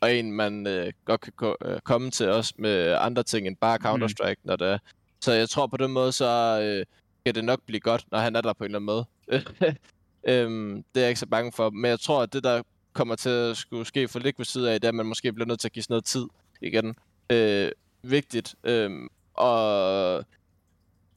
[0.00, 3.56] og en, man øh, godt kan ko- øh, komme til også med andre ting end
[3.56, 4.48] bare Counter-Strike, mm.
[4.48, 4.78] når det er.
[5.20, 6.86] Så jeg tror på den måde, så øh,
[7.26, 9.06] kan det nok blive godt, når han er der på en eller anden måde.
[10.30, 11.70] øhm, det er jeg ikke så bange for.
[11.70, 12.62] Men jeg tror, at det, der
[12.92, 15.48] kommer til at skulle ske for Liquid side af, det er, at man måske bliver
[15.48, 16.26] nødt til at give sådan noget tid
[16.60, 16.94] igen.
[17.30, 17.70] Øh,
[18.02, 18.54] vigtigt.
[18.64, 18.90] Øh,
[19.34, 20.24] og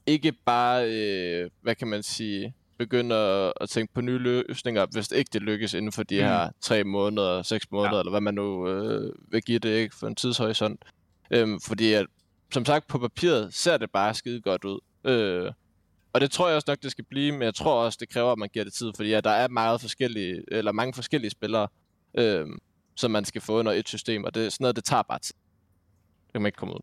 [0.06, 5.08] ikke bare, øh, hvad kan man sige, begynde at, at tænke på nye løsninger, hvis
[5.08, 6.20] det ikke det lykkes inden for de Mm.
[6.26, 7.96] her tre måneder, seks måneder, Ja.
[7.96, 8.00] ja.
[8.00, 10.84] eller hvad man nu øh, vil give det ikke for en tidshorisont.
[11.30, 12.06] Øhm, fordi at,
[12.52, 14.80] som sagt, på papiret ser det bare skide godt ud.
[15.04, 15.52] Øh,
[16.12, 18.32] og det tror jeg også nok, det skal blive, men jeg tror også, det kræver,
[18.32, 21.68] at man giver det tid, fordi at der er meget forskellige, eller mange forskellige spillere,
[22.14, 22.46] øh,
[22.96, 25.34] som man skal få under et system, og det, sådan noget, det tager bare tid.
[26.26, 26.80] Det kan man ikke komme ud.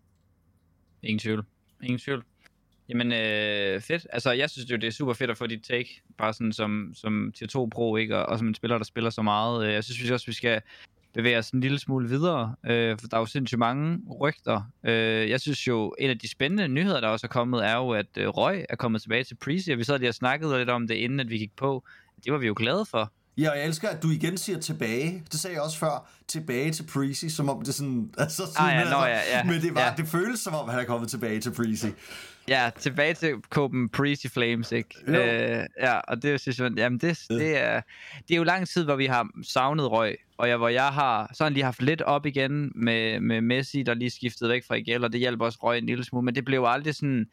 [1.03, 1.45] Ingen tvivl.
[1.83, 2.23] Ingen tvivl.
[2.89, 4.07] Jamen, øh, fedt.
[4.13, 6.91] Altså, jeg synes jo, det er super fedt at få dit take, bare sådan som,
[6.95, 8.17] som tier 2 pro, ikke?
[8.17, 9.67] Og, og som en spiller, der spiller så meget.
[9.67, 10.61] Øh, jeg synes vi også, vi skal
[11.13, 14.71] bevæge os en lille smule videre, øh, for der er jo sindssygt mange rygter.
[14.83, 17.89] Øh, jeg synes jo, en af de spændende nyheder, der også er kommet, er jo,
[17.89, 20.69] at øh, Røg er kommet tilbage til Prezi, og vi sad lige og snakkede lidt
[20.69, 21.83] om det, inden at vi gik på.
[22.23, 23.11] Det var vi jo glade for.
[23.37, 25.23] Ja, og jeg elsker, at du igen siger tilbage.
[25.31, 26.09] Det sagde jeg også før.
[26.27, 28.09] Tilbage til Preezy, som om det sådan...
[28.17, 29.93] Altså, sådan Ah, ja, nå, altså, ja, ja, Men det, var, ja.
[29.97, 31.85] det føles som om, han er kommet tilbage til Preezy.
[32.47, 34.95] Ja, tilbage til Copen Prezi Flames, ikke?
[35.07, 35.13] Jo.
[35.13, 37.81] Øh, ja, og det synes jeg, jamen det, det, er,
[38.27, 41.31] det er jo lang tid, hvor vi har savnet røg, og jeg, hvor jeg har
[41.33, 45.03] sådan lige haft lidt op igen med, med Messi, der lige skiftede væk fra IGL,
[45.03, 47.25] og det hjælper også røg en lille smule, men det blev aldrig sådan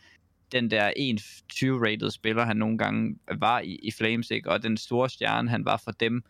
[0.55, 4.51] den der 1-20-rated spiller, han nogle gange var i, i Flames, ikke?
[4.51, 6.25] og den store stjerne, han var for dem.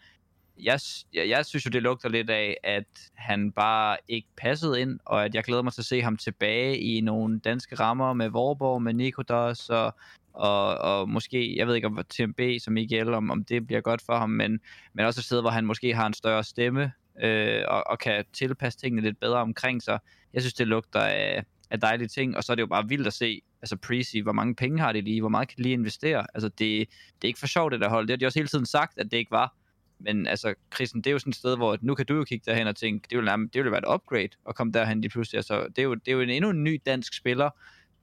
[0.61, 0.81] Jeg,
[1.13, 5.25] jeg, jeg synes jo, det lugter lidt af, at han bare ikke passede ind, og
[5.25, 8.83] at jeg glæder mig til at se ham tilbage i nogle danske rammer med Vorborg,
[8.83, 9.95] med Nikodos og,
[10.33, 14.03] og, og måske, jeg ved ikke om TMB som Miguel, om, om det bliver godt
[14.03, 14.61] for ham, men,
[14.93, 18.25] men også et sted, hvor han måske har en større stemme øh, og, og kan
[18.33, 19.99] tilpasse tingene lidt bedre omkring sig.
[20.33, 23.07] Jeg synes, det lugter af, af dejlige ting, og så er det jo bare vildt
[23.07, 25.73] at se altså Prezi, hvor mange penge har de lige, hvor meget kan de lige
[25.73, 26.27] investere?
[26.35, 28.49] Altså det, det er ikke for sjovt det der hold, det har de også hele
[28.49, 29.55] tiden sagt, at det ikke var.
[29.99, 32.51] Men altså, Christian, det er jo sådan et sted, hvor nu kan du jo kigge
[32.51, 35.11] derhen og tænke, det ville, nærmest- det ville være et upgrade at komme derhen lige
[35.11, 35.39] pludselig.
[35.39, 37.51] Altså, det er jo, det er jo en, endnu en ny dansk spiller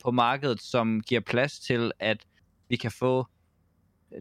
[0.03, 2.25] på markedet, som giver plads til, at
[2.69, 3.27] vi kan få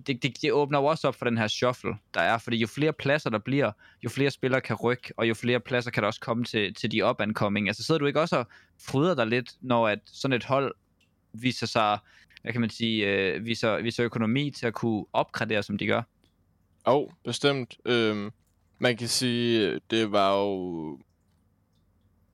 [0.07, 2.67] det, det, det åbner jo også op for den her shuffle, der er, fordi jo
[2.67, 3.73] flere pladser der bliver,
[4.05, 6.93] jo flere spillere kan rykke, og jo flere pladser kan der også komme til, til
[6.93, 7.69] de up and coming.
[7.69, 8.47] Altså sidder du ikke også og
[8.81, 10.75] fryder dig lidt, når at sådan et hold
[11.33, 11.99] viser sig,
[12.43, 16.03] hvad kan man sige, øh, viser, viser økonomi til at kunne opgradere, som de gør?
[16.87, 17.77] Jo, oh, bestemt.
[17.85, 18.31] Øhm,
[18.79, 20.99] man kan sige, det var jo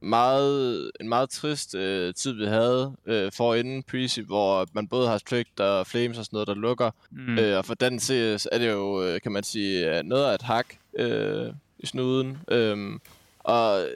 [0.01, 5.09] meget, en meget trist øh, tid, vi havde øh, for inden Prezi, hvor man både
[5.09, 6.91] har Strict og Flames og sådan noget, der lukker.
[7.11, 7.39] Mm.
[7.39, 10.35] Øh, og for den CS er det jo, øh, kan man sige, øh, noget af
[10.35, 10.67] et hak
[10.99, 12.39] øh, i snuden.
[12.49, 13.01] Øhm,
[13.39, 13.87] og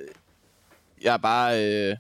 [1.03, 1.97] jeg er bare, øh,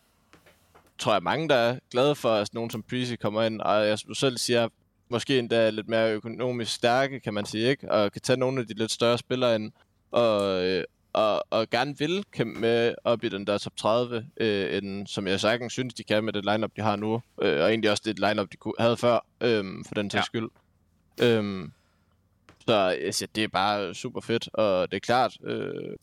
[1.00, 3.60] tror jeg, mange, der er glade for, at nogen som Prezi kommer ind.
[3.60, 4.68] Og jeg selv siger,
[5.08, 7.92] måske endda lidt mere økonomisk stærke, kan man sige, ikke?
[7.92, 9.72] Og kan tage nogle af de lidt større spillere ind.
[10.10, 14.76] Og, øh, og, og gerne vil kæmpe med op i den der top 30, øh,
[14.76, 17.22] end, som jeg sagtens synes, de kan med det lineup de har nu.
[17.42, 20.22] Øh, og egentlig også det lineup de havde før, øh, for den Ja.
[20.22, 20.48] skyld.
[21.22, 21.72] Øhm,
[22.68, 25.96] så altså, det er bare super fedt, og det er klart, øh,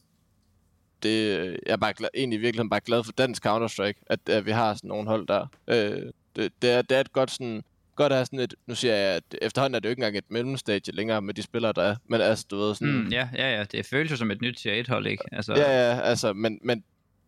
[1.03, 1.33] det,
[1.65, 4.51] jeg er bare glad, egentlig i virkeligheden bare glad for dansk Counter-Strike, at, at vi
[4.51, 5.47] har sådan nogle hold der.
[5.67, 6.01] Øh,
[6.35, 7.63] det, det, er, det er et godt sådan,
[7.95, 10.17] godt at have sådan et, nu siger jeg, at efterhånden er det jo ikke engang
[10.17, 13.29] et mellemstadie længere med de spillere, der er, men altså, du ved, sådan, Mm, ja,
[13.35, 13.63] ja, ja.
[13.63, 15.23] Det føles jo som et nyt tier 1 hold, ikke?
[15.31, 16.83] Altså, Ja, ja, altså, men, men,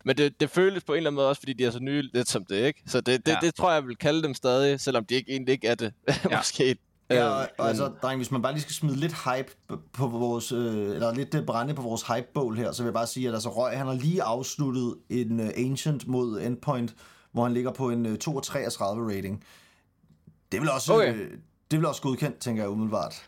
[0.06, 2.10] men det, det føles på en eller anden måde også, fordi de er så nye,
[2.14, 2.82] lidt som det, ikke?
[2.88, 3.38] Så det, det, Ja.
[3.42, 3.46] ja.
[3.48, 5.94] det tror jeg, jeg vil kalde dem stadig, selvom de ikke egentlig ikke er det,
[6.08, 6.38] Ja.
[6.38, 6.76] måske.
[7.10, 9.52] Ja, Øh, og, og altså, dreng, hvis man bare lige skal smide lidt hype
[9.94, 13.08] på- vores, øh, eller lidt øh, brænde på vores hypebål her, så vil jeg bare
[13.08, 16.96] sige, at altså Røg, han har lige afsluttet en uh, Ancient mod Endpoint,
[17.32, 19.44] hvor han ligger på en uh, 32 rating.
[20.52, 21.14] Det vil også, Okay.
[21.16, 21.32] øh,
[21.72, 23.24] det vil også godkendt, tænker jeg umiddelbart.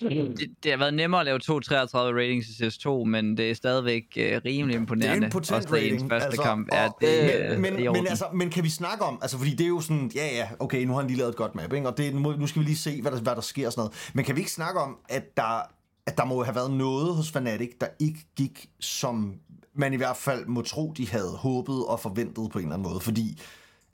[0.00, 1.50] det, det har været nemmere at lave 2-33
[1.96, 5.14] ratings i CS2, men det er stadigvæk øh, rimelig imponerende.
[5.16, 6.10] Det er en potent Også det rating.
[6.10, 6.68] første altså, kamp.
[6.72, 8.06] Ja, og- det, men, øh, men, det er men, orden.
[8.06, 10.84] altså, men kan vi snakke om, altså fordi det er jo sådan, ja ja, okay,
[10.84, 11.88] nu har han lige lavet et godt map, ikke?
[11.88, 13.80] og det, nu, nu skal vi lige se, hvad der, hvad der sker og sådan
[13.80, 14.10] noget.
[14.14, 15.60] Men kan vi ikke snakke om, at der,
[16.06, 19.34] at der må have været noget hos Fnatic, der ikke gik, som
[19.74, 22.88] man i hvert fald må tro, de havde håbet og forventet på en eller anden
[22.90, 23.00] måde?
[23.00, 23.40] Fordi,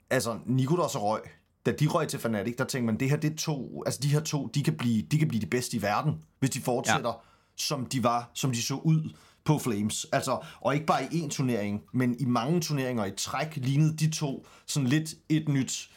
[0.09, 1.19] altså, Nikolas og Røg,
[1.65, 4.07] da de røg til Fnatic, der tænkte man, det her, det er to, altså de
[4.07, 7.09] her to, de kan blive, de kan blive de bedste i verden, hvis de fortsætter,
[7.09, 7.19] ja.
[7.57, 9.13] som de var, som de så ud
[9.43, 10.05] på Flames.
[10.11, 14.11] Altså, og ikke bare i én turnering, men i mange turneringer i træk lignede de
[14.11, 15.89] to sådan lidt et nyt,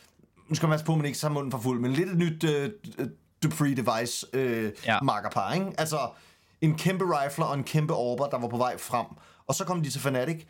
[0.48, 2.18] nu skal man passe på, at man ikke tager munden for fuld, men lidt et
[2.18, 2.70] nyt øh,
[3.42, 5.00] Dupree device øh, ja.
[5.02, 5.66] markerpar, ikke?
[5.78, 6.10] Altså,
[6.60, 9.06] en kæmpe rifler og en kæmpe orber, der var på vej frem.
[9.46, 10.46] Og så kom de til Fnatic,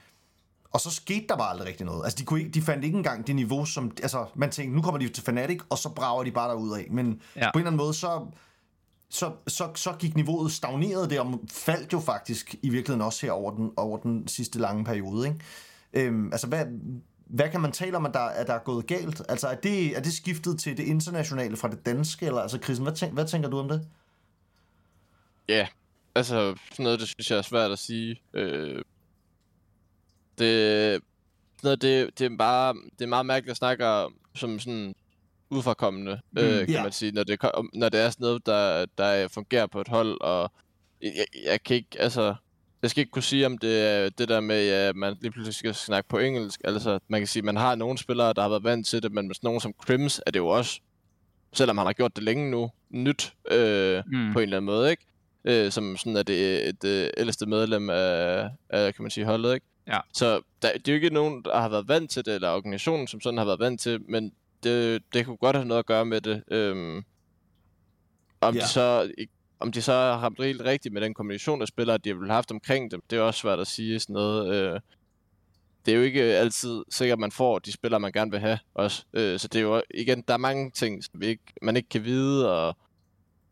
[0.72, 2.04] og så skete der bare aldrig rigtig noget.
[2.04, 3.90] Altså, de, kunne ikke, de fandt ikke engang det niveau, som...
[4.02, 6.86] Altså, man tænkte, nu kommer de til Fnatic, og så brager de bare derud af.
[6.90, 7.44] Men Ja.
[7.44, 7.50] ja.
[7.52, 8.26] på en eller anden måde, så,
[9.10, 13.32] så, så, så gik niveauet stagneret der, og faldt jo faktisk i virkeligheden også her
[13.32, 15.40] over den, over den sidste lange periode, ikke?
[15.92, 16.64] Øhm, altså, hvad,
[17.26, 19.22] hvad kan man tale om, at der, at der er gået galt?
[19.28, 22.26] Altså, er det, er det skiftet til det internationale fra det danske?
[22.26, 23.88] Eller, altså, Christian, hvad, tænk, hvad tænker du om det?
[25.48, 25.66] Ja,
[26.14, 28.20] altså sådan noget, det synes jeg er svært at sige.
[28.34, 28.82] Øh,
[30.38, 31.00] det,
[31.62, 34.94] noget, det, det, er bare, det er meget mærkeligt at snakke om som sådan
[35.50, 36.82] udforkommende, mm, øh, kan Ja.
[36.82, 37.38] man sige, når det,
[37.74, 40.52] når det er sådan noget, der, der fungerer på et hold, og
[41.02, 42.34] jeg, jeg kan ikke, altså,
[42.82, 45.54] jeg skal ikke kunne sige, om det er det der med, at man lige pludselig
[45.54, 46.60] skal snakke på engelsk.
[46.64, 49.12] Altså, man kan sige, at man har nogle spillere, der har været vant til det,
[49.12, 50.80] men med sådan nogen som Crims er det jo også,
[51.52, 54.32] selvom han har gjort det længe nu, nyt øh, Mm.
[54.32, 55.04] på en eller anden måde, ikke?
[55.44, 59.54] Øh, som sådan er det et øh, ældste medlem af, af, kan man sige, holdet,
[59.54, 59.66] ikke?
[59.88, 60.00] Ja.
[60.14, 63.06] Så der, det er jo ikke nogen, der har været vant til det, eller organisationen
[63.06, 66.04] som sådan har været vant til, men det, det kunne godt have noget at gøre
[66.04, 66.42] med det.
[66.50, 67.04] Øhm,
[68.40, 68.60] om, Ja.
[68.60, 69.12] de så,
[69.60, 72.50] om de så har ramt helt rigtigt med den kombination af spillere, de har haft
[72.50, 74.54] omkring dem, det er også svært at sige sådan noget.
[74.54, 74.80] Øh,
[75.86, 78.58] det er jo ikke altid sikkert, at man får de spillere, man gerne vil have
[78.74, 79.04] også.
[79.12, 81.88] Øh, så det er jo igen, der er mange ting, som vi ikke, man ikke
[81.88, 82.76] kan vide, og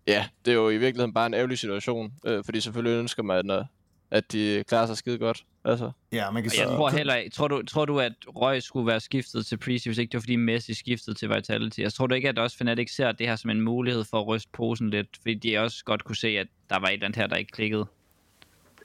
[0.06, 3.51] ja, det er jo i virkeligheden bare en ærgerlig situation, øh, fordi selvfølgelig ønsker man,
[3.51, 3.66] at,
[4.11, 5.45] at de klarer sig skide godt.
[5.65, 5.91] Altså.
[6.12, 8.87] Ja, man kan Og Jeg tror heller ikke, tror du, tror du, at Røg skulle
[8.87, 11.78] være skiftet til Prezi, hvis ikke det var fordi Messi skiftede til Vitality?
[11.81, 14.27] Jeg tror du ikke, at også Fnatic ser det her som en mulighed for at
[14.27, 17.16] ryste posen lidt, fordi de også godt kunne se, at der var et eller andet
[17.20, 17.87] her, der ikke klikkede.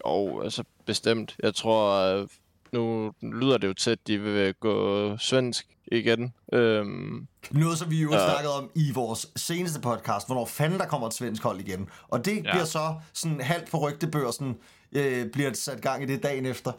[0.07, 1.35] Jo, altså bestemt.
[1.43, 1.91] Jeg tror,
[2.21, 2.27] øh,
[2.71, 6.33] nu lyder det jo til, at de vil gå svensk igen.
[6.53, 8.29] Øhm, Noget, som vi jo Ja.
[8.29, 11.89] snakkede om i vores seneste podcast, hvornår fanden der kommer et svensk hold igen.
[12.07, 12.41] Og det ja.
[12.51, 14.57] bliver så sådan halvt på rygtebørsen,
[14.95, 16.71] øh, bliver sat gang i det dagen efter.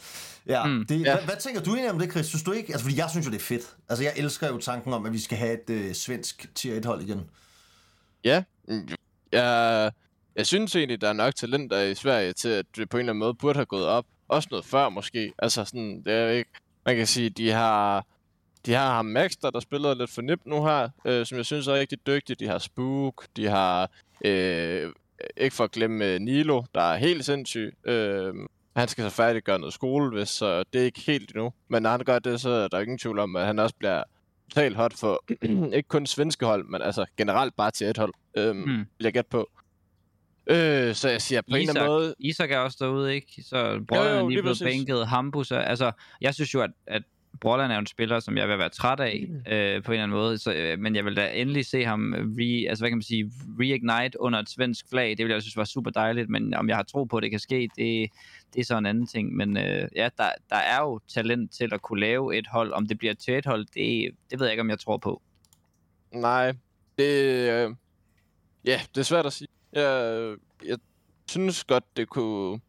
[0.47, 0.87] Ja, mm.
[0.87, 1.15] det, Ja.
[1.15, 2.27] Hvad, hvad tænker du egentlig om det, Chris?
[2.27, 2.73] Synes du ikke?
[2.73, 3.77] Altså, fordi jeg synes jo, det er fedt.
[3.89, 7.03] Altså, jeg elsker jo tanken om, at vi skal have et øh, svensk tier 1-hold
[7.03, 7.31] igen.
[8.25, 8.89] ja, mm,
[9.33, 9.93] jeg,
[10.37, 13.13] jeg synes egentlig, der er nok talenter i Sverige til, at det på en eller
[13.13, 14.05] anden måde burde have gået op.
[14.29, 15.33] Også noget før måske.
[15.39, 16.51] Altså sådan, det er ikke...
[16.87, 18.07] Man kan sige, de har...
[18.67, 21.47] De har ham Max, der, der spiller lidt for nipt nu her, øh, som jeg
[21.47, 22.41] synes er rigtig dygtig.
[22.41, 23.91] De har Spook, de har,
[24.25, 24.93] øh,
[25.37, 27.75] ikke for at glemme øh, Nilo, der er helt sindssyg.
[27.85, 28.35] Øh,
[28.77, 31.53] han skal så færdiggøre noget skole, hvis, så det er ikke helt endnu.
[31.69, 34.03] Men når han gør det, så er der ingen tvivl om, at han også bliver
[34.51, 35.25] totalt hot for
[35.77, 38.65] ikke kun svenske hold, men altså generelt bare til et hold, øh, Mm.
[38.77, 39.51] vil jeg gætte på.
[40.47, 42.15] Øh, så jeg siger på en eller anden måde...
[42.19, 43.43] Isak er også derude, ikke?
[43.43, 43.59] Så
[43.95, 45.07] jo, lige blevet bænket.
[45.07, 47.03] Hambus er, altså, jeg synes jo, at, at
[47.41, 49.35] Brolland er jo en spiller, som jeg vil være træt af, Mm.
[49.53, 50.39] øh, på en eller anden måde.
[50.39, 53.33] Så, øh, men jeg vil da endelig se ham re, altså, hvad kan man sige,
[53.61, 55.09] reignite under et svensk flag.
[55.11, 57.31] Det vil jeg synes var super dejligt, men om jeg har tro på, at det
[57.31, 58.11] kan ske, det,
[58.55, 59.37] det er så en anden ting.
[59.37, 62.73] Men øh, ja, der, der er jo talent til at kunne lave et hold.
[62.73, 65.23] Om det bliver til et hold, det, det ved jeg ikke, om jeg tror på.
[66.15, 66.53] Nej,
[66.99, 67.13] det...
[67.51, 67.71] Øh,
[68.65, 69.49] ja, det er svært at sige.
[69.73, 70.35] Jeg,
[70.67, 70.79] jeg
[71.31, 72.61] synes godt, det kunne...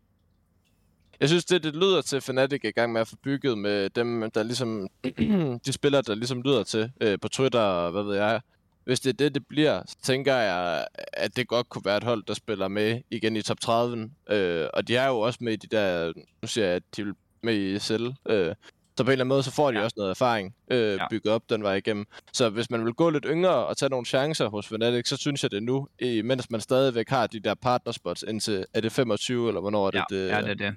[1.24, 3.90] Jeg synes, det, det lyder til, Fnatic er i gang med at få bygget med
[3.90, 4.88] dem, der ligesom...
[5.66, 8.42] de spillere, der ligesom lyder til øh, på Twitter og hvad ved jeg.
[8.86, 12.04] Hvis det er det, det bliver, så tænker jeg, at det godt kunne være et
[12.04, 14.10] hold, der spiller med igen i top 30.
[14.30, 16.14] Øh, og de er jo også med i de der...
[16.42, 17.06] Nu siger jeg, at de er
[17.44, 18.08] med i SL.
[18.30, 18.56] Øh,
[18.98, 19.84] så på en eller anden måde, så får de Ja.
[19.84, 21.08] også noget erfaring øh, Ja.
[21.10, 22.06] bygget op den vej igennem.
[22.34, 25.44] Så hvis man vil gå lidt yngre og tage nogle chancer hos Fnatic, så synes
[25.44, 25.88] jeg det nu,
[26.24, 30.04] mens man stadigvæk har de der partnerspots indtil, er det 25, eller hvornår er det?
[30.12, 30.76] Ja, det, ja, det er det.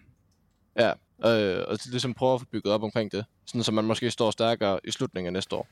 [0.78, 0.92] Ja,
[1.24, 3.24] øh, og så ligesom prøve at få bygget op omkring det.
[3.46, 5.68] Sådan, så man måske står stærkere i slutningen af næste år.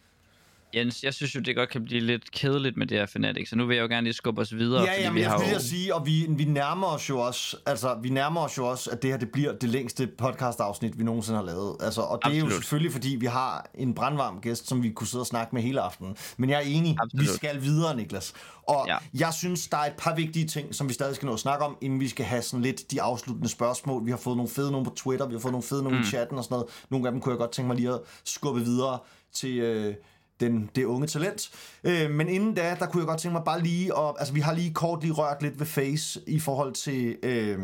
[0.77, 3.57] Jens, jeg synes jo, det godt kan blive lidt kedeligt med det her Fnatic, så
[3.57, 4.83] nu vil jeg jo gerne lige skubbe os videre.
[4.83, 5.69] Ja, fordi ja, men vi jeg har skulle lige jo...
[5.69, 9.03] sige, og vi, vi nærmer os jo også, altså, vi nærmer os jo også, at
[9.03, 11.77] det her, det bliver det længste podcast-afsnit, vi nogensinde har lavet.
[11.81, 12.63] Altså, og det er jo Absolut.
[12.63, 15.81] selvfølgelig, fordi vi har en brandvarm gæst, som vi kunne sidde og snakke med hele
[15.81, 16.17] aftenen.
[16.37, 17.23] Men jeg er enig, Absolut.
[17.23, 18.35] vi skal videre, Niklas.
[18.69, 18.87] Og.
[18.89, 18.97] Ja.
[19.15, 21.65] jeg synes, der er et par vigtige ting, som vi stadig skal nå at snakke
[21.65, 24.07] om, inden vi skal have sådan lidt de afsluttende spørgsmål.
[24.07, 26.05] Vi har fået nogle fede nogle på Twitter, vi har fået nogle fede nogle mm.
[26.05, 26.71] i chatten og sådan noget.
[26.91, 28.99] Nogle af dem kunne jeg godt tænke mig lige at skubbe videre
[29.33, 29.59] til...
[29.59, 29.95] Øh,
[30.41, 31.51] den, det unge talent.
[31.85, 34.15] Øh, men inden da, der kunne jeg godt tænke mig bare lige, at...
[34.19, 37.59] altså vi har lige kort lige rørt lidt ved Face i forhold til øh,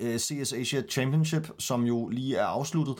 [0.00, 2.94] øh CS Asia Championship, som jo lige er afsluttet.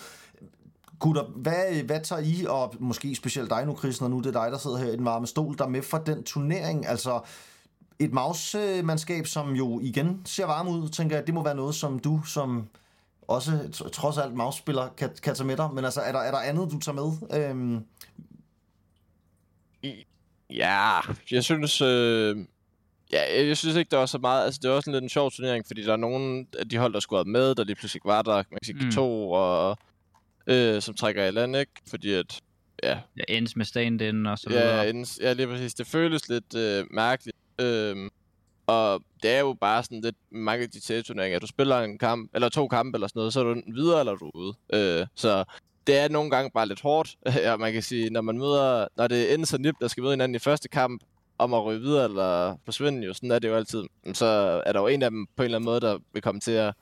[0.99, 4.43] Gutter, hvad, hvad tager I, og måske specielt dig nu, Chris, når nu det er
[4.43, 6.87] dig, der sidder her i den varme stol, der er med for den turnering?
[6.87, 7.21] Altså,
[7.99, 11.99] et Maus-mandskab, som jo igen ser varme ud, tænker jeg, det må være noget, som
[11.99, 12.69] du som
[13.29, 15.69] også trods alt Maus-spiller kan, kan tage med dig.
[15.75, 17.41] Men altså, er der, er der andet, du tager med?
[17.41, 17.85] Øhm,
[20.51, 21.01] Ja,
[21.31, 21.81] jeg synes...
[21.81, 22.37] Øh,
[23.13, 24.45] ja, jeg synes ikke, der var så meget...
[24.45, 26.77] Altså, det var også en lidt en sjov turnering, fordi der er nogle af de
[26.79, 28.35] hold, der skulle have med, der lige pludselig var der.
[28.35, 28.91] Man kan sige Mm.
[28.93, 29.79] to, og,
[30.47, 31.73] øh, som trækker i land, ikke?
[31.91, 32.41] Fordi at...
[32.83, 34.77] Ja, Ja, ends med stand-in og så videre.
[34.77, 35.75] Ja, inden, ja, lige præcis.
[35.75, 37.37] Det føles lidt øh, mærkeligt.
[37.61, 38.11] Øhm,
[38.67, 41.39] og det er jo bare sådan lidt mange af de turneringer.
[41.39, 44.15] Du spiller en kamp, eller to kampe eller sådan noget, så er du videre eller
[44.15, 44.55] du er ude.
[44.75, 45.45] Øh, så
[45.87, 47.17] det er nogle gange bare lidt hårdt.
[47.37, 50.03] ja, man kan sige, når man møder, når det er enden så nipt, der skal
[50.03, 51.03] møde hinanden i første kamp,
[51.39, 53.83] om at ryge videre eller forsvinde jo, sådan er det jo altid.
[54.05, 54.27] Men Så
[54.67, 56.51] er der jo en af dem på en eller anden måde, der vil komme til
[56.53, 56.75] at,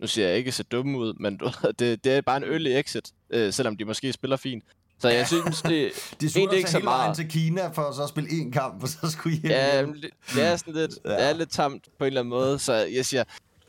[0.00, 1.40] nu siger jeg ikke se dumme ud, men
[1.78, 4.64] det, det er bare en early exit, øh, selvom de måske spiller fint.
[4.98, 7.16] Så jeg synes, det, er Egentlig ikke så hele meget.
[7.16, 10.10] til Kina for så at spille én kamp, og så skulle I hjem Ja, det,
[10.34, 11.10] det er sådan lidt, ja.
[11.10, 13.24] det er lidt tamt på en eller anden måde, så jeg siger,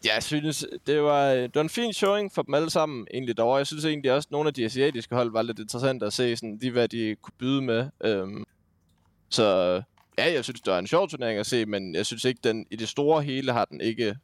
[0.06, 3.38] jeg synes, det var, øh, det var en fin showing for dem alle sammen egentlig
[3.38, 3.58] derovre.
[3.58, 6.36] Jeg synes egentlig også, at nogle af de asiatiske hold var lidt interessant at se,
[6.36, 7.90] sådan, de, hvad de kunne byde med.
[8.04, 8.46] Øhm,
[9.30, 9.44] så
[10.18, 12.66] ja, jeg synes, det var en sjov turnering at se, men jeg synes ikke, den
[12.72, 14.16] i det store hele har den ikke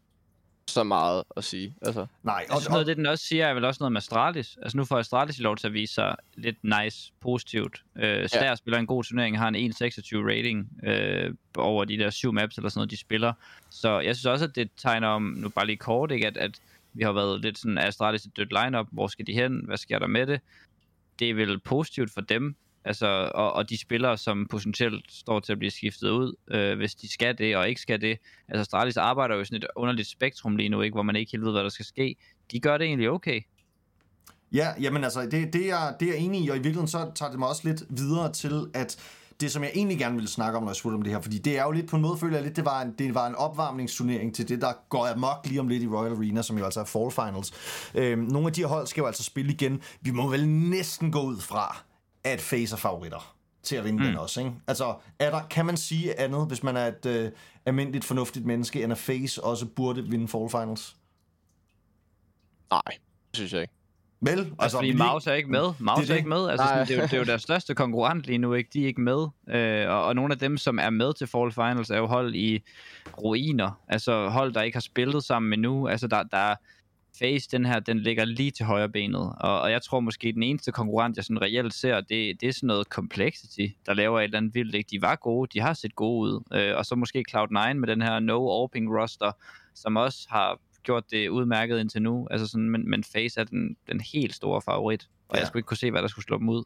[0.69, 1.75] så meget at sige.
[1.81, 3.97] Altså, Nej, og, og, noget af det, den også siger, er vel også noget med
[3.97, 4.57] Astralis.
[4.61, 7.83] Altså nu får Astralis lov til at vise sig lidt nice, positivt.
[7.95, 9.77] Øh, Slayer spiller en god turnering, har en 1.26
[10.15, 13.33] rating øh, over de der syv maps eller sådan noget, de spiller.
[13.69, 16.59] Så jeg synes også, at det tegner om, nu bare lige kort, ikke, at, at
[16.93, 18.87] vi har været lidt sådan, Astralis et dødt lineup?
[18.91, 19.61] Hvor skal de hen?
[19.65, 20.41] Hvad sker der med det?
[21.19, 22.55] Det er vel positivt for dem,
[22.87, 26.95] Altså, og, og de spillere, som potentielt står til at blive skiftet ud, øh, hvis
[26.95, 28.17] de skal det og ikke skal det.
[28.47, 31.31] Altså, Astralis arbejder jo i sådan et underligt spektrum lige nu, ikke, hvor man ikke
[31.31, 32.15] helt ved, hvad der skal ske.
[32.51, 33.41] De gør det egentlig okay.
[34.51, 37.11] Ja, jamen altså, det, det, er, det er jeg enig i, og i virkeligheden så
[37.15, 38.97] tager det mig også lidt videre til, at
[39.39, 41.37] det, som jeg egentlig gerne ville snakke om, når jeg spurgte om det her, fordi
[41.37, 43.27] det er jo lidt, på en måde føler jeg lidt, det var en, det var
[43.27, 46.65] en opvarmningsturnering til det, der går amok lige om lidt i Royal Arena, som jo
[46.65, 47.53] altså er Fall Finals.
[47.95, 49.81] Øhm, nogle af de her hold skal jo altså spille igen.
[50.01, 51.83] Vi må vel næsten gå ud fra,
[52.33, 54.05] at Face er favoritter til at vinde mm.
[54.05, 54.53] den også, ikke?
[54.67, 57.31] Altså, er der, kan man sige andet, hvis man er et øh,
[57.65, 60.95] almindeligt, fornuftigt menneske, end at Face også burde vinde Fall Finals?
[62.71, 63.73] Nej, det synes jeg ikke.
[64.21, 64.39] Vel?
[64.39, 65.73] Altså, altså fordi Maus er ikke med.
[65.79, 66.49] Maus det er er ikke med.
[66.49, 68.69] Altså, sådan, det, er jo, det er jo deres største konkurrent lige nu, ikke?
[68.73, 69.27] De er ikke med.
[69.49, 72.35] Øh, og, og nogle af dem, som er med til Fall Finals, er jo hold
[72.35, 72.63] i
[73.23, 73.81] ruiner.
[73.87, 75.87] Altså hold, der ikke har spillet sammen endnu.
[75.87, 76.55] Altså, der, der er
[77.19, 79.33] Face, den her, den ligger lige til højre benet.
[79.39, 82.53] Og, og jeg tror måske, den eneste konkurrent, jeg sådan reelt ser, det, det er
[82.53, 84.75] sådan noget Complexity, der laver et eller andet vildt.
[84.75, 84.87] Ikke?
[84.91, 86.43] De var gode, de har set gode ud.
[86.53, 89.31] Øh, og så måske Cloud9 med den her No Orping roster,
[89.75, 92.27] som også har gjort det udmærket indtil nu.
[92.31, 95.07] Altså sådan, men, men Face er den, den helt store favorit.
[95.29, 95.39] Og Ja.
[95.39, 96.63] jeg skulle ikke kunne se, hvad der skulle slå dem ud.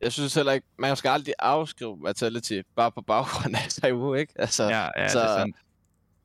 [0.00, 4.32] Jeg synes heller ikke, man skal aldrig afskrive Vitality bare på baggrund af Taiwu, ikke?
[4.36, 5.56] Altså, Ja, ja så det er sandt.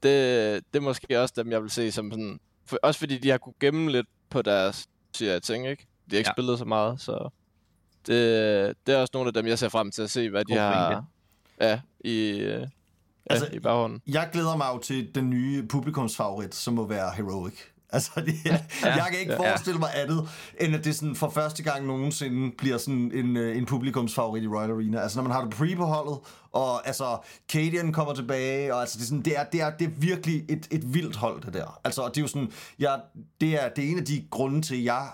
[0.04, 2.40] det, det er måske også dem, jeg vil se som sådan...
[2.70, 5.88] For, også fordi de har kunne gemme lidt på deres siger jeg, ting, ikke?
[6.10, 6.34] De har ikke Ja.
[6.34, 7.30] spillet så meget, så...
[8.08, 10.54] Det, det er også nogle af dem, jeg ser frem til at se, hvad de
[10.54, 10.92] God har...
[10.92, 11.08] pointe.
[11.62, 12.68] Ja, i, øh,
[13.30, 14.02] Altså, ja, i baghånden.
[14.08, 17.54] Jeg glæder mig jo til den nye publikumsfavorit, som må være Heroic.
[17.92, 19.40] Altså, det, ja, Ja, jeg kan ikke ja.
[19.52, 20.30] forestille mig andet,
[20.60, 24.48] end at det sådan for første gang nogensinde bliver sådan en, øh, en publikumsfavorit i
[24.48, 25.00] Royal Arena.
[25.00, 26.18] Altså, når man har det pre på holdet,
[26.52, 27.18] og altså,
[27.52, 30.46] Cadian kommer tilbage, og altså, det er, sådan, det er, det er, det er virkelig
[30.50, 31.80] et, et vildt hold, det der.
[31.84, 33.00] Altså, og det er jo sådan, jeg,
[33.42, 35.08] det, er, det er en af de grunde til, jeg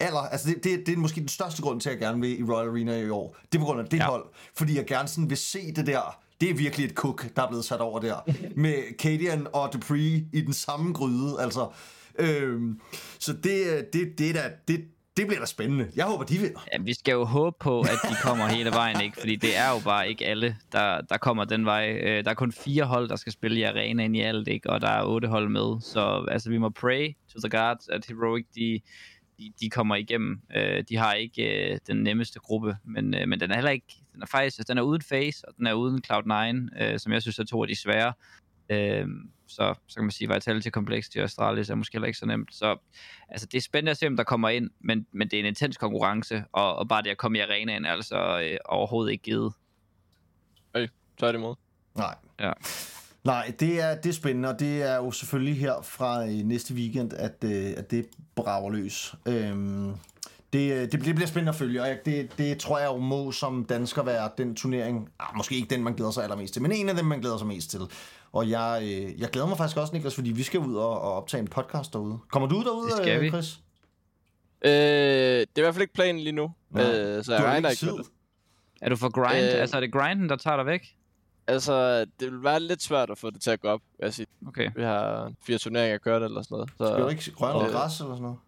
[0.00, 2.40] aller, altså det, det, det er måske den største grund til, at jeg gerne vil
[2.40, 3.36] i Royal Arena i år.
[3.52, 4.02] Det er på grund af det Ja.
[4.04, 4.10] ja.
[4.10, 4.24] hold.
[4.56, 6.18] Fordi jeg gerne sådan vil se det der.
[6.40, 8.16] Det er virkelig et cook, der er blevet sat over der.
[8.56, 11.36] Med Cadian og Dupree i den samme gryde.
[11.40, 11.68] Altså,
[12.18, 12.80] øhm,
[13.18, 14.84] så det, øh, det, det, der, det,
[15.16, 15.90] det bliver da spændende.
[15.96, 16.66] Jeg håber, de vinder.
[16.72, 19.16] Ja, vi skal jo håbe på, at de kommer hele vejen, ikke?
[19.20, 21.98] Fordi det er jo bare ikke alle, der, der kommer den vej.
[22.02, 24.70] Øh, Der er kun fire hold, der skal spille i arenaen i alt, ikke?
[24.70, 25.80] Og der er otte hold med.
[25.80, 28.80] Så altså, vi må pray to the gods, at Heroic, de,
[29.38, 30.40] de, de kommer igennem.
[30.56, 33.86] Øh, De har ikke øh, den nemmeste gruppe, men, øh, men den er heller ikke...
[34.12, 37.12] Den er faktisk altså, den er uden Face, og den er uden Cloud9, øh, som
[37.12, 38.12] jeg synes er to af de svære.
[38.68, 39.06] Øh,
[39.46, 42.54] så, så kan man sige, Vitality Complexity og Astralis er måske heller ikke så nemt.
[42.54, 42.76] Så
[43.28, 45.46] altså, det er spændende at se, om der kommer ind, men, men det er en
[45.46, 49.24] intens konkurrence, og, og bare det at komme i arenaen er altså øh, overhovedet ikke
[49.24, 49.52] givet.
[51.18, 51.54] Tværtimod.
[51.94, 52.14] Nej.
[52.40, 52.52] Ja.
[53.24, 56.74] Nej, det er, det er spændende, og det er jo selvfølgelig her fra øh, næste
[56.74, 59.14] weekend, at, øh, at det brager løs.
[59.26, 59.94] Øhm,
[60.52, 62.96] det, øh, det, det bliver spændende at følge, og jeg, det, det tror jeg jo
[62.96, 66.62] må som dansker være den turnering, ah, måske ikke den, man glæder sig allermest til,
[66.62, 67.80] men en af dem, man glæder sig mest til.
[68.34, 71.12] Og jeg, øh, jeg glæder mig faktisk også, Niklas, fordi vi skal ud og, og
[71.12, 72.18] optage en podcast derude.
[72.28, 73.28] Kommer du derud, Det skal øh, vi.
[73.28, 73.58] Chris?
[74.64, 76.82] Øh, det er i hvert fald ikke planen lige nu, Nej.
[76.84, 77.98] øh, så Du jeg har regner ikke med tid.
[77.98, 78.06] det.
[78.82, 79.44] Er du for grind?
[79.44, 79.54] Øh...
[79.54, 79.60] Øh.
[79.60, 80.96] Altså er det grinden, der tager dig væk?
[81.46, 84.14] Altså, det vil være lidt svært at få det til at gå op, vil jeg
[84.14, 84.26] sige.
[84.48, 84.70] Okay.
[84.76, 86.70] Vi har fire turneringer kørt eller sådan noget.
[86.78, 88.38] Så, Skal du ikke røre noget Øh, græs eller sådan noget?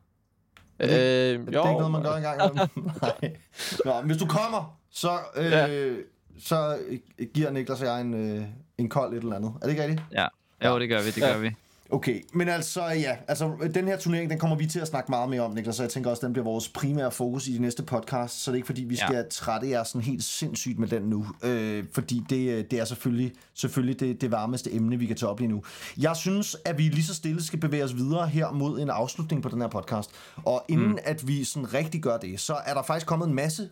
[0.81, 2.55] Øh, det er jo, det er ikke noget, man gør engang.
[3.03, 3.37] Nej.
[3.85, 5.95] Nå, hvis du kommer, så, øh, Ja.
[6.39, 8.45] Så øh, giver Niklas og jeg en, øh,
[8.79, 9.53] en kold et eller andet.
[9.55, 10.03] Er det ikke rigtigt?
[10.13, 10.27] Ja.
[10.65, 11.33] Jo, det gør vi, det Ja.
[11.33, 11.51] gør vi.
[11.91, 15.31] Okay, men altså ja, altså den her turnering, den kommer vi til at snakke meget
[15.31, 17.83] mere om, Niklas, så jeg tænker også, den bliver vores primære fokus i de næste
[17.83, 19.07] podcast, så det er ikke fordi, vi Ja.
[19.07, 22.85] skal trætte jer sådan helt sindssygt med den nu, øh, fordi det, øh, det er
[22.85, 25.63] selvfølgelig, selvfølgelig det, det varmeste emne, vi kan tage op lige nu.
[25.99, 29.43] Jeg synes, at vi lige så stille skal bevæge os videre her mod en afslutning
[29.43, 30.11] på den her podcast,
[30.45, 30.99] og inden mm.
[31.05, 33.69] at vi sådan rigtig gør det, så er der faktisk kommet en masse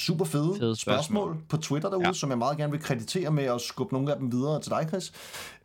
[0.00, 1.04] super fede, Fede spørgsmål.
[1.26, 2.12] spørgsmål på Twitter derude, Ja.
[2.12, 4.86] som jeg meget gerne vil kreditere med at skubbe nogle af dem videre til dig,
[4.88, 5.12] Chris.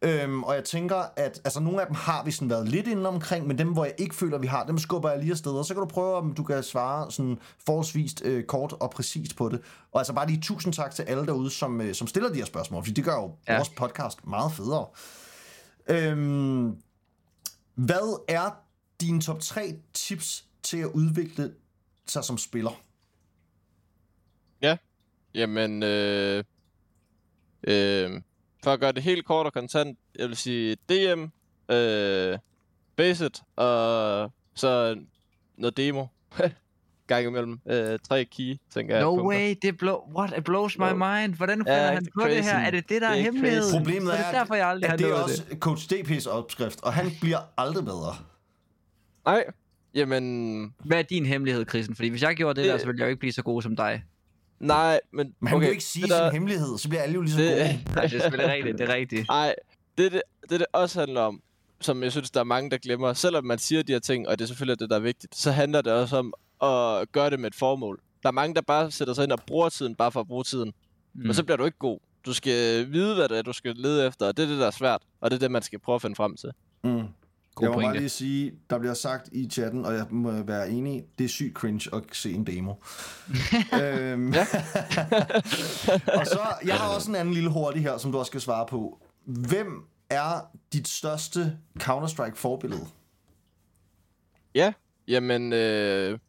[0.02, 3.08] Øhm, og jeg tænker, at altså, nogle af dem har vi sådan været lidt inde
[3.10, 5.66] omkring, men dem, hvor jeg ikke føler, vi har, dem skubber jeg lige afsted, og
[5.66, 9.50] så kan du prøve, om du kan svare sådan forholdsvis øh, kort og præcist på
[9.50, 9.62] det.
[9.92, 12.46] Og altså bare lige tusind tak til alle derude, som, øh, som stiller de her
[12.46, 13.56] spørgsmål, fordi det gør jo ja.
[13.56, 14.86] vores podcast meget federe.
[15.88, 16.76] Øhm,
[17.76, 18.50] hvad er
[19.02, 21.52] dine top 3 tips til at udvikle
[22.08, 22.72] sig som spiller?
[25.34, 26.44] Jamen, øh,
[27.64, 28.12] øh,
[28.64, 31.24] for at gøre det helt kort og kontant, jeg vil sige DM,
[31.74, 32.38] øh,
[32.96, 35.00] Basic og så
[35.58, 36.06] noget demo.
[37.08, 37.60] Gang imellem.
[37.70, 39.04] Øh, tre key, tænker jeg.
[39.04, 39.28] No punkter.
[39.38, 40.96] way, det blow, what, it blows my Jo.
[40.96, 41.34] mind.
[41.34, 42.44] Hvordan Ja, finder han det på er det her?
[42.52, 42.66] crazy.
[42.68, 43.64] Er det det, der er Det er hemmeligheden?
[43.64, 43.76] crazy.
[43.78, 45.60] Problemet er, det er derfor, jeg aldrig har at det er også det.
[45.60, 48.16] Coach DP's opskrift, og han bliver aldrig bedre.
[49.26, 49.44] Nej,
[49.94, 50.24] jamen,
[50.86, 51.96] Hvad er din hemmelighed, Christen?
[51.96, 53.62] Fordi hvis jeg gjorde det, Det- der, så ville jeg jo ikke blive så god
[53.62, 54.04] som dig.
[54.60, 55.34] Nej, men...
[55.40, 57.22] Men han okay, vil jo ikke sige det der- sin hemmelighed, så bliver alle jo
[57.22, 57.50] lige så gode.
[57.50, 59.28] det, Nej, det er selvfølgelig rigtigt, det er rigtigt.
[59.28, 59.56] Nej,
[59.98, 61.42] det, det, det det også handler om,
[61.82, 64.40] som jeg synes, der er mange, der glemmer, selvom man siger de her ting, og
[64.40, 66.34] det er selvfølgelig det, der er vigtigt, så handler det også om
[66.64, 68.00] at gøre det med et formål.
[68.24, 70.44] Der er mange, der bare sætter sig ind og bruger tiden, bare for at bruge
[70.44, 70.74] tiden.
[71.14, 71.22] mm.
[71.26, 72.00] men så bliver du ikke god.
[72.26, 74.68] Du skal vide, hvad det er, du skal lede efter, og det er det, der
[74.68, 76.50] er svært, og det er det, man skal prøve at finde frem til.
[76.84, 77.04] Mm.
[77.60, 78.00] God jeg må bare pointe.
[78.00, 81.54] lige sige, der bliver sagt i chatten, og jeg må være enig, det er sygt
[81.54, 82.74] cringe at se en demo.
[83.82, 84.28] øhm,
[86.20, 88.66] og så, jeg har også en anden lille hurtig her, som du også skal svare
[88.66, 89.00] på.
[89.26, 92.86] Hvem er dit største Counter-Strike forbillede?
[94.56, 94.74] Ja,
[95.08, 96.20] jamen, øh,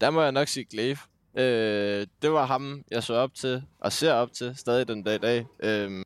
[0.00, 0.98] der må jeg nok sige Glaive.
[1.36, 5.14] Øh, det var ham, jeg så op til, og ser op til stadig den dag
[5.14, 5.46] i dag.
[5.62, 6.04] Øh,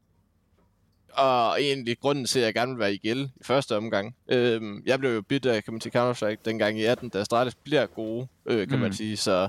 [1.17, 4.15] og egentlig grunden til, at jeg gerne vil være i gæld i første omgang.
[4.29, 7.55] Øh, jeg blev jo bidt af, kan man sige, Counter-Strike dengang i 18, da Astralis
[7.55, 8.83] bliver gode, øh, kan mm.
[8.83, 8.93] man Mm.
[8.93, 9.17] sige.
[9.17, 9.49] Så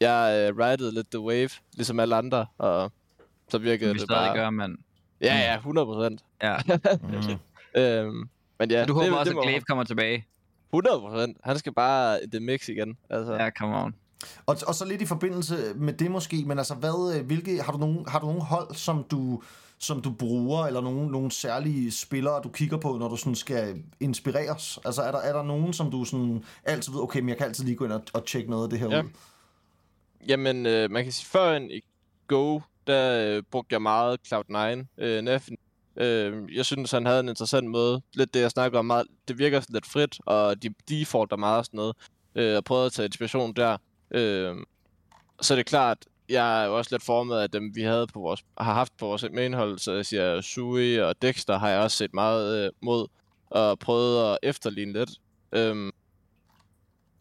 [0.00, 2.92] jeg øh, ridede lidt the wave, ligesom alle andre, og
[3.48, 4.36] så virkede vi det stadig bare...
[4.36, 4.78] gør, mand.
[5.20, 6.20] Ja, ja, 100 procent.
[6.42, 6.56] Ja.
[7.02, 7.38] Mm.
[7.80, 8.28] Øhm,
[8.58, 10.26] men ja, Så du håber det, også, det at må- Glaive kommer tilbage?
[10.72, 11.36] 100 procent.
[11.44, 12.96] Han skal bare det mix igen.
[13.10, 13.34] Altså.
[13.34, 13.94] Ja, come on.
[14.46, 17.72] Og, og så lidt i forbindelse med det måske, men altså, hvad, øh, hvilke, har,
[17.72, 19.42] du nogen, har du nogen hold, som du,
[19.84, 23.82] som du bruger, eller nogle, nogle særlige spillere, du kigger på, når du sådan skal
[24.00, 24.78] inspireres?
[24.84, 27.46] Altså, er der, er der nogen, som du sådan altid ved, okay, men jeg kan
[27.46, 29.02] altid lige gå ind og, og tjekke noget af det her Ja.
[29.02, 29.08] ud?
[30.28, 31.80] Jamen, øh, man kan sige, før i
[32.26, 35.56] Go, der øh, brugte jeg meget Cloud9, øh, Neffen.
[35.96, 38.02] Øh, jeg synes, han havde en interessant måde.
[38.14, 39.06] Lidt det, jeg snakker om meget.
[39.28, 41.96] Det virker sådan lidt frit, og de defaulter meget og sådan noget.
[42.34, 43.76] Øh, og prøvede at tage inspiration der.
[44.10, 44.56] Øh,
[45.40, 45.98] så er det klart,
[46.28, 49.06] jeg er jo også lidt formet af dem, vi havde på vores, har haft på
[49.06, 53.06] vores indhold, Så jeg siger, Sui og Dexter har jeg også set meget øh, mod,
[53.50, 55.10] og prøvet at efterligne lidt.
[55.52, 55.90] Øhm,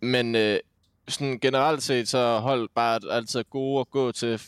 [0.01, 0.59] men øh,
[1.07, 4.41] sådan generelt set, så hold bare altid gode at gå til,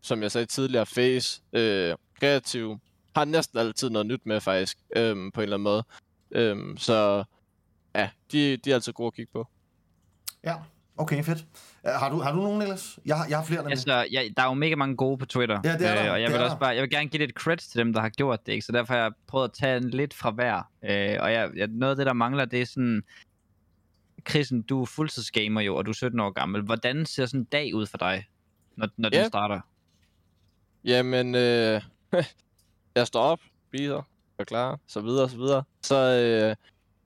[0.00, 2.78] som jeg sagde tidligere, face, øh, kreativ,
[3.16, 5.84] har næsten altid noget nyt med faktisk, øhm, på en eller anden måde.
[6.30, 7.24] Øhm, så
[7.94, 9.46] ja, de, de er altid gode at kigge på.
[10.44, 10.54] Ja,
[10.96, 11.46] okay, fedt.
[11.84, 12.98] Uh, har, du, har du nogen, Niels?
[13.06, 15.60] Jeg, har- jeg har flere Altså, jeg, der er jo mega mange gode på Twitter.
[15.64, 16.04] Ja, det er der.
[16.06, 17.78] Øh, og jeg Det vil er også bare, jeg vil gerne give lidt credit til
[17.78, 18.66] dem, der har gjort det, ikke?
[18.66, 20.56] Så derfor har jeg prøvet at tage en lidt fra hver.
[20.84, 23.02] Øh, og jeg, jeg, noget af det, der mangler, det er sådan...
[24.30, 26.62] Christen, du er fuldtidsgamer jo, og du er 17 år gammel.
[26.62, 28.24] Hvordan ser sådan en dag ud for dig,
[28.76, 29.18] når, når Ja.
[29.20, 29.60] den starter?
[30.84, 31.82] Jamen, øh,
[32.96, 34.02] jeg står op, spiser,
[34.38, 35.62] er klar, så videre, så videre.
[35.82, 36.56] Så øh,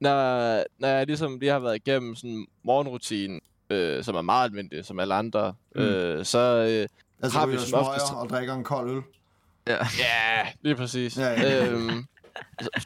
[0.00, 3.40] når, når jeg ligesom lige har været igennem sådan morgenrutinen,
[3.70, 5.80] øh, som er meget almindelig, som alle andre, Mm.
[5.82, 6.88] øh, så øh,
[7.22, 9.02] Altså, har vi som oftest- og drikker en kold øl?
[9.66, 9.76] Ja.
[9.98, 11.18] Ja, lige præcis.
[11.18, 11.66] Ja, ja.
[11.68, 12.04] Øhm,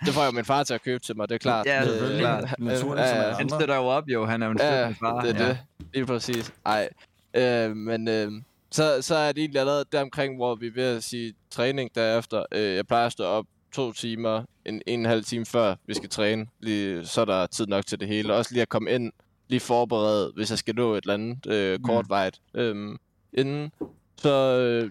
[0.05, 1.67] det får jeg jo min far til at købe til mig, det er klart.
[1.67, 2.21] Ja, Øh, selvfølgelig.
[2.21, 2.55] Klart.
[2.59, 3.07] Naturligt,
[3.39, 4.27] Han støtter jo op, jo.
[4.27, 5.21] Han er jo en Ja, far.
[5.21, 5.59] det er det.
[5.95, 6.53] Lige præcis.
[6.67, 6.89] Ej.
[7.35, 8.33] Øh, men øh,
[8.71, 12.45] så, så er det egentlig allerede deromkring, hvor vi er ved at sige træning derefter.
[12.53, 13.45] Øh, jeg plejer at stå op
[13.75, 16.47] to timer, en, en og en halv time før vi skal træne.
[16.61, 18.35] Lige, så er der tid nok til det hele.
[18.35, 19.13] Også lige at komme ind,
[19.49, 22.99] lige forberede, hvis jeg skal nå et eller andet øh, kortvejt øh,
[23.33, 23.73] inden.
[24.17, 24.91] Så øh,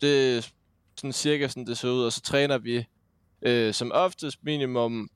[0.00, 0.50] det er
[0.96, 2.04] sådan cirka sådan, det ser ud.
[2.04, 2.86] Og så træner vi
[3.42, 5.10] øh, som oftest minimum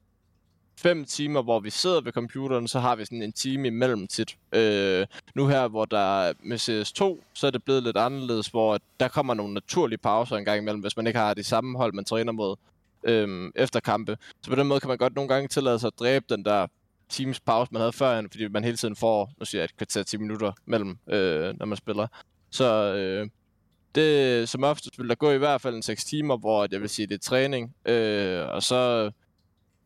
[0.78, 4.36] fem timer, hvor vi sidder ved computeren, så har vi sådan en time imellem tit.
[4.52, 8.78] Øh, nu her, hvor der er med CS2, så er det blevet lidt anderledes, hvor
[9.00, 11.92] der kommer nogle naturlige pauser en gang imellem, hvis man ikke har de samme hold,
[11.92, 12.56] man træner mod
[13.04, 14.18] øh, efter kampe.
[14.42, 16.66] Så på den måde kan man godt nogle gange tillade sig at dræbe den der
[17.08, 20.02] times pause, man havde før, fordi man hele tiden får, nu siger jeg, et kvarter
[20.02, 22.06] 10 minutter mellem, øh, når man spiller.
[22.50, 23.28] Så øh,
[23.94, 26.88] det, som oftest vil der gå i hvert fald en 6 timer, hvor jeg vil
[26.88, 29.10] sige, det er træning, øh, og så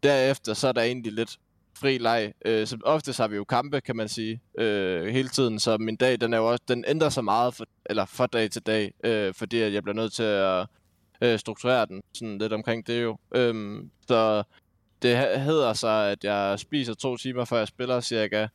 [0.03, 1.39] derefter, så er der egentlig lidt
[1.79, 2.33] fri leg.
[2.45, 5.97] Øh, som oftest har vi jo kampe, kan man sige, øh, hele tiden, så min
[5.97, 8.93] dag, den er jo også, den ændrer sig meget, for, eller fra dag til dag,
[9.05, 10.67] øh, fordi at jeg bliver nødt til at
[11.23, 13.19] øh, strukturere den sådan lidt omkring det jo.
[13.35, 14.43] Øh, så
[15.03, 18.47] det he- hedder sig, at jeg spiser to timer, før jeg spiller cirka,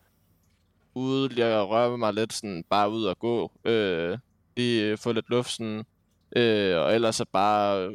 [0.95, 4.17] ude lige at røre mig lidt, sådan bare ud og gå, øh,
[4.57, 5.85] lige øh, få lidt luft, sådan,
[6.35, 7.91] øh, og ellers så bare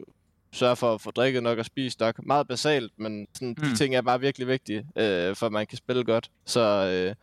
[0.52, 2.26] sørge for at få drikket nok og spise nok.
[2.26, 3.64] Meget basalt, men sådan, mm.
[3.64, 6.30] de ting er bare virkelig vigtige, øh, for at man kan spille godt.
[6.44, 7.14] Så øh,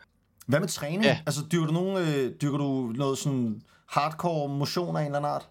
[0.47, 1.03] Hvad med træning?
[1.03, 1.19] Ja.
[1.25, 5.31] Altså, dyrker du, nogen, øh, dyrker du noget sådan hardcore motion af en eller anden
[5.31, 5.49] art?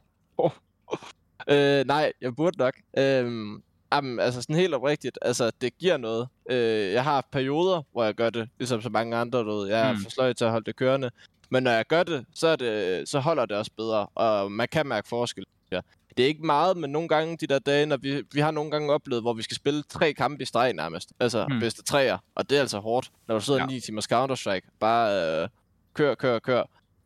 [1.48, 2.74] øh, nej, jeg burde nok.
[2.98, 3.60] Øh,
[3.96, 6.28] jamen, altså sådan helt oprigtigt, altså det giver noget.
[6.50, 9.68] Øh, jeg har haft perioder, hvor jeg gør det, ligesom så mange andre, du ved.
[9.68, 9.98] Jeg er Mm.
[10.02, 11.10] for sløj til at holde det kørende.
[11.50, 14.68] Men når jeg gør det, så, er det, så holder det også bedre, og man
[14.72, 15.44] kan mærke forskel.
[15.72, 15.80] Ja.
[16.16, 18.70] Det er ikke meget, men nogle gange de der dage, når vi, vi har nogle
[18.70, 21.12] gange oplevet, hvor vi skal spille tre kampe i streg nærmest.
[21.20, 21.60] Altså Mm.
[21.60, 23.66] bedste træer, og det er altså hårdt, når du sidder ja.
[23.66, 24.68] 9 timers Counter-Strike.
[24.80, 25.48] Bare øh,
[25.94, 26.62] kør, kør, kør.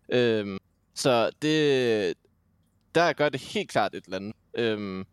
[0.09, 0.59] Øhm,
[0.95, 2.15] så det,
[2.95, 4.33] der gør det helt klart et eller andet.
[4.55, 5.05] Øhm,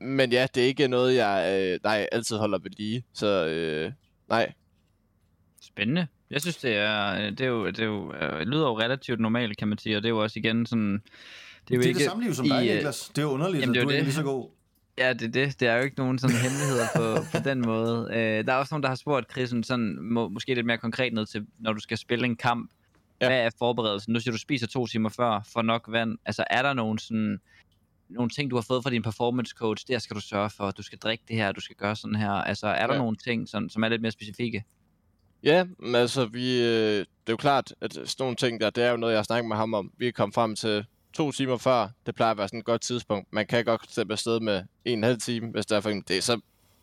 [0.00, 3.04] men ja, det er ikke noget, jeg øh, nej, altid holder ved lige.
[3.12, 3.92] Så øh,
[4.28, 4.52] nej.
[5.62, 6.06] Spændende.
[6.30, 9.20] Jeg synes, det er, det er jo, det er jo, øh, det lyder jo relativt
[9.20, 11.00] normalt, kan man sige, og det er jo også igen sådan, Det
[11.70, 13.08] er jo det, ikke det samme liv som dig, øh, Niklas.
[13.08, 14.04] Det er jo underligt, jamen, at det er du jo er det.
[14.04, 14.50] lige så god.
[14.98, 15.60] Ja, det er det.
[15.60, 18.08] Det er jo ikke nogen sådan hemmeligheder på, på den måde.
[18.10, 21.12] Øh, der er også nogen, der har spurgt Chrisen sådan, må, måske lidt mere konkret
[21.12, 22.70] ned til, når du skal spille en kamp.
[23.20, 23.26] Ja.
[23.26, 24.12] Hvad er forberedelsen?
[24.12, 26.18] Nu siger du, spiser to timer før, for nok vand.
[26.26, 27.40] Altså, er der nogle sådan
[28.08, 30.82] nogle ting, du har fået fra din performance coach, der skal du sørge for, du
[30.82, 32.30] skal drikke det her, du skal gøre sådan her.
[32.30, 32.98] Altså, er der Ja.
[33.00, 34.64] nogle ting, sådan, som er lidt mere specifikke?
[35.42, 36.66] Ja, men altså, vi, øh,
[36.98, 39.24] det er jo klart, at sådan nogle ting der, det er jo noget, jeg har
[39.24, 39.92] snakket med ham om.
[39.98, 41.88] Vi er kommet frem til to timer før.
[42.06, 43.28] Det plejer at være sådan et godt tidspunkt.
[43.32, 46.18] Man kan godt slippe afsted med en halv time, hvis der er for eksempel, det
[46.18, 46.32] er så,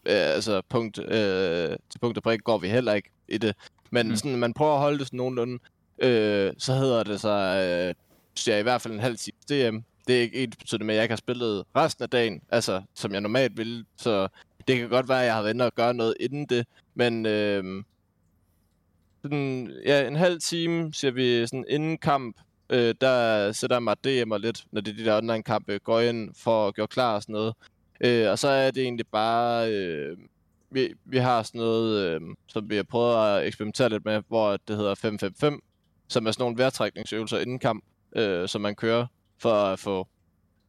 [0.06, 3.56] øh, altså, punkt, øh, til punkt og prik går vi heller ikke i det.
[3.92, 4.16] Men Mm.
[4.16, 5.60] sådan, man prøver at holde det sådan nogenlunde,
[6.00, 7.96] øh, så hedder det så, øh,
[8.36, 9.78] siger i hvert fald en halv time DM.
[10.08, 12.82] Det er ikke ens betydende med, at jeg ikke har spillet resten af dagen, altså,
[12.94, 13.86] som jeg normalt ville.
[13.98, 14.28] Så
[14.68, 17.84] det kan godt være, at jeg har ventet at gøre noget inden det, men øh,
[19.22, 22.38] sådan, ja, en halv time, siger vi, sådan inden kamp,
[22.70, 26.36] øh, der sætter jeg mig DM'er lidt, når det er de der online-kampe, går ind
[26.36, 27.54] for at gøre klar og sådan noget.
[28.02, 30.18] Øh, og så er det egentlig bare, øh,
[30.72, 34.58] vi, vi har sådan noget, øh, som vi har prøvet at eksperimentere lidt med, hvor
[34.68, 35.62] det hedder 555,
[36.08, 37.84] som er sådan nogle vejrtrækningsøvelser inden kamp,
[38.16, 39.06] øh, som man kører
[39.40, 40.08] for at få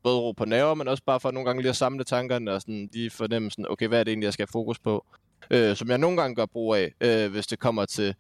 [0.03, 2.61] både ro på nerver, men også bare for nogle gange lige at samle tankerne og
[2.61, 5.07] sådan lige fornemme sådan, okay, hvad er det egentlig, jeg skal have fokus på?
[5.51, 8.15] Øh, som jeg nogle gange gør brug af, øh, hvis det kommer til,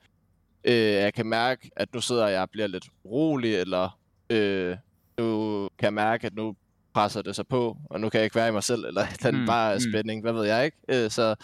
[0.65, 3.99] øh, jeg kan mærke, at nu sidder jeg og bliver lidt rolig, eller
[4.31, 4.77] øh,
[5.19, 6.57] nu kan jeg mærke, at nu
[6.95, 9.41] presser det sig på, og nu kan jeg ikke være i mig selv, eller den
[9.41, 9.81] Mm, bare mm.
[9.81, 10.77] spænding, hvad ved jeg ikke?
[10.89, 11.35] Øh, så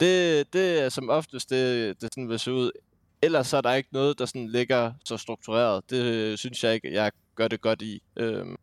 [0.00, 2.70] det, det er som oftest det, det sådan vil se ud.
[3.22, 5.90] Ellers så er der ikke noget, der sådan ligger så struktureret.
[5.90, 8.02] Det synes jeg ikke, jeg gør det godt i.
[8.16, 8.56] Øhm,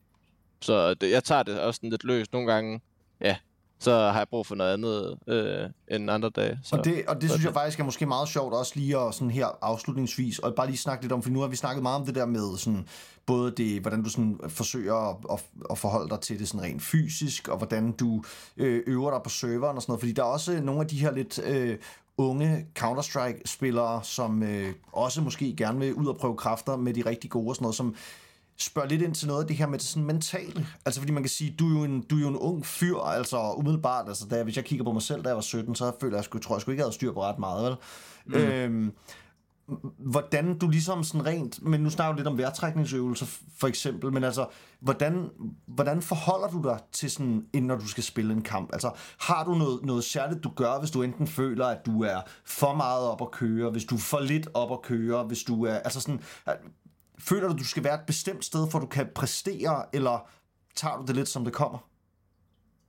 [0.61, 2.81] så det, jeg tager det også sådan lidt løst nogle gange.
[3.21, 3.35] Ja,
[3.79, 6.59] så har jeg brug for noget andet øh, end andre dage.
[6.63, 6.75] Så.
[6.75, 9.31] Og det, og det synes jeg faktisk er måske meget sjovt også lige at sådan
[9.31, 12.05] her afslutningsvis, og bare lige snakke lidt om, for nu har vi snakket meget om
[12.05, 12.87] det der med sådan,
[13.25, 16.81] både det, hvordan du sådan forsøger at, at, at forholde dig til det sådan rent
[16.81, 18.23] fysisk, og hvordan du
[18.57, 20.99] øh, øver dig på serveren og sådan noget, fordi der er også nogle af de
[20.99, 21.77] her lidt øh,
[22.17, 27.29] unge Counter-Strike-spillere, som øh, også måske gerne vil ud og prøve kræfter med de rigtig
[27.29, 27.95] gode og sådan noget, som
[28.57, 30.67] spørger lidt ind til noget af det her med det sådan mentale.
[30.85, 32.97] Altså fordi man kan sige, du er jo en, du er jo en ung fyr,
[32.97, 35.91] altså umiddelbart, altså da, hvis jeg kigger på mig selv, da jeg var 17, så
[36.01, 37.75] føler jeg, sgu, tror jeg sgu ikke, jeg havde styr på ret meget, vel?
[38.25, 38.33] Mm.
[38.35, 38.93] Øhm,
[39.97, 43.25] hvordan du ligesom sådan rent, men nu snakker du lidt om vejrtrækningsøvelser
[43.57, 44.47] for eksempel, men altså,
[44.79, 45.29] hvordan,
[45.67, 48.69] hvordan forholder du dig til sådan, inden når du skal spille en kamp?
[48.73, 52.21] Altså, har du noget, noget særligt, du gør, hvis du enten føler, at du er
[52.45, 55.65] for meget op at køre, hvis du er for lidt op at køre, hvis du
[55.65, 56.21] er, altså sådan,
[57.19, 60.29] føler du, at du skal være et bestemt sted, for du kan præstere, eller
[60.75, 61.79] tager du det lidt, som det kommer?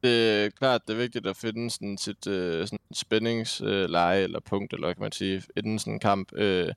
[0.06, 4.40] det er klart, det er vigtigt at finde sådan sit øh, sådan spændingsleje øh, eller
[4.40, 6.32] punkt, eller hvad kan man sige, inden sådan en kamp.
[6.32, 6.72] Øh,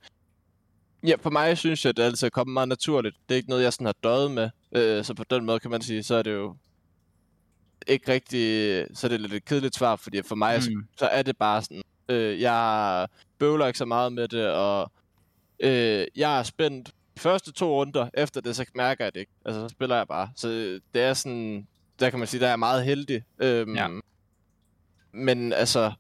[1.04, 3.16] ja, for mig synes jeg, at det altid er kommet meget naturligt.
[3.30, 4.50] Det er ikke noget, jeg sådan har døjet med.
[4.72, 6.56] Øh, så på den måde kan man sige, så er det jo
[7.88, 10.76] ikke rigtig, så er det lidt et kedeligt svar, fordi for mig, mm.
[10.76, 10.88] Mm.
[10.92, 13.08] så, så er det bare sådan, øh, jeg
[13.40, 14.92] bøvler ikke så meget med det, og
[15.60, 19.32] øh, jeg er spændt de første to runder, efter det, så mærker jeg det ikke.
[19.46, 20.30] Altså, så spiller jeg bare.
[20.36, 21.68] Så øh, det er sådan,
[22.00, 23.24] der kan man sige, der er jeg meget heldig.
[23.40, 23.88] Øhm, Ja.
[25.12, 25.92] Men altså,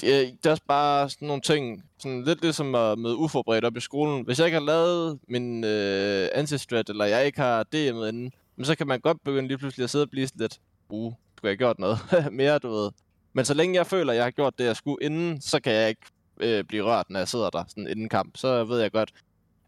[0.00, 3.64] det er, det er også bare sådan nogle ting, sådan lidt ligesom at møde uforberedt
[3.64, 4.24] op i skolen.
[4.24, 8.64] Hvis jeg ikke har lavet min øh, ancestrat, eller jeg ikke har DM'et inden, men
[8.64, 11.48] så kan man godt begynde lige pludselig at sidde og blive sådan lidt, uh, skulle
[11.48, 11.98] jeg have gjort noget
[12.32, 12.90] mere, du ved.
[13.32, 15.72] Men så længe jeg føler, at jeg har gjort det, jeg skulle inden, så kan
[15.72, 16.02] jeg ikke
[16.40, 18.36] øh, blive rørt, når jeg sidder der sådan inden kamp.
[18.36, 19.12] Så ved jeg godt,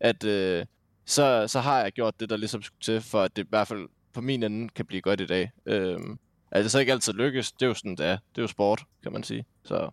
[0.05, 0.66] at øh,
[1.05, 3.68] så, så har jeg gjort det, der ligesom skulle til, for at det i hvert
[3.68, 5.52] fald på min ende kan blive godt i dag.
[5.66, 6.18] Øhm,
[6.51, 8.16] at det så ikke altid lykkes, det er jo sådan, det er.
[8.16, 9.44] Det er jo sport, kan man sige.
[9.64, 9.90] Så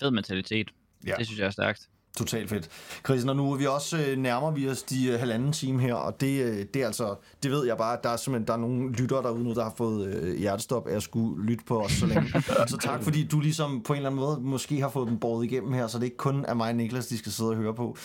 [0.00, 0.70] Fed mentalitet.
[1.04, 1.10] Ja.
[1.10, 1.14] Ja.
[1.18, 1.88] Det synes jeg er stærkt.
[2.16, 2.68] Totalt fedt.
[3.04, 5.94] Christian, og nu er vi også øh, nærmer vi os de øh, halvanden time her,
[5.94, 8.52] og det, øh, det er altså, det ved jeg bare, at der er simpelthen der
[8.52, 11.80] er nogle lyttere derude nu, der har fået øh, hjertestop af at skulle lytte på
[11.80, 12.42] os så længe.
[12.68, 15.44] så tak, fordi du ligesom på en eller anden måde måske har fået dem båret
[15.44, 17.74] igennem her, så det ikke kun er mig og Niklas, de skal sidde og høre
[17.74, 17.96] på.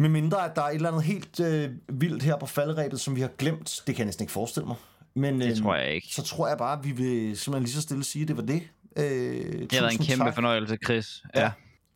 [0.00, 3.16] Med mindre, at der er et eller andet helt øh, vildt her på faldrebet, som
[3.16, 4.76] vi har glemt, det kan jeg næsten ikke forestille mig.
[5.14, 6.08] Men, Det øh, tror jeg ikke.
[6.14, 8.42] Så tror jeg bare, at vi vil simpelthen lige så stille sige, at det var
[8.42, 8.62] det.
[8.96, 10.34] Øh, Det har været en kæmpe tak.
[10.34, 11.22] fornøjelse, Chris.
[11.34, 11.40] Ja.
[11.40, 11.50] Ja.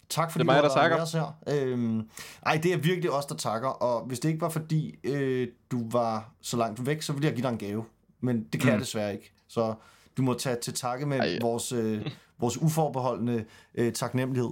[0.09, 1.23] Tak fordi Det er mig, du der har været takker.
[1.23, 1.73] med os her.
[1.73, 2.09] Øhm,
[2.47, 3.69] ej, det er virkelig os, der takker.
[3.69, 7.35] Og hvis det ikke var fordi, øh, du var så langt væk, så ville jeg
[7.35, 7.85] give dig en gave.
[8.20, 8.73] Men det kan mm.
[8.73, 9.33] jeg desværre ikke.
[9.49, 9.74] Så
[10.16, 11.39] du må tage til takke med Ej.
[11.40, 12.06] vores, øh,
[12.40, 13.44] vores uforbeholdende
[13.74, 14.51] øh, taknemmelighed.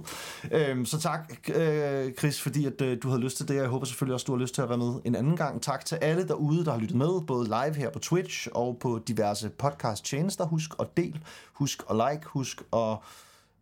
[0.51, 3.55] Øhm, så tak, øh, Chris, fordi at, øh, du havde lyst til det.
[3.55, 5.61] Jeg håber selvfølgelig også, du har lyst til at være med en anden gang.
[5.61, 8.99] Tak til alle derude, der har lyttet med, både live her på Twitch og på
[9.07, 10.45] diverse podcast-tjenester.
[10.45, 11.19] Husk at del,
[11.53, 12.97] husk at like, husk at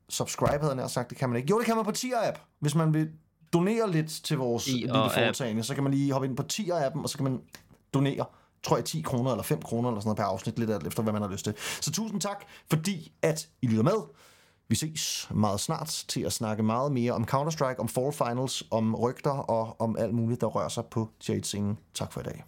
[0.10, 1.10] subscribe, havde jeg nær sagt.
[1.10, 1.50] Det kan man ikke.
[1.50, 2.40] Jo, det kan man på Tier-app.
[2.60, 3.10] Hvis man vil
[3.54, 7.10] donere lidt til vores lille foretagende, så kan man lige hoppe ind på Tier-appen, og
[7.10, 7.42] så kan man
[7.94, 8.26] donere
[8.64, 11.04] tror jeg, 10 kroner eller 5 kroner eller sådan noget per afsnit, lidt alt efter,
[11.04, 11.54] hvad man har lyst til.
[11.58, 14.10] Så tusind tak, fordi at I lytter med.
[14.68, 18.96] Vi ses meget snart til at snakke meget mere om Counter-Strike, om Fall Finals, om
[18.96, 21.78] rygter og om alt muligt, der rører sig på Jade-scenen.
[21.94, 22.44] Tak for i dag.